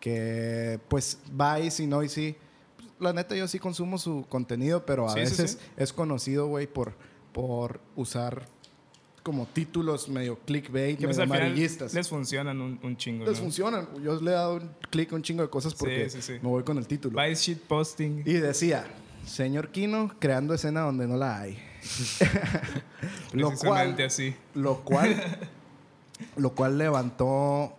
que 0.00 0.78
pues 0.88 1.18
Vice 1.30 1.82
y 1.82 1.86
Noisy, 1.86 2.36
pues, 2.76 2.88
la 3.00 3.12
neta 3.12 3.34
yo 3.36 3.48
sí 3.48 3.58
consumo 3.58 3.98
su 3.98 4.24
contenido, 4.28 4.84
pero 4.84 5.08
a 5.08 5.12
Sí, 5.12 5.20
sí, 5.20 5.20
veces 5.20 5.50
sí. 5.60 5.66
es 5.76 5.92
conocido, 5.92 6.46
güey, 6.46 6.66
por, 6.66 6.94
por 7.32 7.80
usar 7.94 8.46
como 9.26 9.44
títulos 9.46 10.08
medio 10.08 10.38
clickbait, 10.38 11.02
pues 11.02 11.18
medio 11.18 11.34
amarillistas. 11.34 11.92
les 11.92 12.08
funcionan 12.08 12.60
un, 12.60 12.78
un 12.80 12.96
chingo. 12.96 13.24
Les 13.24 13.36
¿no? 13.38 13.42
funcionan. 13.42 13.88
Yo 14.00 14.20
le 14.20 14.30
he 14.30 14.34
dado 14.34 14.54
un 14.58 14.70
clic 14.88 15.12
a 15.12 15.16
un 15.16 15.22
chingo 15.22 15.42
de 15.42 15.50
cosas 15.50 15.74
porque 15.74 16.08
sí, 16.08 16.22
sí. 16.22 16.34
me 16.34 16.48
voy 16.48 16.62
con 16.62 16.78
el 16.78 16.86
título. 16.86 17.20
Vice 17.20 17.42
shit 17.42 17.60
posting. 17.62 18.22
Y 18.24 18.34
decía, 18.34 18.86
señor 19.24 19.70
Kino 19.70 20.14
creando 20.20 20.54
escena 20.54 20.82
donde 20.82 21.08
no 21.08 21.16
la 21.16 21.40
hay. 21.40 21.58
lo 23.32 23.50
cual 23.52 24.00
así. 24.00 24.36
lo 24.54 24.84
cual, 24.84 25.16
lo 26.36 26.54
cual 26.54 26.78
levantó 26.78 27.76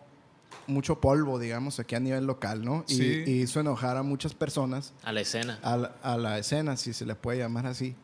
mucho 0.68 1.00
polvo, 1.00 1.40
digamos, 1.40 1.80
aquí 1.80 1.96
a 1.96 2.00
nivel 2.00 2.26
local, 2.26 2.64
¿no? 2.64 2.84
Y, 2.88 2.96
Sí. 2.96 3.24
y 3.26 3.32
hizo 3.42 3.60
enojar 3.60 3.98
a 3.98 4.04
muchas 4.04 4.34
personas 4.34 4.94
A 5.04 5.12
la 5.12 5.22
escena. 5.22 5.60
a 5.64 5.78
la, 5.78 5.96
a 6.04 6.18
la 6.18 6.38
escena, 6.40 6.78
si 6.78 6.94
se 6.94 7.06
le 7.06 7.16
puede 7.16 7.40
llamar 7.40 7.66
así. 7.68 7.96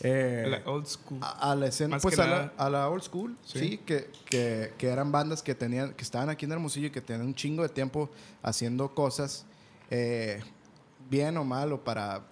Eh, 0.00 0.46
La 0.62 0.70
old 0.70 0.86
school. 0.86 1.18
a, 1.22 1.52
a 1.52 1.56
la 1.56 1.66
escena, 1.68 1.96
Más 1.96 2.02
pues 2.02 2.18
a 2.18 2.26
la, 2.26 2.52
a 2.78 2.88
old 2.90 3.02
school, 3.02 3.36
sí, 3.44 3.58
Sí. 3.58 3.78
que, 3.78 4.10
que, 4.28 4.74
que 4.76 4.88
eran 4.88 5.10
bandas 5.10 5.42
que 5.42 5.54
tenían, 5.54 5.94
que 5.94 6.02
estaban 6.02 6.28
aquí 6.28 6.44
en 6.44 6.52
Hermosillo 6.52 6.88
y 6.88 6.90
que 6.90 7.00
tenían 7.00 7.26
un 7.26 7.34
chingo 7.34 7.62
de 7.62 7.70
tiempo 7.70 8.10
haciendo 8.42 8.94
cosas, 8.94 9.46
eh, 9.90 10.42
bien 11.08 11.36
o 11.38 11.44
mal 11.44 11.72
o 11.72 11.82
para 11.82 12.22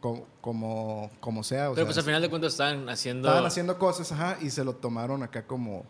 co- 0.00 0.26
como, 0.40 1.10
como 1.18 1.42
sea. 1.42 1.70
O 1.70 1.74
Pero 1.74 1.82
sea, 1.82 1.84
pues 1.86 1.98
al 1.98 2.04
final 2.04 2.22
de 2.22 2.30
cuentas 2.30 2.52
están 2.52 2.88
haciendo... 2.88 3.26
Estaban 3.28 3.46
haciendo 3.46 3.76
cosas, 3.78 4.12
ajá, 4.12 4.38
y 4.40 4.50
se 4.50 4.62
lo 4.64 4.74
tomaron 4.76 5.22
acá 5.24 5.46
como 5.46 5.84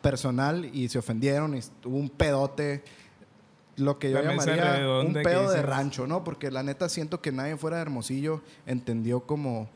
personal 0.00 0.64
y 0.72 0.88
se 0.88 0.98
ofendieron 0.98 1.56
y 1.56 1.60
hubo 1.84 1.96
un 1.96 2.08
pedote, 2.10 2.84
lo 3.76 3.98
que 3.98 4.10
yo 4.10 4.22
La 4.22 4.30
llamaría 4.30 5.00
un 5.04 5.12
pedo 5.14 5.50
de 5.50 5.62
rancho, 5.62 6.06
¿no? 6.06 6.22
Porque 6.22 6.50
la 6.50 6.62
neta 6.62 6.88
siento 6.88 7.20
que 7.20 7.32
nadie 7.32 7.56
fuera 7.56 7.76
de 7.76 7.82
Hermosillo 7.82 8.40
entendió 8.66 9.20
como 9.26 9.68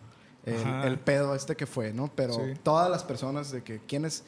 el, 0.46 0.56
el 0.84 0.98
pedo 0.98 1.34
este 1.34 1.56
que 1.56 1.66
fue, 1.66 1.92
¿no? 1.92 2.10
Pero 2.14 2.34
Sí. 2.34 2.54
todas 2.62 2.90
las 2.90 3.02
personas 3.02 3.50
de 3.50 3.62
que 3.62 3.80
quiénes... 3.80 4.24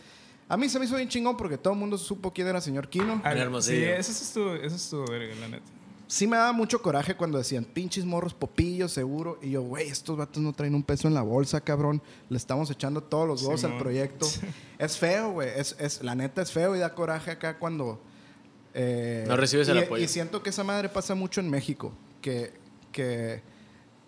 A 0.48 0.56
mí 0.56 0.68
se 0.68 0.80
me 0.80 0.84
hizo 0.86 0.96
bien 0.96 1.08
chingón 1.08 1.36
porque 1.36 1.56
todo 1.56 1.72
el 1.74 1.78
mundo 1.78 1.96
supo 1.96 2.32
quién 2.32 2.48
era 2.48 2.60
señor 2.60 2.88
Kino. 2.88 3.22
Hermosillo. 3.24 3.78
Sí, 3.78 3.84
eso 3.84 4.10
estuvo, 4.10 4.54
eso 4.54 4.74
estuvo 4.74 5.06
verga, 5.06 5.36
la 5.36 5.48
neta. 5.48 5.64
Sí 6.10 6.26
me 6.26 6.36
daba 6.36 6.52
mucho 6.52 6.82
coraje 6.82 7.14
cuando 7.16 7.38
decían 7.38 7.64
pinches 7.64 8.04
morros 8.04 8.34
popillos, 8.34 8.90
seguro. 8.90 9.38
Y 9.40 9.50
yo, 9.50 9.62
güey, 9.62 9.86
estos 9.86 10.16
vatos 10.16 10.42
no 10.42 10.52
traen 10.52 10.74
un 10.74 10.82
peso 10.82 11.06
en 11.06 11.14
la 11.14 11.22
bolsa, 11.22 11.60
cabrón. 11.60 12.02
Le 12.28 12.36
estamos 12.36 12.68
echando 12.68 13.00
todos 13.00 13.28
los 13.28 13.42
huevos 13.42 13.62
al 13.62 13.70
Simón. 13.70 13.82
proyecto. 13.84 14.26
es 14.78 14.98
feo, 14.98 15.30
güey. 15.30 15.50
Es, 15.56 15.76
es, 15.78 16.02
la 16.02 16.16
neta 16.16 16.42
es 16.42 16.50
feo 16.50 16.74
y 16.74 16.80
da 16.80 16.94
coraje 16.96 17.30
acá 17.30 17.60
cuando... 17.60 18.00
eh, 18.74 19.24
No 19.28 19.36
recibes 19.36 19.68
el 19.68 19.76
y- 19.76 19.80
apoyo. 19.82 20.02
Y 20.04 20.08
siento 20.08 20.42
que 20.42 20.50
esa 20.50 20.64
madre 20.64 20.88
pasa 20.88 21.14
mucho 21.14 21.40
en 21.40 21.48
México. 21.48 21.92
Que, 22.20 22.54
que 22.90 23.40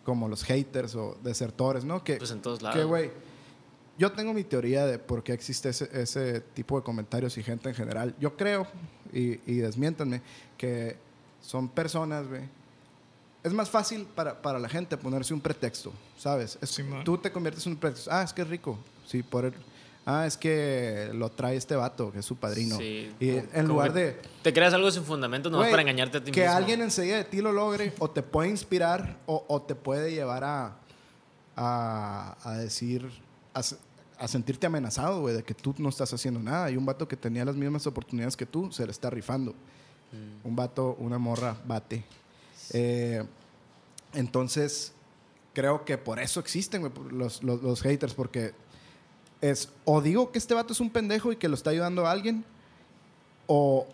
como 0.04 0.26
los 0.26 0.42
haters 0.42 0.96
o 0.96 1.16
desertores, 1.22 1.84
¿no? 1.84 2.02
Que, 2.02 2.16
Pues 2.16 2.32
en 2.32 2.42
todos 2.42 2.58
que, 2.58 2.64
lados. 2.64 2.86
güey, 2.86 3.12
yo 3.96 4.10
tengo 4.10 4.34
mi 4.34 4.42
teoría 4.42 4.86
de 4.86 4.98
por 4.98 5.22
qué 5.22 5.34
existe 5.34 5.68
ese, 5.68 5.88
ese 5.92 6.40
tipo 6.40 6.76
de 6.76 6.82
comentarios 6.82 7.38
y 7.38 7.44
gente 7.44 7.68
en 7.68 7.76
general. 7.76 8.16
Yo 8.18 8.36
creo, 8.36 8.66
y, 9.12 9.38
y 9.46 9.58
desmiéntanme, 9.58 10.20
que 10.58 10.96
son 11.42 11.68
personas, 11.68 12.26
güey. 12.26 12.42
Es 13.44 13.52
más 13.52 13.68
fácil 13.68 14.06
para, 14.14 14.40
para 14.40 14.58
la 14.58 14.68
gente 14.68 14.96
ponerse 14.96 15.34
un 15.34 15.40
pretexto, 15.40 15.92
¿sabes? 16.16 16.56
Es- 16.62 16.70
Simón. 16.70 17.02
tú 17.04 17.18
te 17.18 17.30
conviertes 17.32 17.66
en 17.66 17.72
un 17.72 17.78
pretexto. 17.78 18.10
Ah, 18.12 18.22
es 18.22 18.32
que 18.32 18.42
es 18.42 18.48
rico. 18.48 18.78
Sí, 19.06 19.22
por 19.22 19.44
el... 19.44 19.54
Ah, 20.06 20.26
es 20.26 20.36
que 20.36 21.10
lo 21.14 21.28
trae 21.30 21.56
este 21.56 21.76
vato, 21.76 22.10
que 22.12 22.20
es 22.20 22.24
su 22.24 22.34
padrino. 22.36 22.76
Sí, 22.76 23.12
y 23.20 23.28
en 23.30 23.46
como 23.52 23.68
lugar 23.68 23.92
que 23.92 23.98
de... 24.00 24.22
Te 24.42 24.52
creas 24.52 24.74
algo 24.74 24.90
sin 24.90 25.04
fundamento 25.04 25.48
nomás 25.50 25.64
Güey, 25.66 25.72
para 25.72 25.82
engañarte 25.82 26.18
a 26.18 26.24
ti 26.24 26.30
que 26.32 26.40
mismo. 26.40 26.56
alguien 26.56 26.82
enseguida 26.82 27.16
de 27.18 27.24
ti 27.24 27.40
lo 27.40 27.52
logre 27.52 27.92
o 28.00 28.10
te 28.10 28.22
puede 28.22 28.48
inspirar 28.48 29.16
o, 29.26 29.44
o 29.48 29.62
te 29.62 29.74
puede 29.76 30.10
llevar 30.12 30.42
a, 30.44 30.76
a, 31.56 32.36
a 32.42 32.52
decir, 32.58 33.08
a, 33.54 33.60
a 34.18 34.28
sentirte 34.28 34.66
amenazado, 34.66 35.20
güey, 35.20 35.34
de 35.36 35.42
que 35.44 35.54
tú 35.54 35.74
no 35.78 35.88
estás 35.88 36.12
haciendo 36.12 36.40
nada. 36.40 36.70
Y 36.70 36.76
un 36.76 36.86
vato 36.86 37.06
que 37.06 37.16
tenía 37.16 37.44
las 37.44 37.56
mismas 37.56 37.86
oportunidades 37.86 38.36
que 38.36 38.46
tú 38.46 38.70
se 38.72 38.84
le 38.84 38.90
está 38.92 39.10
rifando. 39.10 39.54
Mm. 40.12 40.48
Un 40.48 40.56
vato, 40.56 40.96
una 40.98 41.18
morra, 41.18 41.56
bate. 41.66 42.04
Eh, 42.72 43.24
entonces, 44.14 44.92
creo 45.52 45.84
que 45.84 45.98
por 45.98 46.20
eso 46.20 46.40
existen 46.40 46.90
los, 47.10 47.42
los, 47.42 47.62
los 47.62 47.82
haters, 47.82 48.14
porque 48.14 48.52
es 49.40 49.70
o 49.84 50.00
digo 50.00 50.30
que 50.30 50.38
este 50.38 50.54
vato 50.54 50.72
es 50.72 50.80
un 50.80 50.90
pendejo 50.90 51.32
y 51.32 51.36
que 51.36 51.48
lo 51.48 51.54
está 51.54 51.70
ayudando 51.70 52.06
a 52.06 52.12
alguien, 52.12 52.44
o, 53.46 53.86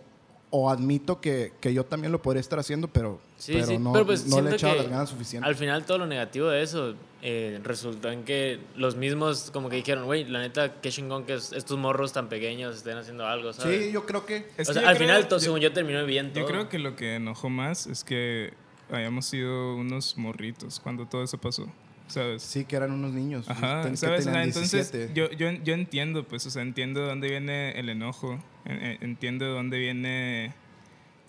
o 0.51 0.71
admito 0.71 1.21
que, 1.21 1.53
que 1.61 1.73
yo 1.73 1.85
también 1.85 2.13
lo 2.13 2.21
podría 2.21 2.41
estar 2.41 2.59
haciendo, 2.59 2.89
pero, 2.89 3.21
Sí, 3.39 3.53
pero 3.53 3.67
sí, 3.67 3.79
no, 3.79 3.93
pero 3.93 4.07
pues 4.07 4.27
no 4.27 4.41
le 4.41 4.51
he 4.51 4.55
echado 4.55 4.75
las 4.75 4.89
ganas 4.89 5.09
suficientes. 5.09 5.49
Al 5.49 5.57
final 5.57 5.85
todo 5.87 5.99
lo 5.99 6.07
negativo 6.07 6.49
de 6.49 6.63
eso 6.63 6.95
eh, 7.23 7.59
resultó 7.65 8.11
en 8.13 8.23
que 8.25 8.61
los 8.77 8.95
mismos 8.97 9.51
como 9.53 9.69
que 9.69 9.77
dijeron, 9.77 10.05
güey, 10.05 10.25
la 10.25 10.39
neta, 10.41 10.81
qué 10.81 10.91
chingón 10.91 11.25
que 11.25 11.35
es- 11.35 11.53
estos 11.53 11.77
morros 11.79 12.13
tan 12.13 12.29
pequeños 12.29 12.77
estén 12.77 12.97
haciendo 12.97 13.27
algo, 13.27 13.53
¿sabes? 13.53 13.87
Sí, 13.87 13.93
yo 13.93 14.07
creo 14.07 14.25
que... 14.25 14.47
Es 14.57 14.69
o 14.69 14.73
que 14.73 14.75
sea, 14.75 14.83
yo 14.83 14.89
al 14.89 14.97
creo- 14.97 15.09
final, 15.09 15.29
todo, 15.29 15.39
yo- 15.41 15.45
según 15.45 15.61
yo, 15.61 15.73
terminó 15.73 16.05
bien 16.07 16.33
todo. 16.33 16.41
Yo 16.43 16.47
creo 16.47 16.69
que 16.69 16.79
lo 16.79 16.95
que 16.95 17.17
enojó 17.17 17.49
más 17.51 17.87
es 17.89 18.05
que 18.05 18.53
hayamos 18.91 19.27
sido 19.27 19.75
unos 19.77 20.17
morritos 20.17 20.79
cuando 20.81 21.07
todo 21.07 21.25
eso 21.25 21.39
pasó, 21.39 21.67
¿sabes? 22.07 22.43
Sí, 22.43 22.65
que 22.65 22.77
eran 22.77 22.93
unos 22.93 23.13
niños. 23.13 23.49
Ajá, 23.51 23.83
ten- 23.83 23.97
¿sabes? 23.97 24.27
Entonces 24.27 24.93
17. 24.93 25.13
yo, 25.15 25.29
yo, 25.33 25.51
yo 25.65 25.75
entiendo, 25.75 26.23
pues, 26.25 26.47
o 26.47 26.51
sea, 26.51 26.63
entiendo 26.63 27.01
de 27.01 27.07
dónde 27.09 27.29
viene 27.29 27.73
el 27.79 27.89
enojo, 27.89 28.39
en- 28.65 28.81
en- 28.83 28.99
entiendo 29.03 29.45
de 29.45 29.51
dónde 29.51 29.79
viene... 29.79 30.55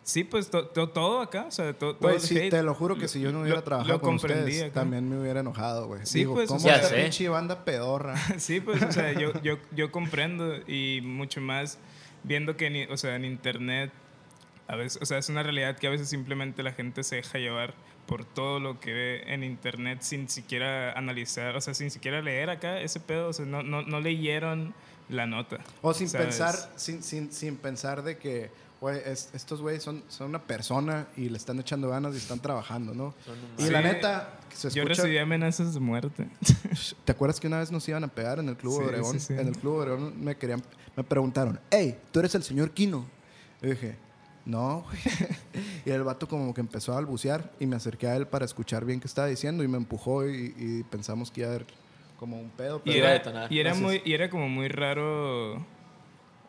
Sí, 0.10 0.24
pues, 0.24 0.50
to- 0.50 0.66
to- 0.68 0.90
todo 0.90 1.22
acá, 1.22 1.46
o 1.48 1.52
sea, 1.52 1.72
to- 1.74 1.96
todo 1.96 2.10
Güey, 2.10 2.16
el 2.16 2.22
sí, 2.22 2.36
hate, 2.38 2.50
te 2.50 2.64
lo 2.64 2.74
juro 2.74 2.98
que 2.98 3.08
si 3.08 3.22
yo 3.22 3.32
no 3.32 3.42
hubiera 3.42 3.58
lo- 3.58 3.64
trabajado 3.64 3.94
lo 3.94 4.02
con 4.02 4.16
ustedes, 4.16 4.64
acá. 4.64 4.74
también 4.82 5.08
me 5.08 5.20
hubiera 5.20 5.42
enojado, 5.42 5.86
güey. 5.88 6.06
Sí, 6.06 6.20
Digo, 6.20 6.34
pues, 6.34 6.50
o 6.50 6.54
¿cómo 6.56 6.60
sea- 6.62 6.76
esta 6.78 6.90
Ya 6.90 6.96
sé. 6.96 7.02
pinche 7.04 7.30
banda 7.30 7.64
pedorra? 7.64 8.16
Sí, 8.40 8.60
pues, 8.60 8.82
o 8.82 8.92
sea, 8.92 9.14
yo, 9.14 9.32
yo, 9.44 9.58
yo 9.76 9.92
comprendo 9.92 10.56
y 10.68 11.02
mucho 11.04 11.42
más 11.42 11.78
viendo 12.24 12.58
que, 12.58 12.70
ni- 12.72 12.86
o 12.86 12.98
sea, 12.98 13.16
en 13.16 13.24
internet, 13.26 13.92
a 14.68 14.76
veces, 14.76 15.00
o 15.02 15.06
sea, 15.06 15.20
es 15.20 15.30
una 15.30 15.44
realidad 15.44 15.78
que 15.78 15.86
a 15.86 15.92
veces 15.92 16.10
simplemente 16.10 16.64
la 16.64 16.72
gente 16.74 17.04
se 17.04 17.18
deja 17.18 17.38
llevar 17.38 17.74
por 18.08 18.26
todo 18.26 18.60
lo 18.60 18.80
que 18.80 18.92
ve 18.92 19.24
en 19.32 19.44
internet 19.44 20.00
sin 20.02 20.28
siquiera 20.28 20.92
analizar, 20.94 21.56
o 21.56 21.62
sea, 21.62 21.76
sin 21.76 21.92
siquiera 21.92 22.22
leer 22.24 22.50
acá 22.50 22.82
ese 22.82 23.00
pedo, 23.00 23.28
o 23.30 23.34
sea, 23.34 23.46
no, 23.46 23.62
no, 23.62 23.84
no 23.84 24.00
leyeron 24.00 24.74
la 25.08 25.28
nota. 25.28 25.60
O 25.84 25.94
sin 25.94 26.10
¿sabes? 26.10 26.28
pensar, 26.28 26.56
sin, 26.76 27.04
sin, 27.04 27.32
sin 27.32 27.56
pensar 27.58 28.02
de 28.04 28.18
que, 28.18 28.50
güey, 28.82 29.00
es- 29.06 29.30
estos 29.34 29.62
güeyes 29.62 29.84
son, 29.84 30.04
son 30.08 30.30
una 30.30 30.40
persona 30.42 31.08
y 31.18 31.30
le 31.30 31.38
están 31.38 31.60
echando 31.60 31.90
ganas 31.90 32.14
y 32.14 32.18
están 32.18 32.40
trabajando, 32.40 32.94
¿no? 32.94 33.14
Y 33.58 33.64
Sí. 33.64 33.70
la 33.72 33.82
neta, 33.82 34.40
se 34.54 34.70
Yo 34.70 34.84
escucha... 34.84 35.02
recibí 35.04 35.18
amenazas 35.18 35.74
de 35.74 35.80
muerte. 35.80 36.28
¿Te 37.06 37.12
acuerdas 37.12 37.40
que 37.40 37.48
una 37.48 37.60
vez 37.60 37.72
nos 37.72 37.88
iban 37.90 38.04
a 38.04 38.08
pegar 38.08 38.40
en 38.40 38.50
el 38.50 38.56
Club 38.58 38.78
Sí, 38.80 38.84
Obregón? 38.86 39.14
sí, 39.14 39.20
sí. 39.20 39.34
En 39.34 39.48
el 39.48 39.58
Club 39.58 39.76
Obregón 39.80 40.14
me 40.24 40.36
querían, 40.38 40.62
me 40.96 41.04
preguntaron, 41.04 41.60
hey, 41.72 41.98
¿tú 42.12 42.20
eres 42.20 42.34
el 42.36 42.44
señor 42.44 42.72
Kino? 42.72 43.06
Y 43.62 43.68
dije, 43.68 43.98
no, 44.46 44.84
güey. 44.84 44.98
y 45.86 45.90
el 45.92 46.04
vato 46.04 46.28
como 46.28 46.54
que 46.54 46.62
empezó 46.62 46.94
a 46.94 46.96
balbucear 46.96 47.52
y 47.60 47.66
me 47.66 47.76
acerqué 47.76 48.08
a 48.08 48.16
él 48.16 48.28
para 48.28 48.46
escuchar 48.46 48.86
bien 48.86 49.00
qué 49.02 49.08
estaba 49.08 49.28
diciendo 49.28 49.64
y 49.64 49.68
me 49.68 49.78
empujó 49.78 50.26
y, 50.28 50.54
y 50.58 50.84
pensamos 50.84 51.30
que 51.32 51.42
iba 51.42 51.50
a 51.50 51.56
haber 51.56 51.68
como 52.18 52.40
un 52.40 52.50
pedo. 52.50 52.82
Y 52.86 52.92
Pero- 52.94 53.08
a 53.08 53.12
era, 53.16 53.48
y, 53.50 53.60
era 53.60 53.74
muy, 53.76 54.02
y 54.06 54.14
era 54.14 54.30
como 54.30 54.48
muy 54.48 54.70
raro. 54.70 55.66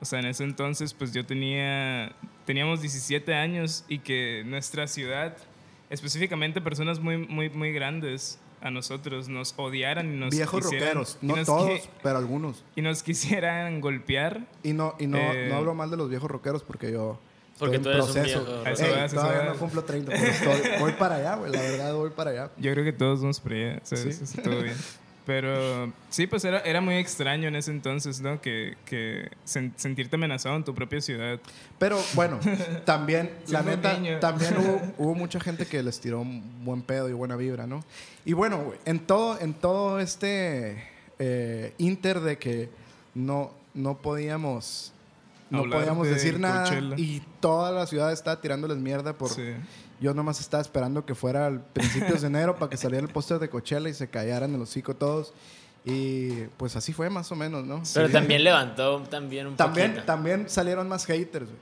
O 0.01 0.05
sea, 0.05 0.19
en 0.21 0.27
ese 0.27 0.45
entonces, 0.45 0.95
pues 0.95 1.13
yo 1.13 1.25
tenía. 1.27 2.13
Teníamos 2.47 2.81
17 2.81 3.35
años 3.35 3.85
y 3.89 3.99
que 3.99 4.43
nuestra 4.47 4.87
ciudad, 4.87 5.37
específicamente 5.91 6.61
personas 6.61 6.99
muy, 7.01 7.17
muy, 7.19 7.51
muy 7.51 7.73
grandes, 7.73 8.39
a 8.63 8.71
nosotros 8.71 9.29
nos 9.29 9.55
odiaran 9.57 10.13
y 10.13 10.17
nos 10.19 10.31
Viejos 10.31 10.65
quisieran- 10.65 10.89
rockeros, 10.89 11.19
no 11.23 11.37
nos 11.37 11.47
todos, 11.47 11.89
pero 12.03 12.19
algunos. 12.19 12.63
y 12.77 12.83
nos 12.83 13.03
quisieran 13.03 13.81
golpear. 13.81 14.47
Y 14.63 14.73
no, 14.73 14.95
y 14.99 15.07
no, 15.07 15.19
Eh, 15.19 15.47
no 15.49 15.57
hablo 15.57 15.75
mal 15.75 15.91
de 15.91 15.97
los 15.97 16.09
viejos 16.11 16.31
rockeros 16.31 16.63
porque 16.63 16.93
yo. 16.93 17.19
Porque 17.59 17.77
estoy 17.77 17.93
en 17.95 18.01
un 18.01 18.05
proceso. 18.07 18.45
viejo 18.45 18.83
Ey, 18.85 18.91
vas, 19.01 19.13
todavía 19.13 19.43
no 19.53 19.55
cumplo 19.59 19.85
30, 19.85 20.13
pero 20.13 20.25
estoy- 20.27 20.79
voy 20.81 20.93
para 20.93 21.17
allá, 21.17 21.37
güey. 21.37 21.53
La 21.53 21.61
verdad, 21.61 21.95
voy 21.95 22.11
para 22.11 22.31
allá. 22.31 22.51
Yo 22.57 22.73
creo 22.73 22.85
que 22.85 22.93
todos 22.95 23.21
vamos 23.21 23.39
por 23.41 23.53
allá, 23.53 23.81
¿sabes? 23.83 24.17
Sí. 24.17 24.25
Está 24.25 24.43
todo 24.43 24.63
bien. 24.63 24.77
Pero 25.31 25.93
sí, 26.09 26.27
pues 26.27 26.45
era, 26.45 26.59
era 26.63 26.81
muy 26.81 26.97
extraño 26.97 27.47
en 27.47 27.55
ese 27.55 27.71
entonces, 27.71 28.21
¿no? 28.21 28.41
Que, 28.41 28.77
que 28.85 29.31
sen- 29.47 29.73
sentirte 29.77 30.17
amenazado 30.17 30.57
en 30.57 30.65
tu 30.65 30.75
propia 30.75 31.01
ciudad. 31.01 31.39
Pero 31.79 32.03
bueno, 32.15 32.41
también, 32.85 33.31
la 33.47 33.63
neta, 33.63 33.93
niño. 33.93 34.19
también 34.19 34.57
hubo, 34.59 34.81
hubo 34.99 35.15
mucha 35.15 35.39
gente 35.39 35.67
que 35.67 35.85
les 35.85 36.01
tiró 36.01 36.21
un 36.23 36.65
buen 36.65 36.83
pedo 36.83 37.09
y 37.09 37.13
buena 37.13 37.37
vibra, 37.37 37.69
¿no? 37.69 37.85
Y 38.25 38.33
bueno, 38.33 38.73
en 38.85 38.99
todo, 38.99 39.39
en 39.41 39.55
todo 39.55 40.01
este 40.01 40.83
eh, 41.21 41.75
inter 41.79 42.19
de 42.19 42.37
que 42.37 42.69
no, 43.15 43.53
no 43.73 43.99
podíamos, 43.99 44.93
no 45.49 45.63
podíamos 45.71 46.09
de 46.09 46.15
decir 46.15 46.41
nada 46.41 46.65
Coachella. 46.65 46.97
y 46.99 47.23
toda 47.39 47.71
la 47.71 47.87
ciudad 47.87 48.13
estaba 48.13 48.41
tirándoles 48.41 48.79
mierda 48.79 49.13
por... 49.13 49.29
Sí. 49.31 49.53
Yo 50.01 50.15
nomás 50.15 50.41
estaba 50.41 50.63
esperando 50.63 51.05
que 51.05 51.15
fuera 51.15 51.47
al 51.47 51.61
principios 51.63 52.23
de 52.23 52.29
enero 52.29 52.57
para 52.57 52.71
que 52.71 52.77
saliera 52.77 53.07
el 53.07 53.13
póster 53.13 53.39
de 53.39 53.51
Coachella 53.51 53.89
y 53.89 53.95
se 53.95 54.09
callaran 54.09 54.55
el 54.55 54.63
hocico 54.63 54.97
todos. 54.97 55.35
Y 55.85 56.43
pues 56.57 56.77
así 56.77 56.93
fue 56.93 57.09
más 57.11 57.31
o 57.33 57.37
menos, 57.37 57.65
¿no? 57.65 57.83
Pero 57.95 58.07
Sí. 58.07 58.13
también 58.13 58.45
levantó 58.45 59.01
también 59.03 59.47
un 59.47 59.57
También, 59.57 59.91
poquito. 59.93 60.07
también 60.07 60.49
salieron 60.49 60.89
más 60.89 61.05
haters, 61.07 61.47
güey. 61.47 61.59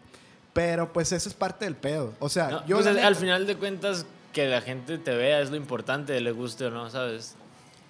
Pero 0.53 0.93
pues 0.93 1.13
eso 1.13 1.29
es 1.29 1.35
parte 1.35 1.65
del 1.65 1.77
pedo. 1.77 2.15
O 2.19 2.29
sea, 2.29 2.49
No, 2.49 2.67
yo 2.67 2.77
pues, 2.77 2.87
al 2.89 2.97
neta, 2.97 3.15
final 3.15 3.47
de 3.47 3.57
cuentas, 3.57 4.07
que 4.33 4.47
la 4.49 4.61
gente 4.61 4.99
te 4.99 5.15
vea 5.17 5.41
es 5.41 5.51
lo 5.51 5.57
importante, 5.57 6.21
le 6.21 6.33
guste 6.33 6.67
o 6.67 6.71
no, 6.71 6.91
¿sabes? 6.91 7.35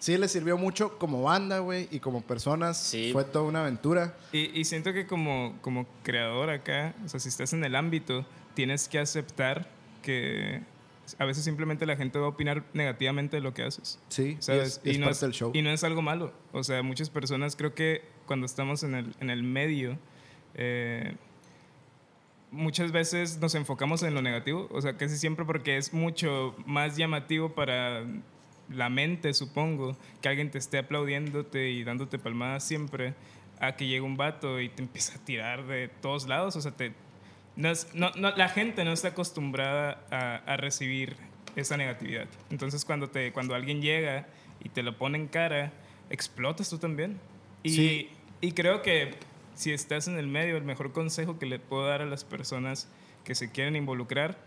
sí 0.01 0.17
les 0.17 0.31
sirvió 0.31 0.57
mucho 0.57 0.97
como 0.97 1.23
banda, 1.25 1.59
güey, 1.59 1.89
y 1.91 1.99
como 1.99 2.21
personas. 2.23 2.77
Sí. 2.79 3.11
Fue 3.13 3.25
toda 3.25 3.45
una 3.47 3.63
aventura. 3.63 4.15
Y, 4.33 4.57
y 4.61 4.65
siento 4.65 4.93
que 4.93 5.07
como, 5.09 5.57
como 5.61 5.87
creador 6.05 6.51
acá, 6.51 6.95
o 7.05 7.09
sea, 7.09 7.19
si 7.19 7.29
estás 7.29 7.53
en 7.53 7.65
el 7.65 7.75
ámbito, 7.75 8.25
tienes 8.55 8.87
que 8.89 9.01
aceptar 9.01 9.67
que 10.09 10.63
a 11.19 11.27
veces 11.27 11.45
simplemente 11.45 11.85
la 11.85 11.97
gente 11.97 12.19
va 12.19 12.25
a 12.25 12.29
opinar 12.31 12.65
negativamente 12.73 13.37
de 13.37 13.43
lo 13.43 13.53
que 13.53 13.63
haces. 13.63 14.01
Sí, 14.09 14.39
y 14.39 14.43
¿sabes? 14.43 14.81
es, 14.83 14.91
es 14.91 14.99
no 14.99 15.05
parte 15.05 15.17
es, 15.17 15.21
del 15.21 15.33
show. 15.33 15.51
y 15.53 15.61
no 15.61 15.69
es 15.69 15.85
algo 15.85 16.01
malo. 16.01 16.33
O 16.53 16.65
sea, 16.65 16.83
muchas 16.83 17.11
personas 17.11 17.57
creo 17.57 17.75
que 17.75 18.03
cuando 18.25 18.47
estamos 18.47 18.85
en 18.85 18.95
el, 18.95 19.15
en 19.21 19.29
el 19.29 19.43
medio, 19.43 19.99
eh, 20.55 21.15
muchas 22.51 22.91
veces 22.91 23.39
nos 23.39 23.55
enfocamos 23.55 24.03
en 24.03 24.15
lo 24.15 24.23
negativo. 24.23 24.67
O 24.71 24.81
sea, 24.81 24.97
casi 24.97 25.19
siempre 25.19 25.45
porque 25.45 25.77
es 25.77 25.93
mucho 25.93 26.57
más 26.65 26.97
llamativo 26.97 27.51
para 27.51 28.07
la 28.71 28.89
mente, 28.89 29.35
supongo, 29.35 29.95
que 30.23 30.31
alguien 30.31 30.51
te 30.51 30.57
esté 30.57 30.79
aplaudiéndote 30.79 31.69
y 31.69 31.85
dándote 31.85 32.19
palmadas 32.19 32.65
siempre, 32.65 33.13
a 33.61 33.77
que 33.77 33.87
llegue 33.87 34.01
un 34.01 34.17
vato 34.17 34.59
y 34.59 34.71
te 34.71 34.81
empieza 34.83 35.17
a 35.17 35.25
tirar 35.25 35.67
de 35.67 35.89
todos 36.01 36.29
lados. 36.29 36.57
O 36.57 36.63
sea, 36.63 36.73
te, 36.73 36.95
no 37.59 37.69
es- 37.71 37.95
no- 37.95 38.11
no- 38.17 38.31
la 38.35 38.49
gente 38.49 38.85
no 38.85 38.93
está 38.93 39.09
acostumbrada 39.09 40.03
a, 40.11 40.37
a 40.37 40.57
recibir 40.57 41.17
esa 41.57 41.77
negatividad. 41.77 42.27
Entonces, 42.51 42.85
cuando, 42.87 43.11
te, 43.11 43.33
cuando 43.33 43.55
alguien 43.55 43.83
llega 43.83 44.27
y 44.65 44.71
te 44.71 44.83
lo 44.83 44.97
pone 44.97 45.19
en 45.19 45.27
cara, 45.29 45.73
explotas 46.09 46.71
tú 46.71 46.79
también. 46.79 47.21
Y, 47.63 47.71
Sí. 47.71 48.11
y 48.41 48.53
creo 48.53 48.81
que 48.83 49.15
si 49.55 49.73
estás 49.73 50.09
en 50.09 50.17
el 50.19 50.27
medio, 50.29 50.57
el 50.57 50.63
mejor 50.65 50.93
consejo 50.93 51.39
que 51.39 51.47
le 51.47 51.59
puedo 51.59 51.87
dar 51.87 52.01
a 52.01 52.07
las 52.07 52.25
personas 52.25 52.89
que 53.25 53.35
se 53.35 53.51
quieren 53.51 53.77
involucrar 53.77 54.39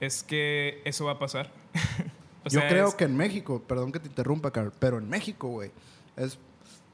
es 0.00 0.22
que 0.22 0.80
eso 0.84 1.06
va 1.06 1.12
a 1.12 1.18
pasar. 1.18 1.50
O 2.42 2.48
Yo 2.48 2.60
creo 2.68 2.88
es- 2.88 2.94
que 2.94 3.04
en 3.04 3.16
México, 3.18 3.62
perdón 3.68 3.92
que 3.92 4.00
te 4.00 4.08
interrumpa, 4.08 4.50
Carl, 4.50 4.72
pero 4.78 4.96
en 4.96 5.08
México, 5.10 5.48
güey, 5.48 5.70
es... 6.16 6.38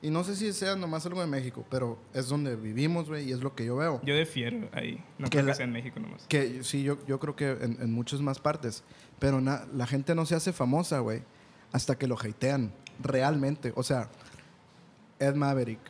Y 0.07 0.11
no 0.11 0.23
sé 0.23 0.37
si 0.37 0.53
sea 0.53 0.77
nomás 0.77 1.05
algo 1.07 1.21
de 1.21 1.27
México, 1.27 1.65
pero 1.69 1.99
es 2.15 2.29
donde 2.29 2.55
vivimos, 2.55 3.09
güey, 3.09 3.29
y 3.29 3.33
es 3.33 3.41
lo 3.41 3.57
que 3.57 3.65
yo 3.65 3.75
veo. 3.77 4.01
Yo 4.05 4.15
defiero 4.15 4.69
ahí. 4.73 5.03
No 5.19 5.25
Que 5.25 5.31
creo 5.39 5.47
la- 5.47 5.53
que 5.53 5.57
sea 5.57 5.65
en 5.65 5.73
México 5.73 5.99
nomás. 5.99 6.25
Que 6.29 6.63
sí, 6.63 6.85
yo, 6.85 7.05
yo 7.07 7.19
creo 7.19 7.35
que 7.35 7.51
en, 7.51 7.79
en 7.81 7.93
muchas 7.93 8.21
más 8.21 8.39
partes. 8.39 8.85
Pero 9.19 9.41
na- 9.41 9.67
la 9.75 9.85
gente 9.87 10.15
no 10.15 10.25
se 10.25 10.37
hace 10.37 10.53
famosa, 10.53 11.01
güey, 11.01 11.23
hasta 11.73 11.99
que 11.99 12.07
lo 12.07 12.17
hatean 12.17 12.71
realmente. 13.03 13.73
O 13.75 13.83
sea, 13.83 14.09
Ed 15.19 15.35
Maverick 15.35 15.81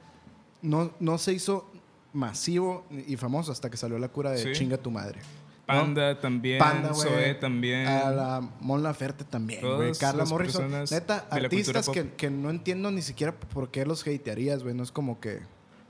no, 0.62 0.92
no 0.98 1.18
se 1.18 1.34
hizo 1.34 1.70
masivo 2.14 2.86
y 3.06 3.16
famoso 3.16 3.52
hasta 3.52 3.68
que 3.68 3.76
salió 3.76 3.98
la 3.98 4.08
cura 4.08 4.30
de 4.30 4.38
Sí. 4.38 4.52
chinga 4.52 4.78
tu 4.78 4.90
madre. 4.90 5.20
¿No? 5.68 5.74
Panda 5.74 6.20
también, 6.20 6.58
Panda, 6.58 6.90
güey. 6.92 7.08
Zoé 7.08 7.34
también. 7.34 7.86
A 7.86 8.10
la 8.10 8.40
Mon 8.60 8.82
Laferte 8.82 9.24
también, 9.24 9.60
güey. 9.60 9.92
Carla 9.98 10.24
Morrison. 10.24 10.70
Neta, 10.90 11.26
artistas 11.30 11.88
que, 11.88 12.12
que 12.12 12.30
no 12.30 12.50
entiendo 12.50 12.90
ni 12.90 13.02
siquiera 13.02 13.32
por 13.34 13.70
qué 13.70 13.84
los 13.84 14.06
hatearías, 14.06 14.62
güey. 14.62 14.74
No 14.74 14.82
es 14.82 14.92
como 14.92 15.20
que. 15.20 15.40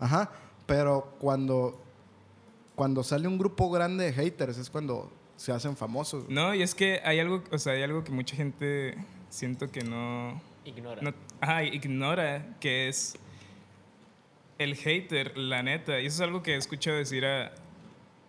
Ajá. 0.00 0.30
Pero 0.66 1.16
cuando. 1.18 1.82
Cuando 2.74 3.02
sale 3.02 3.26
un 3.26 3.38
grupo 3.38 3.70
grande 3.70 4.04
de 4.04 4.12
haters 4.12 4.58
es 4.58 4.68
cuando 4.68 5.10
se 5.36 5.52
hacen 5.52 5.76
famosos. 5.76 6.24
güey. 6.24 6.34
No, 6.34 6.54
y 6.54 6.62
es 6.62 6.74
que 6.74 7.00
hay 7.04 7.20
algo, 7.20 7.42
o 7.50 7.58
sea, 7.58 7.72
hay 7.72 7.82
algo 7.82 8.04
que 8.04 8.12
mucha 8.12 8.36
gente 8.36 8.96
siento 9.30 9.70
que 9.70 9.82
no, 9.82 10.40
Ignora. 10.64 11.00
no 11.00 11.14
ajá, 11.40 11.64
ignora, 11.64 12.56
que 12.60 12.88
es 12.88 13.16
el 14.58 14.74
hater, 14.76 15.36
la 15.38 15.62
neta. 15.62 16.00
Y 16.00 16.06
eso 16.06 16.16
es 16.16 16.20
algo 16.28 16.42
que 16.42 16.54
he 16.54 16.56
escuchado 16.56 16.96
decir 16.96 17.24
a, 17.24 17.52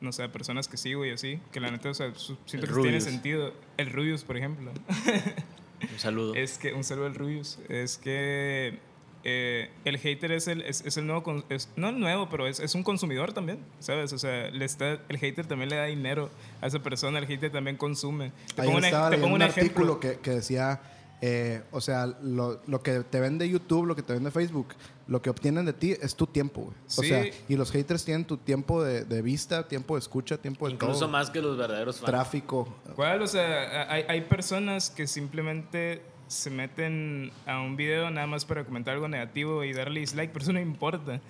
no 0.01 0.11
sé, 0.11 0.27
personas 0.29 0.67
que 0.67 0.77
sigo 0.77 1.05
y 1.05 1.11
así, 1.11 1.39
que 1.51 1.59
la 1.59 1.71
neta, 1.71 1.89
o 1.89 1.93
sea, 1.93 2.11
siento 2.15 2.37
El 2.51 2.61
que 2.61 2.67
tiene 2.67 2.73
Rubius. 2.75 3.03
sentido. 3.03 3.53
El 3.77 3.91
Rubius, 3.91 4.23
por 4.23 4.37
ejemplo. 4.37 4.71
Un 5.91 5.99
saludo. 5.99 6.33
Es 6.35 6.57
que, 6.57 6.73
un 6.73 6.83
saludo 6.83 7.05
al 7.05 7.13
Rubius. 7.15 7.59
Es 7.69 7.97
que 7.99 8.79
eh, 9.23 9.69
el 9.85 9.97
hater 9.99 10.31
es 10.31 10.47
el, 10.47 10.61
es, 10.63 10.83
es 10.85 10.97
el 10.97 11.05
nuevo, 11.05 11.43
es, 11.49 11.69
no 11.75 11.89
el 11.89 11.99
nuevo, 11.99 12.29
pero 12.29 12.47
es, 12.47 12.59
es 12.59 12.73
un 12.73 12.81
consumidor 12.83 13.31
también, 13.33 13.59
¿sabes? 13.79 14.11
O 14.13 14.17
sea, 14.17 14.49
le 14.49 14.65
está, 14.65 14.99
el 15.07 15.17
hater 15.19 15.45
también 15.45 15.69
le 15.69 15.75
da 15.75 15.85
dinero 15.85 16.31
a 16.61 16.67
esa 16.67 16.79
persona, 16.81 17.19
el 17.19 17.27
hater 17.27 17.51
también 17.51 17.77
consume. 17.77 18.31
Te 18.55 18.61
Ayer 18.61 18.65
pongo, 18.73 18.77
un, 18.77 18.83
ej- 18.83 18.87
estaba 18.87 19.09
te 19.11 19.15
pongo 19.17 19.27
un, 19.27 19.33
un 19.33 19.41
ejemplo. 19.43 19.61
artículo 19.63 19.99
que, 19.99 20.19
que 20.19 20.31
decía, 20.31 20.81
eh, 21.21 21.63
o 21.71 21.81
sea, 21.81 22.05
lo, 22.05 22.61
lo 22.67 22.81
que 22.83 22.99
te 23.01 23.19
vende 23.19 23.49
YouTube, 23.49 23.85
lo 23.85 23.95
que 23.95 24.03
te 24.03 24.13
vende 24.13 24.29
Facebook, 24.31 24.67
lo 25.07 25.21
que 25.21 25.29
obtienen 25.29 25.65
de 25.65 25.73
ti 25.73 25.95
es 25.99 26.15
tu 26.15 26.27
tiempo, 26.27 26.61
güey. 26.61 26.75
O 26.87 26.89
Sí. 27.01 27.07
sea, 27.07 27.25
y 27.47 27.55
los 27.55 27.71
haters 27.71 28.03
tienen 28.05 28.25
tu 28.25 28.37
tiempo 28.37 28.83
de, 28.83 29.03
de 29.05 29.21
vista, 29.21 29.67
tiempo 29.67 29.95
de 29.95 29.99
escucha, 29.99 30.37
tiempo 30.37 30.67
de 30.67 30.73
Incluso 30.73 30.99
todo. 31.01 31.09
más 31.09 31.29
que 31.29 31.41
los 31.41 31.57
verdaderos 31.57 31.97
fans. 31.97 32.05
Tráfico. 32.11 32.67
¿Cuál? 32.95 33.21
O 33.21 33.27
sea, 33.27 33.91
hay, 33.91 34.03
hay 34.07 34.21
personas 34.21 34.89
que 34.89 35.07
simplemente 35.07 36.01
se 36.27 36.49
meten 36.49 37.31
a 37.45 37.61
un 37.61 37.77
video 37.77 38.09
nada 38.11 38.27
más 38.27 38.43
para 38.43 38.65
comentar 38.65 38.93
algo 38.95 39.07
negativo 39.07 39.63
y 39.63 39.71
darle 39.73 40.01
dislike, 40.01 40.31
pero 40.33 40.43
eso 40.43 40.51
no 40.53 40.59
importa. 40.59 41.21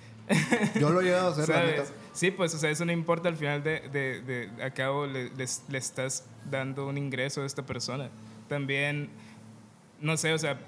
Yo 0.78 0.90
lo 0.90 1.00
he 1.00 1.04
llegado 1.04 1.28
a 1.28 1.32
hacer, 1.32 1.48
la 1.48 1.64
neta. 1.64 1.84
Sí, 2.12 2.30
pues, 2.32 2.52
o 2.54 2.58
sea, 2.58 2.68
eso 2.70 2.84
no 2.84 2.92
importa. 2.92 3.28
Al 3.28 3.36
final 3.36 3.62
de, 3.62 3.88
de, 3.88 4.20
de 4.22 4.62
a 4.62 4.70
cabo 4.72 5.06
le, 5.06 5.30
le 5.34 5.78
estás 5.78 6.24
dando 6.50 6.86
un 6.88 6.98
ingreso 6.98 7.42
a 7.42 7.46
esta 7.46 7.64
persona. 7.64 8.10
También, 8.48 9.08
no 10.00 10.16
sé, 10.16 10.32
o 10.32 10.38
sea, 10.38 10.60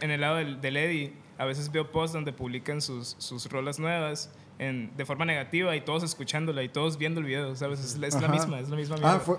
en 0.00 0.10
el 0.10 0.20
lado 0.20 0.36
del, 0.36 0.60
del 0.60 0.76
Eddie, 0.76 1.12
a 1.38 1.44
veces 1.44 1.70
veo 1.72 1.90
posts 1.90 2.12
donde 2.12 2.32
publican 2.32 2.80
sus, 2.80 3.16
sus 3.18 3.46
rolas 3.50 3.78
nuevas 3.78 4.30
en, 4.58 4.96
de 4.96 5.04
forma 5.04 5.24
negativa 5.24 5.74
y 5.74 5.80
todos 5.80 6.02
escuchándola 6.04 6.62
y 6.62 6.68
todos 6.68 6.96
viendo 6.98 7.20
el 7.20 7.26
video, 7.26 7.56
¿sabes? 7.56 7.80
Es, 7.80 7.96
la- 7.98 8.06
es 8.06 8.20
la 8.20 8.28
misma, 8.28 8.60
es 8.60 8.68
la 8.68 8.76
misma 8.76 8.96
Ah, 8.96 8.98
mierda. 9.00 9.20
fue, 9.20 9.36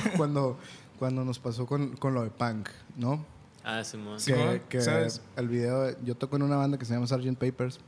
fue 0.00 0.10
cuando, 0.16 0.58
cuando 0.98 1.24
nos 1.24 1.38
pasó 1.38 1.66
con, 1.66 1.96
con 1.96 2.14
lo 2.14 2.22
de 2.22 2.30
punk, 2.30 2.68
¿no? 2.96 3.24
Ah, 3.62 3.82
Simón. 3.84 4.20
Sí. 4.20 4.32
que, 4.32 4.62
que 4.68 4.80
¿sabes? 4.80 5.22
el 5.36 5.48
video, 5.48 5.94
yo 6.02 6.14
toco 6.14 6.36
en 6.36 6.42
una 6.42 6.56
banda 6.56 6.78
que 6.78 6.84
se 6.84 6.94
llama 6.94 7.06
Sgt. 7.06 7.36
Papers. 7.38 7.80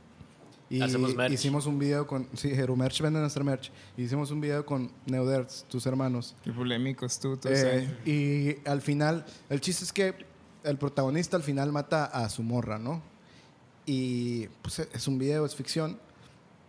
Y 0.69 0.81
Hacemos 0.81 1.15
merch. 1.15 1.31
hicimos 1.33 1.65
un 1.65 1.79
video 1.79 2.05
con, 2.05 2.27
sí, 2.33 2.49
Hero 2.51 2.75
Merch 2.75 3.01
vende 3.01 3.21
nuestra 3.21 3.41
merch. 3.41 3.71
Hicimos 3.95 4.31
un 4.31 4.41
video 4.41 4.65
con 4.65 4.91
Neuderts, 5.05 5.63
tus 5.69 5.85
hermanos. 5.85 6.35
Qué 6.43 6.51
polémicos 6.51 7.17
tú, 7.21 7.37
todos 7.37 7.57
Eh, 7.57 7.87
ahí. 8.05 8.59
y 8.63 8.67
al 8.69 8.81
final, 8.81 9.25
el 9.49 9.61
chiste 9.61 9.85
es 9.85 9.93
que 9.93 10.13
el 10.63 10.77
protagonista 10.77 11.37
al 11.37 11.43
final 11.43 11.71
mata 11.71 12.05
a 12.05 12.29
su 12.29 12.43
morra, 12.43 12.77
¿no? 12.77 13.01
Y 13.85 14.47
pues 14.61 14.79
es 14.79 15.07
un 15.07 15.17
video, 15.17 15.45
es 15.45 15.55
ficción, 15.55 15.97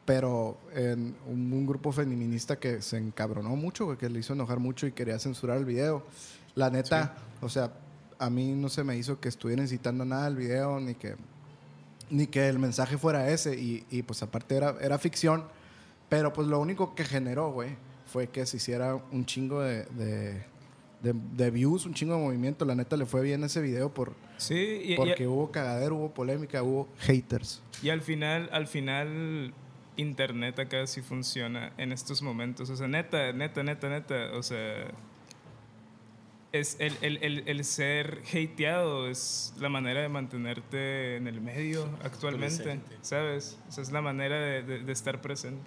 pero 0.05 0.57
en 0.75 1.17
un, 1.27 1.53
un 1.53 1.67
grupo 1.67 1.93
feminista 1.93 2.59
que 2.59 2.81
se 2.81 2.97
encabronó 2.97 3.57
mucho, 3.57 3.99
que 3.99 4.09
le 4.09 4.21
hizo 4.21 4.33
enojar 4.33 4.59
mucho 4.59 4.87
y 4.87 4.93
quería 4.93 5.19
censurar 5.19 5.59
el 5.59 5.65
video. 5.65 6.05
La 6.55 6.71
neta, 6.71 7.15
o 7.41 7.49
sea, 7.49 7.73
a 8.19 8.31
mí 8.31 8.53
no 8.53 8.69
se 8.69 8.85
me 8.85 8.97
hizo 8.97 9.21
que 9.21 9.29
estuviera 9.29 9.63
incitando 9.63 10.05
nada 10.05 10.27
al 10.27 10.37
video, 10.37 10.81
ni 10.81 10.95
que, 10.95 11.17
ni 12.11 12.27
que 12.27 12.49
el 12.49 12.59
mensaje 12.59 12.99
fuera 12.99 13.31
ese, 13.31 13.55
y, 13.55 13.87
y, 13.91 14.03
pues 14.03 14.23
aparte 14.23 14.57
era, 14.57 14.77
era 14.81 14.99
ficción, 14.99 15.45
pero 16.09 16.33
pues 16.33 16.49
lo 16.49 16.59
único 16.59 16.95
que 16.95 17.05
generó, 17.05 17.53
güey, 17.53 17.77
fue 18.07 18.29
que 18.29 18.47
se 18.47 18.57
hiciera 18.57 18.95
un 18.95 19.27
chingo 19.27 19.61
de, 19.61 19.85
de, 19.85 20.45
de- 21.03 21.15
de 21.15 21.51
views, 21.51 21.87
un 21.87 21.95
chingo 21.95 22.15
de 22.15 22.21
movimiento. 22.23 22.65
La 22.65 22.75
neta 22.75 22.97
le 22.97 23.07
fue 23.07 23.23
bien 23.23 23.45
ese 23.45 23.61
video 23.61 23.93
por, 23.93 24.15
Sí, 24.37 24.55
y, 24.85 24.93
y- 24.95 24.97
porque 24.97 25.27
hubo 25.27 25.51
cagadero, 25.51 25.97
hubo 25.97 26.15
polémica, 26.15 26.63
hubo 26.63 26.89
haters. 26.99 27.63
Y 27.83 27.91
al 27.91 28.01
final, 28.03 28.49
al 28.53 28.67
final, 28.67 29.53
internet 29.97 30.59
acá 30.59 30.87
sí 30.87 31.03
funciona 31.03 31.73
en 31.79 31.93
estos 31.93 32.23
momentos. 32.23 32.71
O 32.71 32.77
sea, 32.77 32.89
neta, 32.89 33.33
neta, 33.33 33.63
neta, 33.63 33.89
neta. 33.89 34.31
O 34.35 34.43
sea, 34.43 34.87
es 36.53 36.77
el, 36.81 36.97
el, 37.03 37.19
el, 37.23 37.43
el 37.47 37.65
ser 37.65 38.23
hateado 38.33 39.09
es 39.09 39.53
la 39.61 39.69
manera 39.69 40.01
de 40.01 40.09
mantenerte 40.09 41.17
en 41.17 41.27
el 41.27 41.41
medio 41.41 41.89
actualmente, 42.03 42.63
Presente. 42.63 42.97
¿sabes? 43.03 43.59
Esa 43.69 43.83
es 43.83 43.93
la 43.93 44.01
manera 44.01 44.37
de, 44.41 44.63
de- 44.63 44.79
de 44.81 44.93
estar 44.93 45.21
presente. 45.21 45.61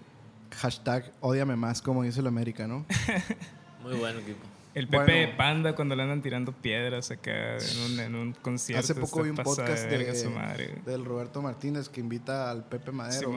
Hashtag 0.55 1.13
odiame 1.21 1.55
más, 1.55 1.81
como 1.81 2.03
dice 2.03 2.19
el 2.19 2.27
América, 2.27 2.67
¿no? 2.67 2.85
Muy 3.83 3.95
bueno 3.95 4.19
equipo. 4.19 4.45
El 4.73 4.87
Pepe 4.87 5.03
Bueno. 5.03 5.19
de 5.19 5.27
Panda 5.35 5.75
cuando 5.75 5.95
le 5.95 6.03
andan 6.03 6.21
tirando 6.21 6.53
piedras 6.53 7.11
acá 7.11 7.57
en 7.57 7.79
un, 7.91 7.99
en 7.99 8.15
un 8.15 8.33
concierto. 8.33 8.79
Hace 8.83 8.95
poco 8.95 9.23
vi 9.23 9.31
un 9.31 9.35
podcast 9.35 9.83
de, 9.89 10.29
madre. 10.29 10.81
del 10.85 11.03
Roberto 11.03 11.41
Martínez 11.41 11.89
que 11.89 11.99
invita 11.99 12.49
al 12.49 12.63
Pepe 12.63 12.91
Madero. 12.91 13.33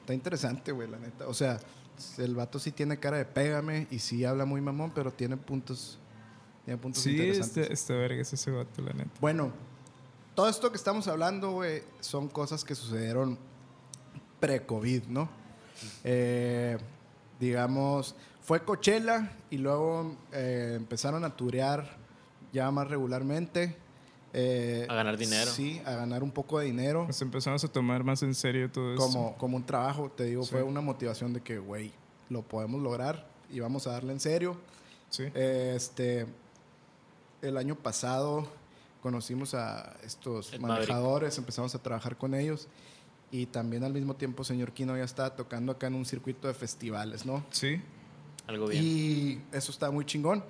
Está 0.00 0.14
interesante, 0.14 0.72
güey, 0.72 0.88
la 0.88 0.98
neta. 0.98 1.28
O 1.28 1.34
sea, 1.34 1.58
el 2.18 2.34
vato 2.34 2.58
sí 2.58 2.72
tiene 2.72 2.98
cara 2.98 3.18
de 3.18 3.26
pégame 3.26 3.86
y 3.90 3.98
sí 3.98 4.24
habla 4.24 4.46
muy 4.46 4.62
mamón, 4.62 4.90
pero 4.94 5.12
tiene 5.12 5.36
puntos, 5.36 5.98
tiene 6.64 6.80
puntos 6.80 7.02
Sí, 7.02 7.10
interesantes. 7.10 7.56
este, 7.58 7.72
este 7.74 7.92
verga 7.92 8.22
es 8.22 8.32
ese 8.32 8.50
vato, 8.50 8.80
la 8.80 8.94
neta. 8.94 9.10
Bueno, 9.20 9.52
todo 10.34 10.48
esto 10.48 10.70
que 10.70 10.78
estamos 10.78 11.06
hablando, 11.08 11.50
güey, 11.52 11.82
son 12.00 12.28
cosas 12.28 12.64
que 12.64 12.74
sucedieron 12.74 13.38
pre-COVID, 14.40 15.04
¿no? 15.08 15.28
Eh, 16.04 16.78
digamos, 17.38 18.14
fue 18.42 18.64
Coachella 18.64 19.32
y 19.50 19.58
luego 19.58 20.16
eh, 20.32 20.74
empezaron 20.76 21.24
a 21.24 21.36
turear 21.36 21.96
ya 22.52 22.70
más 22.70 22.88
regularmente. 22.88 23.76
eh, 24.32 24.86
A 24.88 24.94
ganar 24.94 25.16
dinero. 25.16 25.50
Sí, 25.50 25.80
a 25.84 25.92
ganar 25.92 26.22
un 26.22 26.30
poco 26.30 26.58
de 26.58 26.66
dinero. 26.66 27.04
Nos 27.06 27.20
empezamos 27.22 27.64
a 27.64 27.68
tomar 27.68 28.04
más 28.04 28.22
en 28.22 28.34
serio 28.34 28.70
todo 28.70 28.92
esto. 28.92 29.04
Como, 29.06 29.36
como 29.36 29.56
un 29.56 29.64
trabajo, 29.66 30.10
te 30.10 30.24
digo, 30.24 30.44
Sí. 30.44 30.50
fue 30.52 30.62
una 30.62 30.80
motivación 30.80 31.32
de 31.32 31.40
que, 31.42 31.58
güey, 31.58 31.92
lo 32.28 32.42
podemos 32.42 32.80
lograr 32.80 33.28
y 33.50 33.58
vamos 33.60 33.86
a 33.86 33.92
darle 33.92 34.12
en 34.12 34.20
serio. 34.20 34.56
Sí. 35.10 35.24
Este, 35.34 36.26
el 37.42 37.56
año 37.56 37.74
pasado 37.74 38.46
conocimos 39.02 39.54
a 39.54 39.96
estos 40.04 40.52
Maverick. 40.60 40.88
manejadores, 40.88 41.36
empezamos 41.38 41.74
a 41.74 41.82
trabajar 41.82 42.16
con 42.16 42.34
ellos 42.34 42.68
y 43.32 43.46
también 43.46 43.82
al 43.82 43.92
mismo 43.92 44.14
tiempo 44.14 44.44
señor 44.44 44.72
Kino 44.72 44.96
ya 44.96 45.04
estaba 45.04 45.34
tocando 45.34 45.72
acá 45.72 45.86
en 45.88 45.94
un 45.94 46.04
circuito 46.04 46.46
de 46.48 46.54
festivales, 46.54 47.24
¿no? 47.26 47.44
Sí. 47.50 47.80
Algo 48.50 48.66
bien. 48.68 48.82
Y 48.84 49.40
eso 49.52 49.70
está 49.72 49.90
muy 49.90 50.04
chingón. 50.04 50.44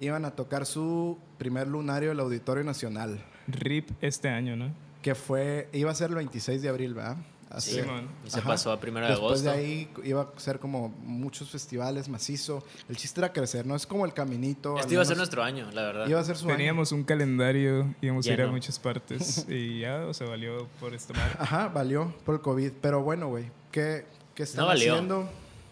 Iban 0.00 0.24
a 0.24 0.30
tocar 0.30 0.64
su 0.64 1.18
primer 1.38 1.66
lunario 1.68 2.08
del 2.10 2.20
Auditorio 2.20 2.64
Nacional, 2.64 3.22
RIP 3.48 3.90
este 4.00 4.28
año, 4.28 4.56
¿no? 4.56 4.72
que 5.02 5.14
fue, 5.14 5.68
iba 5.72 5.90
a 5.90 5.94
ser 5.94 6.10
el 6.10 6.16
26 6.16 6.60
de 6.62 6.68
abril, 6.68 6.94
¿verdad? 6.94 7.16
Sí, 7.16 7.22
Hace- 7.50 7.82
Simón. 7.82 8.08
y 8.26 8.30
se 8.30 8.40
Ajá. 8.40 8.48
pasó 8.48 8.72
a 8.72 8.78
primero 8.80 9.06
de 9.06 9.12
Después 9.12 9.40
agosto. 9.40 9.50
de 9.50 9.56
ahí 9.56 9.88
iba 10.04 10.22
a 10.36 10.40
ser 10.40 10.58
como 10.58 10.88
muchos 11.04 11.48
festivales 11.50 12.08
macizo. 12.08 12.62
El 12.88 12.96
chiste 12.96 13.20
era 13.20 13.32
crecer, 13.32 13.64
no 13.64 13.74
es 13.76 13.86
como 13.86 14.04
el 14.06 14.12
caminito. 14.12 14.78
Este 14.78 14.94
iba 14.94 15.02
a 15.02 15.06
ser 15.06 15.16
nuestro 15.16 15.42
año, 15.42 15.70
la 15.72 15.82
verdad. 15.82 16.08
Iba 16.08 16.20
a 16.20 16.24
ser 16.24 16.36
su 16.36 16.46
año. 16.46 16.56
Teníamos 16.56 16.92
un 16.92 17.04
calendario, 17.04 17.94
íbamos 18.02 18.26
a 18.26 18.32
ir 18.32 18.40
a 18.40 18.44
Lleno. 18.44 18.52
muchas 18.52 18.78
partes 18.78 19.46
y 19.48 19.80
ya, 19.80 20.04
o 20.06 20.12
sea, 20.14 20.26
valió 20.28 20.68
por 20.78 20.92
esta 20.94 21.14
madre. 21.14 21.36
Ajá, 21.38 21.68
valió 21.68 22.12
por 22.24 22.34
el 22.34 22.40
COVID. 22.42 22.72
Pero 22.82 23.02
bueno, 23.02 23.28
güey, 23.28 23.50
¿qué, 23.72 24.04
qué 24.34 24.42
están 24.42 24.62
No 24.62 24.66
valió. 24.66 24.92
haciendo? 24.92 25.28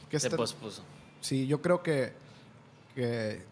¿Qué 0.09 0.19
se 0.19 0.29
están- 0.29 0.39
pospuso. 0.39 0.83
Sí, 1.21 1.47
yo 1.47 1.61
creo 1.63 1.83
que, 1.83 2.13
que 2.95 3.43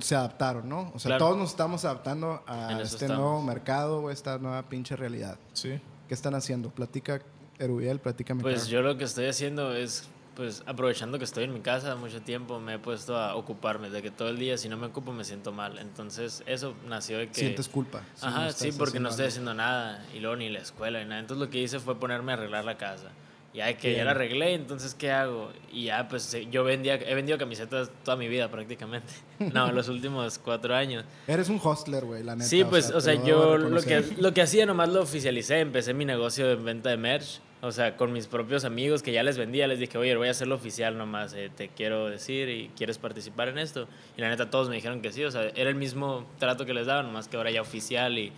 se 0.00 0.14
adaptaron, 0.14 0.68
¿no? 0.68 0.90
O 0.94 0.98
sea, 0.98 1.10
Claro. 1.10 1.24
todos 1.26 1.38
nos 1.38 1.50
estamos 1.50 1.84
adaptando 1.84 2.42
a 2.46 2.80
este 2.80 3.04
estamos. 3.04 3.18
nuevo 3.18 3.42
mercado, 3.42 4.02
o 4.02 4.10
esta 4.10 4.38
nueva 4.38 4.62
pinche 4.62 4.96
realidad. 4.96 5.36
Sí. 5.52 5.80
¿Qué 6.08 6.14
están 6.14 6.34
haciendo? 6.34 6.70
Platica, 6.70 7.20
Erubiel, 7.58 7.98
platícame. 8.00 8.42
Pues 8.42 8.66
yo 8.68 8.82
lo 8.82 8.96
que 8.96 9.04
estoy 9.04 9.26
haciendo 9.26 9.74
es, 9.74 10.08
pues 10.34 10.62
aprovechando 10.66 11.18
que 11.18 11.24
estoy 11.24 11.44
en 11.44 11.52
mi 11.52 11.60
casa 11.60 11.94
mucho 11.96 12.22
tiempo, 12.22 12.58
me 12.58 12.74
he 12.74 12.78
puesto 12.78 13.16
a 13.16 13.34
ocuparme 13.36 13.90
de 13.90 14.00
que 14.02 14.10
todo 14.10 14.28
el 14.30 14.38
día 14.38 14.56
si 14.56 14.68
no 14.68 14.76
me 14.78 14.86
ocupo 14.86 15.12
me 15.12 15.24
siento 15.24 15.52
mal. 15.52 15.78
Entonces 15.78 16.42
eso 16.46 16.74
nació 16.88 17.18
de 17.18 17.28
que... 17.28 17.34
Sientes 17.34 17.68
culpa. 17.68 18.02
si 18.16 18.26
Ajá, 18.26 18.46
no 18.46 18.52
sí, 18.52 18.72
porque 18.72 18.98
no 18.98 19.10
estoy 19.10 19.26
haciendo 19.26 19.50
haciendo 19.50 19.54
nada 19.54 20.06
y 20.14 20.20
luego 20.20 20.36
ni 20.36 20.48
la 20.48 20.60
escuela 20.60 21.00
ni 21.00 21.04
nada. 21.06 21.20
Entonces 21.20 21.44
lo 21.44 21.50
que 21.50 21.58
hice 21.58 21.80
fue 21.80 21.96
ponerme 22.00 22.32
a 22.32 22.36
arreglar 22.36 22.64
la 22.64 22.78
casa. 22.78 23.08
Ya 23.54 23.76
que 23.76 23.94
ya 23.94 24.04
la 24.04 24.12
arreglé, 24.12 24.54
entonces 24.54 24.94
¿qué 24.94 25.10
hago? 25.10 25.50
Y 25.70 25.84
ya 25.84 26.08
pues 26.08 26.32
eh, 26.32 26.48
yo 26.50 26.64
vendía, 26.64 26.94
he 26.94 27.14
vendido 27.14 27.36
camisetas 27.36 27.90
toda 28.02 28.16
mi 28.16 28.28
vida 28.28 28.50
prácticamente. 28.50 29.12
No, 29.52 29.72
los 29.72 29.88
últimos 29.88 30.38
cuatro 30.38 30.72
años. 30.72 31.04
Eres 31.26 31.48
un 31.48 31.60
hostler, 31.60 32.04
güey, 32.04 32.22
la 32.22 32.36
neta. 32.36 32.48
Sí, 32.48 32.62
pues, 32.62 32.90
o 32.90 33.00
sea, 33.00 33.14
yo 33.24 33.58
lo 33.58 33.82
que, 33.82 34.04
lo 34.18 34.32
que 34.32 34.40
hacía 34.40 34.66
nomás 34.66 34.88
lo 34.88 35.02
oficialicé, 35.02 35.58
empecé 35.58 35.94
mi 35.94 36.04
negocio 36.04 36.46
de 36.46 36.54
venta 36.54 36.90
de 36.90 36.96
merch, 36.96 37.40
o 37.60 37.72
sea, 37.72 37.96
con 37.96 38.12
mis 38.12 38.28
propios 38.28 38.64
amigos 38.64 39.02
que 39.02 39.12
ya 39.12 39.24
les 39.24 39.38
vendía, 39.38 39.66
les 39.66 39.80
dije, 39.80 39.98
oye, 39.98 40.14
voy 40.16 40.28
a 40.28 40.30
hacerlo 40.30 40.54
oficial 40.54 40.96
nomás, 40.96 41.32
eh, 41.32 41.50
te 41.54 41.68
quiero 41.68 42.08
decir 42.08 42.48
y 42.48 42.70
quieres 42.76 42.98
participar 42.98 43.48
en 43.48 43.58
esto. 43.58 43.88
Y 44.16 44.20
la 44.20 44.28
neta 44.28 44.48
todos 44.48 44.68
me 44.68 44.76
dijeron 44.76 45.00
que 45.00 45.12
sí, 45.12 45.24
o 45.24 45.30
sea, 45.30 45.42
era 45.54 45.70
el 45.70 45.76
mismo 45.76 46.26
trato 46.38 46.64
que 46.64 46.72
les 46.74 46.86
daba, 46.86 47.02
nomás 47.02 47.26
que 47.26 47.36
ahora 47.36 47.50
ya 47.50 47.62
oficial 47.62 48.16
y 48.16 48.32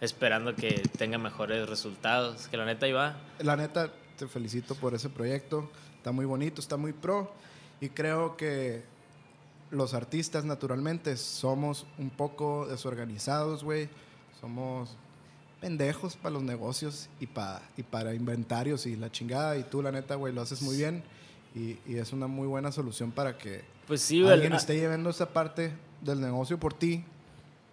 esperando 0.00 0.54
que 0.54 0.82
tenga 0.98 1.18
mejores 1.18 1.68
resultados, 1.68 2.48
que 2.48 2.56
la 2.56 2.64
neta 2.64 2.86
iba. 2.88 3.16
La 3.40 3.56
neta, 3.56 3.90
te 4.16 4.26
felicito 4.26 4.74
por 4.74 4.94
ese 4.94 5.08
proyecto. 5.08 5.70
Está 5.96 6.12
muy 6.12 6.24
bonito, 6.26 6.60
está 6.60 6.76
muy 6.76 6.92
pro. 6.92 7.32
Y 7.80 7.88
creo 7.88 8.36
que 8.36 8.82
los 9.70 9.94
artistas, 9.94 10.44
naturalmente, 10.44 11.16
somos 11.16 11.86
un 11.98 12.10
poco 12.10 12.66
desorganizados, 12.66 13.64
güey. 13.64 13.88
Somos 14.40 14.96
pendejos 15.60 16.16
para 16.16 16.34
los 16.34 16.42
negocios 16.42 17.08
y, 17.20 17.26
pa- 17.26 17.62
y 17.76 17.82
para 17.82 18.14
inventarios 18.14 18.86
y 18.86 18.96
la 18.96 19.10
chingada. 19.10 19.56
Y 19.56 19.64
tú, 19.64 19.82
la 19.82 19.90
neta, 19.92 20.14
güey, 20.14 20.32
lo 20.34 20.42
haces 20.42 20.62
muy 20.62 20.76
bien. 20.76 21.02
Y, 21.54 21.78
y 21.86 21.96
es 21.96 22.12
una 22.12 22.26
muy 22.26 22.46
buena 22.48 22.72
solución 22.72 23.12
para 23.12 23.38
que 23.38 23.62
Pues 23.86 24.00
sí, 24.02 24.26
alguien 24.26 24.52
ah, 24.52 24.56
esté 24.56 24.74
llevando 24.76 25.10
esa 25.10 25.32
parte 25.32 25.72
del 26.00 26.20
negocio 26.20 26.58
por 26.58 26.74
ti. 26.74 27.04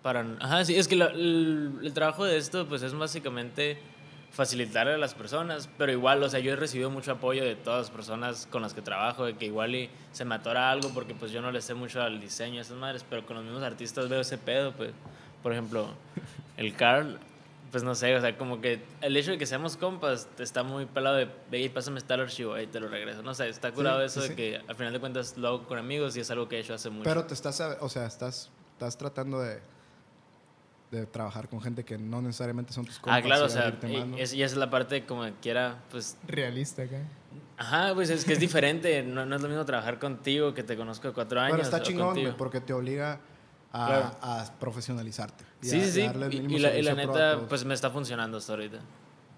Para, 0.03 0.21
ajá, 0.39 0.63
sí, 0.65 0.75
es 0.75 0.87
que 0.87 0.95
la- 0.95 1.07
el, 1.07 1.79
el 1.83 1.93
trabajo 1.93 2.23
de 2.25 2.37
esto 2.37 2.67
pues 2.67 2.81
es 2.83 2.93
básicamente 2.93 3.77
facilitarle 4.31 4.93
a 4.93 4.97
las 4.97 5.13
personas, 5.13 5.69
pero 5.77 5.91
igual, 5.91 6.23
o 6.23 6.29
sea, 6.29 6.39
yo 6.39 6.53
he 6.53 6.55
recibido 6.55 6.89
mucho 6.89 7.11
apoyo 7.11 7.43
de 7.43 7.55
todas 7.55 7.81
las 7.81 7.91
personas 7.91 8.47
con 8.49 8.61
las 8.61 8.73
que 8.73 8.81
trabajo, 8.81 9.25
de 9.25 9.35
que 9.35 9.45
igual 9.45 9.75
y 9.75 9.89
se 10.13 10.23
me 10.23 10.35
atora 10.35 10.71
algo 10.71 10.89
porque 10.93 11.13
pues 11.13 11.31
yo 11.31 11.41
no 11.41 11.51
le 11.51 11.61
sé 11.61 11.73
mucho 11.73 12.01
al 12.01 12.19
diseño 12.21 12.59
a 12.59 12.61
esas 12.61 12.77
madres, 12.77 13.05
pero 13.09 13.25
con 13.25 13.35
los 13.35 13.45
mismos 13.45 13.61
artistas 13.61 14.07
veo 14.07 14.21
ese 14.21 14.37
pedo, 14.37 14.71
pues, 14.71 14.91
por 15.43 15.51
ejemplo, 15.51 15.89
el 16.55 16.73
Carl, 16.75 17.19
pues 17.71 17.83
no 17.83 17.93
sé, 17.93 18.15
o 18.15 18.21
sea, 18.21 18.37
como 18.37 18.61
que 18.61 18.81
el 19.01 19.17
hecho 19.17 19.31
de 19.31 19.37
que 19.37 19.45
seamos 19.45 19.75
compas 19.75 20.29
está 20.39 20.63
muy 20.63 20.85
pelado 20.85 21.17
de, 21.17 21.27
ve 21.49 21.59
y 21.59 21.69
pásame 21.69 21.99
tal 21.99 22.21
archivo, 22.21 22.53
ahí 22.53 22.67
te 22.67 22.79
lo 22.79 22.87
regreso, 22.87 23.23
no 23.23 23.33
sé, 23.33 23.49
está 23.49 23.73
curado 23.73 23.99
Sí, 23.99 24.05
eso 24.05 24.21
sí, 24.21 24.29
de 24.29 24.35
que 24.35 24.61
al 24.65 24.75
final 24.75 24.93
de 24.93 24.99
cuentas 25.01 25.35
lo 25.37 25.49
hago 25.49 25.67
con 25.67 25.77
amigos 25.77 26.15
y 26.15 26.21
es 26.21 26.31
algo 26.31 26.47
que 26.47 26.55
he 26.55 26.59
hecho 26.61 26.73
hace 26.73 26.89
mucho. 26.89 27.03
Pero 27.03 27.25
te 27.25 27.33
estás, 27.33 27.59
o 27.59 27.89
sea, 27.89 28.05
estás, 28.05 28.49
estás 28.73 28.97
tratando 28.97 29.41
de, 29.41 29.59
de 30.91 31.05
trabajar 31.05 31.47
con 31.47 31.61
gente 31.61 31.83
que 31.85 31.97
no 31.97 32.21
necesariamente 32.21 32.73
son 32.73 32.85
tus 32.85 32.99
compas. 32.99 33.19
Ah, 33.19 33.21
claro, 33.25 33.43
y 33.43 33.45
o 33.45 33.49
sea, 33.49 33.73
y, 33.87 34.19
es, 34.21 34.33
y 34.33 34.43
esa 34.43 34.55
es 34.55 34.59
la 34.59 34.69
parte 34.69 35.05
como 35.05 35.23
quiera, 35.41 35.77
pues, 35.89 36.17
Realista 36.27 36.83
acá. 36.83 36.97
ajá, 37.57 37.93
pues 37.93 38.09
es 38.09 38.25
que 38.25 38.33
es 38.33 38.39
diferente, 38.39 39.01
no, 39.01 39.25
no 39.25 39.35
es 39.37 39.41
lo 39.41 39.47
mismo 39.47 39.63
trabajar 39.65 39.99
contigo 39.99 40.53
que 40.53 40.63
te 40.63 40.75
conozco 40.75 41.07
de 41.07 41.13
cuatro 41.13 41.39
años. 41.39 41.51
Pero 41.53 41.63
está 41.63 41.81
chingón, 41.81 42.13
güey, 42.19 42.35
porque 42.35 42.59
te 42.59 42.73
obliga 42.73 43.19
a, 43.71 43.87
Claro. 43.87 44.15
a 44.21 44.51
profesionalizarte. 44.59 45.45
y 45.61 45.65
Sí, 45.69 45.77
a- 45.77 45.83
sí, 45.83 45.87
y 45.87 45.91
sí, 45.91 46.01
y, 46.01 46.59
la, 46.59 46.75
y 46.77 46.81
la 46.81 46.91
servicio 46.91 47.11
pro 47.11 47.15
a 47.15 47.35
neta, 47.35 47.47
pues 47.47 47.63
me 47.63 47.73
está 47.73 47.89
funcionando 47.89 48.37
hasta 48.37 48.51
ahorita. 48.51 48.79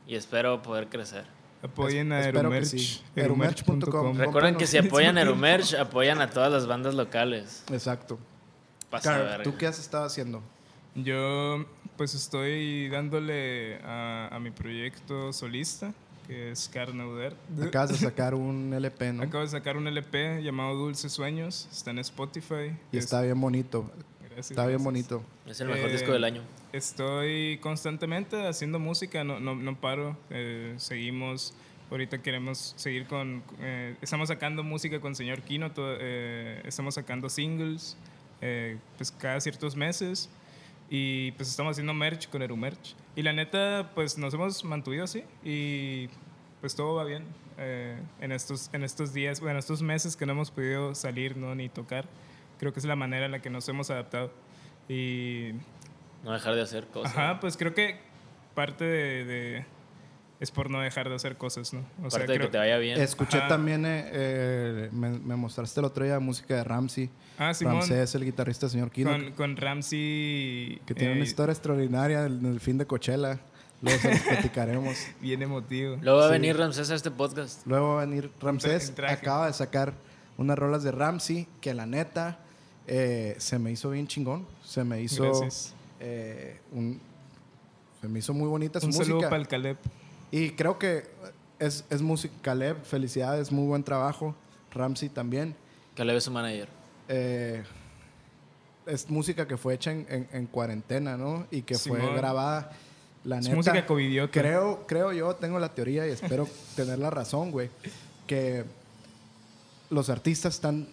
Y 0.08 0.16
espero 0.16 0.60
poder 0.62 0.88
crecer. 0.90 1.26
Apoyen 1.62 2.12
a 2.12 2.20
espero 2.22 2.50
que 2.50 2.58
Erumerch. 2.58 2.66
sí. 2.66 3.02
erumerch.com. 3.16 4.18
Recuerden 4.18 4.56
que 4.58 4.66
si 4.68 4.78
apoyan 4.80 5.18
a 5.18 5.22
Erumerch, 5.22 5.76
apoyan 5.76 6.20
a 6.20 6.30
todas 6.30 6.52
las 6.52 6.66
bandas 6.66 6.96
locales. 6.96 7.64
Exacto. 7.72 8.18
Pasa 8.90 9.12
Carl. 9.28 9.44
¿tú 9.44 9.56
qué 9.56 9.68
has 9.68 9.80
estado 9.80 10.06
haciendo? 10.06 10.42
Yo 10.96 11.66
pues 11.98 12.14
estoy 12.16 12.90
dándole 12.90 13.78
a, 13.84 14.30
a 14.32 14.40
mi 14.40 14.52
proyecto 14.52 15.32
solista, 15.34 15.94
que 16.28 16.52
es 16.52 16.70
Carnauder. 16.72 17.36
Acabas 17.62 17.90
de 17.92 17.98
sacar 18.10 18.36
un 18.36 18.74
LP, 18.74 19.14
¿no? 19.14 19.24
Acabo 19.24 19.44
de 19.44 19.50
sacar 19.50 19.78
un 19.78 19.88
LP 19.88 20.42
llamado 20.44 20.76
Dulces 20.76 21.12
Sueños, 21.12 21.68
está 21.72 21.92
en 21.92 22.00
Spotify. 22.00 22.76
Y 22.92 22.98
Es- 22.98 23.06
está 23.06 23.22
bien 23.22 23.40
bonito. 23.40 23.90
gracias, 24.22 24.52
Está 24.52 24.68
bien 24.68 24.84
gracias. 24.84 24.84
bonito. 25.10 25.24
Es 25.48 25.60
el 25.62 25.68
mejor 25.68 25.90
Eh, 25.90 25.94
disco 25.94 26.12
del 26.12 26.24
año. 26.24 26.42
Estoy 26.74 27.58
constantemente 27.62 28.48
haciendo 28.48 28.80
música, 28.80 29.24
no, 29.24 29.40
no, 29.40 29.56
no 29.56 29.76
paro. 29.80 30.18
eh, 30.32 30.74
seguimos, 30.78 31.54
ahorita 31.92 32.22
queremos 32.22 32.74
seguir 32.78 33.06
con... 33.08 33.44
eh, 33.60 33.96
estamos 34.02 34.30
sacando 34.30 34.64
música 34.64 35.00
con 35.00 35.16
Señor 35.16 35.42
Kino, 35.42 35.72
to- 35.72 35.98
eh, 36.00 36.62
estamos 36.66 36.96
sacando 36.96 37.30
singles 37.30 37.98
eh, 38.42 38.78
pues 38.98 39.12
cada 39.12 39.40
ciertos 39.40 39.76
meses 39.76 40.30
y 40.96 41.32
pues 41.32 41.50
estamos 41.50 41.72
haciendo 41.72 41.92
merch 41.96 42.30
con 42.30 42.44
Erumerch. 42.44 42.96
Y 43.16 43.24
la 43.24 43.34
neta, 43.34 43.90
pues 43.96 44.16
nos 44.20 44.32
hemos 44.36 44.64
mantenido 44.64 45.06
así 45.06 45.24
y 45.44 46.08
pues 46.62 46.76
todo 46.76 46.94
va 46.94 47.04
bien. 47.04 47.26
eh, 47.58 48.00
en, 48.22 48.32
estos, 48.32 48.70
en 48.74 48.84
estos 48.84 49.12
días, 49.12 49.40
bueno, 49.40 49.58
estos 49.58 49.82
meses 49.82 50.16
que 50.16 50.26
no 50.28 50.34
hemos 50.34 50.52
podido 50.52 50.94
salir 50.94 51.36
¿no? 51.36 51.56
ni 51.56 51.68
tocar, 51.68 52.06
creo 52.60 52.74
que 52.74 52.80
es 52.80 52.86
la 52.86 52.96
manera 52.96 53.26
en 53.26 53.32
la 53.32 53.42
que 53.42 53.50
nos 53.50 53.68
hemos 53.70 53.90
adaptado. 53.90 54.32
Y 54.88 55.54
No 56.24 56.32
dejar 56.32 56.54
de 56.54 56.62
hacer 56.62 56.86
cosas. 56.88 57.12
Ajá, 57.18 57.40
pues 57.40 57.58
creo 57.58 57.74
que 57.74 57.98
parte 58.54 58.84
de, 58.86 59.26
de- 59.26 59.66
es 60.44 60.52
por 60.52 60.70
no 60.70 60.80
dejar 60.82 61.10
de 61.10 61.16
hacer 61.16 61.38
cosas, 61.38 61.74
¿no? 61.74 61.80
O 62.04 62.08
Aparte 62.08 62.34
de 62.34 62.40
que 62.40 62.48
te 62.48 62.58
vaya 62.58 62.78
bien. 62.78 63.00
Escuché 63.02 63.38
Ajá. 63.40 63.48
también, 63.48 63.86
eh, 63.86 64.10
eh, 64.12 64.90
me, 64.92 65.10
me 65.12 65.36
mostraste 65.36 65.80
el 65.80 65.86
otro 65.86 66.04
día 66.06 66.20
música 66.20 66.56
de 66.56 66.64
Ramsey. 66.64 67.10
Ah, 67.38 67.54
Simón. 67.54 67.76
Ramsés, 67.76 68.14
el 68.16 68.26
guitarrista 68.26 68.68
señor 68.70 68.92
Kino, 68.92 69.12
con, 69.12 69.32
con 69.32 69.58
Ramsey. 69.58 70.82
que 70.86 70.94
tiene 70.94 71.14
eh, 71.14 71.16
una 71.16 71.24
historia 71.26 71.54
extraordinaria 71.54 72.26
en 72.26 72.46
el 72.46 72.60
fin 72.60 72.78
de 72.78 72.86
Coachella. 72.86 73.40
Luego 73.82 74.00
se 74.00 74.12
los 74.12 74.20
platicaremos. 74.30 74.96
Bien 75.22 75.42
emotivo. 75.42 75.98
Luego 76.02 76.20
va 76.20 76.26
a 76.26 76.28
Sí. 76.28 76.34
venir 76.34 76.58
Ramsés 76.58 76.90
a 76.92 76.96
este 76.96 77.12
podcast. 77.12 77.66
Luego 77.66 77.96
va 77.96 78.02
a 78.04 78.06
venir 78.06 78.32
Ramsés. 78.42 78.94
Acaba 79.08 79.48
de 79.48 79.54
sacar 79.54 79.94
unas 80.38 80.58
rolas 80.58 80.84
de 80.84 80.92
Ramsey 80.92 81.48
que 81.62 81.74
la 81.74 81.86
neta 81.86 82.40
eh, 82.88 83.36
se 83.40 83.60
me 83.60 83.72
hizo 83.72 83.90
bien 83.90 84.08
chingón. 84.08 84.46
Se 84.64 84.84
me 84.84 85.02
hizo 85.02 85.24
Gracias. 85.24 85.74
eh, 86.00 86.60
un, 86.72 87.00
se 88.02 88.08
me 88.08 88.20
hizo 88.20 88.34
muy 88.34 88.48
bonita 88.48 88.80
su 88.80 88.88
Un 88.88 88.94
saludo 88.94 89.16
música. 89.16 89.30
para 89.30 89.42
el 89.42 89.48
Caleb. 89.48 89.78
Y 90.36 90.50
creo 90.52 90.80
que 90.80 91.04
es, 91.60 91.86
es 91.92 92.02
música. 92.02 92.34
Caleb, 92.42 92.84
felicidades, 92.84 93.52
muy 93.52 93.68
buen 93.68 93.84
trabajo. 93.84 94.34
Ramsey 94.72 95.10
también. 95.10 95.56
Caleb 95.96 96.18
es 96.18 96.24
su 96.24 96.32
manager. 96.32 96.68
Eh, 97.08 97.64
es 98.88 99.10
música 99.12 99.48
que 99.48 99.58
fue 99.58 99.76
hecha 99.76 99.92
en, 99.92 100.08
en- 100.10 100.28
en 100.34 100.48
cuarentena, 100.48 101.18
¿no? 101.18 101.46
Y 101.52 101.62
que 101.62 101.78
fue 101.78 102.00
grabada. 102.16 102.72
La 103.24 103.38
Es 103.38 103.44
neta, 103.46 103.56
música 103.56 103.86
covidiota. 103.86 104.32
Creo, 104.32 104.86
creo 104.88 105.14
yo, 105.14 105.36
tengo 105.36 105.60
la 105.60 105.70
teoría 105.74 106.08
y 106.08 106.12
espero 106.12 106.48
tener 106.76 106.98
la 106.98 107.12
razón, 107.12 107.52
güey. 107.52 107.70
Que 108.26 108.66
los 109.92 110.10
artistas 110.10 110.56
están 110.56 110.88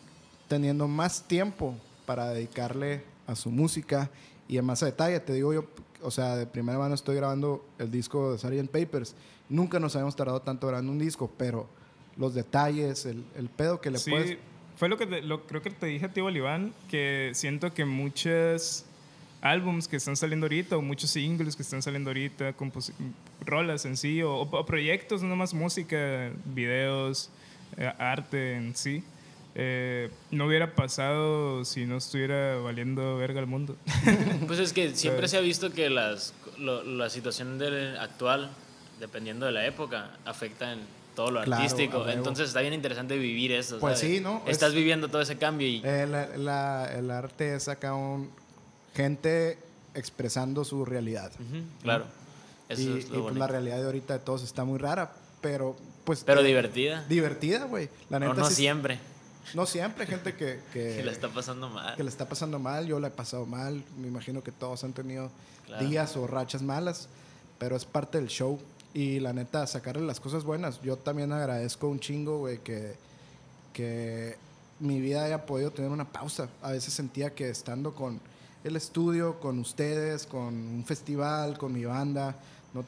teniendo 0.49 0.87
más 0.87 1.23
tiempo 1.23 1.75
para 2.05 2.29
dedicarle 2.29 3.05
a 3.27 3.35
su 3.35 3.51
música 3.51 4.11
y 4.51 4.59
en 4.59 4.65
más 4.65 4.81
detalle. 4.81 5.21
Te 5.21 5.33
digo 5.33 5.53
yo, 5.55 5.65
o 6.03 6.11
sea, 6.11 6.35
de 6.37 6.47
primera 6.47 6.79
mano 6.79 6.95
estoy 6.95 7.17
grabando 7.17 7.65
el 7.79 7.91
disco 7.91 8.33
de 8.33 8.39
Sgt. 8.39 8.71
Papers. 8.71 9.15
Nunca 9.49 9.79
nos 9.79 9.95
habíamos 9.97 10.17
tardado 10.17 10.43
tanto 10.43 10.67
grabando 10.67 10.91
un 10.93 10.99
disco, 10.99 11.31
pero 11.37 11.69
los 12.17 12.35
detalles, 12.35 13.07
el, 13.07 13.25
el 13.37 13.49
pedo 13.49 13.81
que 13.81 13.91
le 13.91 13.99
Sí, 13.99 14.11
puedes 14.11 14.39
fue 14.77 14.89
lo 14.89 14.97
que 14.97 15.07
te- 15.07 15.21
lo- 15.23 15.47
creo 15.47 15.61
que 15.63 15.71
te 15.71 15.87
dije 15.87 16.07
a 16.07 16.13
ti, 16.13 16.21
Boliván, 16.23 16.73
que 16.89 17.31
siento 17.35 17.73
que 17.75 17.85
muchos 17.85 18.85
álbums 19.43 19.87
que 19.89 19.97
están 19.97 20.17
saliendo 20.17 20.47
ahorita 20.47 20.77
o 20.77 20.83
muchos 20.83 21.11
singles 21.11 21.55
que 21.55 21.63
están 21.63 21.83
saliendo 21.83 22.11
ahorita, 22.11 22.55
rolas 23.45 23.85
en 23.85 23.97
sí 23.97 24.23
o, 24.23 24.35
o 24.41 24.67
proyectos, 24.67 25.23
no 25.23 25.37
más 25.37 25.53
música, 25.55 26.31
videos, 26.47 27.31
eh, 27.77 27.93
arte 27.99 28.55
en 28.55 28.75
sí, 28.75 29.05
eh, 29.55 30.11
no 30.31 30.47
hubiera 30.47 30.75
pasado 30.75 31.65
si 31.65 31.85
no 31.87 31.97
estuviera 31.97 32.57
valiendo 32.57 33.17
verga 33.17 33.41
el 33.41 33.47
mundo. 33.47 33.77
Pues 34.47 34.59
es 34.59 34.73
que 34.73 34.95
siempre 34.95 35.29
se 35.29 35.37
ha 35.37 35.41
visto 35.41 35.73
que 35.73 35.91
las, 35.91 36.33
lo- 36.59 36.83
la 36.85 37.11
situación 37.11 37.59
del 37.59 37.97
actual, 37.99 38.51
dependiendo 39.01 39.47
de 39.47 39.53
la 39.53 39.67
época, 39.67 40.11
afecta 40.25 40.73
en 40.73 40.81
todo 41.17 41.31
lo 41.33 41.43
Claro, 41.43 41.63
artístico. 41.63 42.09
Entonces 42.09 42.49
está 42.49 42.61
bien 42.61 42.73
interesante 42.75 43.19
vivir 43.19 43.53
eso. 43.53 43.79
Pues 43.81 43.99
¿sabes? 43.99 44.15
sí, 44.17 44.21
¿no? 44.21 44.43
Estás 44.47 44.71
Es- 44.71 44.75
viviendo 44.77 45.09
todo 45.09 45.21
ese 45.23 45.37
cambio 45.37 45.67
y 45.67 45.83
Eh, 45.85 46.07
la- 46.37 46.85
el 46.93 47.11
arte 47.11 47.57
es 47.57 47.67
acá 47.69 47.95
un 47.95 48.31
gente 48.95 49.59
expresando 49.95 50.65
su 50.65 50.85
realidad. 50.85 51.33
Ujú, 51.35 51.63
claro. 51.83 52.05
Eso 52.69 52.83
y 52.83 52.99
es 52.99 53.05
y, 53.07 53.09
lo 53.09 53.09
pues, 53.09 53.21
bonito. 53.23 53.39
la 53.41 53.47
realidad 53.49 53.79
de 53.79 53.85
ahorita 53.87 54.15
de 54.15 54.19
todos 54.21 54.43
está 54.45 54.65
muy 54.65 54.79
rara, 54.79 55.13
pero 55.41 55.77
pues... 56.05 56.23
Pero 56.25 56.41
eh, 56.41 56.45
divertida. 56.45 57.05
Divertida, 57.09 57.65
güey. 57.65 57.89
La 58.09 58.21
No, 58.21 58.33
no 58.33 58.45
sí- 58.49 58.55
siempre. 58.55 58.99
No 59.55 59.67
siempre, 59.67 60.07
gente 60.07 60.35
que... 60.35 60.61
Que, 60.73 60.97
Que 60.97 61.03
la 61.05 61.13
está 61.13 61.29
pasando 61.29 61.69
mal. 61.69 61.97
que 61.97 62.03
le 62.05 62.09
está 62.11 62.29
pasando 62.29 62.59
mal, 62.59 62.87
yo 62.87 62.99
la 63.01 63.09
he 63.09 63.11
pasado 63.11 63.47
mal, 63.47 63.83
me 63.99 64.09
imagino 64.09 64.43
que 64.43 64.53
todos 64.53 64.85
han 64.85 64.93
tenido 64.93 65.31
Claro. 65.67 65.87
días 65.87 66.17
o 66.17 66.27
rachas 66.27 66.63
malas, 66.63 67.09
pero 67.59 67.77
es 67.77 67.85
parte 67.85 68.19
del 68.19 68.27
show 68.29 68.59
y 68.93 69.21
la 69.21 69.33
neta, 69.33 69.67
sacarle 69.69 70.03
las 70.05 70.19
cosas 70.19 70.43
buenas. 70.45 70.81
Yo 70.83 70.97
también 70.97 71.33
agradezco 71.33 71.87
un 71.89 72.01
chingo, 72.01 72.39
güey, 72.39 72.59
que, 72.59 72.97
que 73.73 74.37
mi 74.81 75.01
vida 75.01 75.23
haya 75.25 75.47
podido 75.47 75.71
tener 75.71 75.91
una 75.91 76.11
pausa. 76.11 76.49
A 76.63 76.73
veces 76.73 76.93
sentía 76.95 77.35
que 77.35 77.49
estando 77.51 77.95
con 77.95 78.21
el 78.65 78.77
estudio, 78.77 79.39
con 79.39 79.59
ustedes, 79.61 80.27
con 80.27 80.55
un 80.55 80.85
festival, 80.85 81.57
con 81.57 81.73
mi 81.73 81.85
banda, 81.85 82.35
no, 82.73 82.85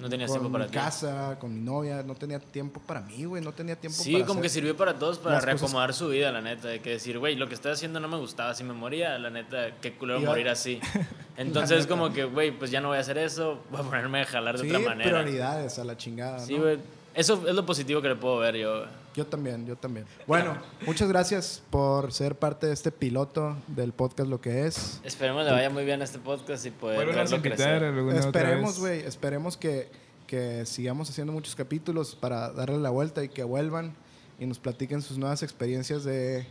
con 0.00 0.08
tiempo 0.10 0.52
para 0.52 0.64
mi 0.64 0.70
ti. 0.70 0.76
casa, 0.76 1.36
con 1.40 1.52
mi 1.52 1.60
novia, 1.60 2.02
no 2.04 2.14
tenía 2.14 2.38
tiempo 2.38 2.80
para 2.86 3.00
mí, 3.00 3.24
güey, 3.24 3.42
no 3.42 3.52
tenía 3.52 3.74
tiempo 3.74 4.00
Sí, 4.00 4.12
para 4.12 4.26
como 4.26 4.40
que 4.40 4.48
sirvió 4.48 4.76
para 4.76 4.94
todos 4.98 5.18
para 5.18 5.36
cosas- 5.36 5.44
reacomodar 5.60 5.92
su 5.92 6.08
vida, 6.08 6.30
la 6.30 6.40
neta. 6.40 6.68
De 6.68 6.80
que 6.80 6.90
decir, 6.90 7.18
güey, 7.18 7.34
lo 7.34 7.48
que 7.48 7.54
estoy 7.54 7.72
haciendo 7.72 7.98
no 7.98 8.06
me 8.08 8.16
gustaba. 8.16 8.54
Si 8.54 8.62
me 8.62 8.72
moría, 8.72 9.18
la 9.18 9.30
neta, 9.30 9.72
qué 9.80 9.94
culero 9.94 10.20
Iba- 10.20 10.30
morir 10.30 10.48
así. 10.48 10.78
Entonces, 11.36 11.86
como 11.88 12.12
que, 12.12 12.24
güey, 12.24 12.52
pues 12.56 12.70
ya 12.70 12.80
no 12.80 12.88
voy 12.88 12.98
a 12.98 13.00
hacer 13.00 13.18
eso. 13.18 13.60
Voy 13.72 13.80
a 13.80 13.84
ponerme 13.84 14.20
a 14.22 14.24
jalar 14.26 14.56
de 14.56 14.62
Sí, 14.62 14.68
otra 14.68 14.88
manera. 14.90 15.10
prioridades 15.22 15.78
a 15.80 15.84
la 15.84 15.96
chingada, 15.96 16.38
Sí, 16.38 16.54
¿no? 16.56 16.62
güey. 16.62 16.78
Eso 17.14 17.42
es 17.48 17.54
lo 17.54 17.66
positivo 17.66 18.00
que 18.02 18.08
le 18.08 18.16
puedo 18.16 18.38
ver 18.38 18.56
yo. 18.56 18.84
Yo 19.14 19.26
también, 19.26 19.64
yo 19.66 19.76
también. 19.76 20.06
Bueno, 20.26 20.56
muchas 20.86 21.08
gracias 21.08 21.62
por 21.70 22.12
ser 22.12 22.36
parte 22.36 22.66
de 22.66 22.72
este 22.72 22.90
piloto 22.90 23.56
del 23.68 23.92
podcast 23.92 24.28
Lo 24.28 24.40
que 24.40 24.66
es. 24.66 25.00
Esperemos 25.04 25.44
le 25.44 25.52
vaya 25.52 25.70
muy 25.70 25.84
bien 25.84 26.00
a 26.00 26.04
este 26.04 26.18
podcast 26.18 26.66
y 26.66 26.70
poder 26.70 27.06
verlo 27.06 27.40
crecer. 27.40 27.82
esperemos, 28.16 28.78
güey, 28.80 29.00
esperemos 29.00 29.56
que, 29.56 29.88
que 30.26 30.66
sigamos 30.66 31.08
haciendo 31.10 31.32
muchos 31.32 31.54
capítulos 31.54 32.16
para 32.16 32.50
darle 32.52 32.78
la 32.78 32.90
vuelta 32.90 33.22
y 33.22 33.28
que 33.28 33.44
vuelvan 33.44 33.94
y 34.40 34.46
nos 34.46 34.58
platiquen 34.58 35.00
sus 35.00 35.16
nuevas 35.16 35.42
experiencias 35.44 36.02
de, 36.02 36.46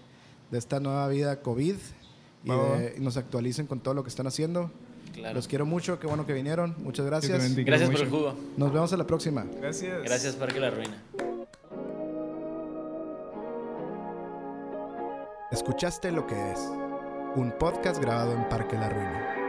de 0.51 0.57
esta 0.57 0.79
nueva 0.79 1.07
vida 1.09 1.41
COVID 1.41 1.75
y, 2.45 2.49
de- 2.49 2.95
y 2.97 3.01
nos 3.01 3.17
actualicen 3.17 3.67
con 3.67 3.81
todo 3.81 3.93
lo 3.93 4.03
que 4.03 4.09
están 4.09 4.27
haciendo. 4.27 4.71
Claro. 5.13 5.35
Los 5.35 5.47
quiero 5.47 5.65
mucho, 5.65 5.99
qué 5.99 6.07
bueno 6.07 6.25
que 6.25 6.33
vinieron. 6.33 6.75
Muchas 6.79 7.05
gracias. 7.05 7.55
Gracias 7.55 7.55
por 7.55 7.63
quiero 7.65 7.75
el 7.85 7.91
mucho. 7.91 8.05
jugo. 8.33 8.35
Nos 8.57 8.73
vemos 8.73 8.93
a 8.93 8.97
la 8.97 9.05
próxima. 9.05 9.45
Gracias. 9.61 10.01
Gracias, 10.03 10.35
Parque 10.37 10.59
La 10.59 10.69
Ruina. 10.71 11.03
Escuchaste 15.53 16.11
lo 16.11 16.25
que 16.25 16.51
es 16.51 16.59
un 17.35 17.53
podcast 17.59 18.01
grabado 18.01 18.33
en 18.33 18.49
Parque 18.49 18.75
La 18.75 18.89
Ruina. 18.89 19.42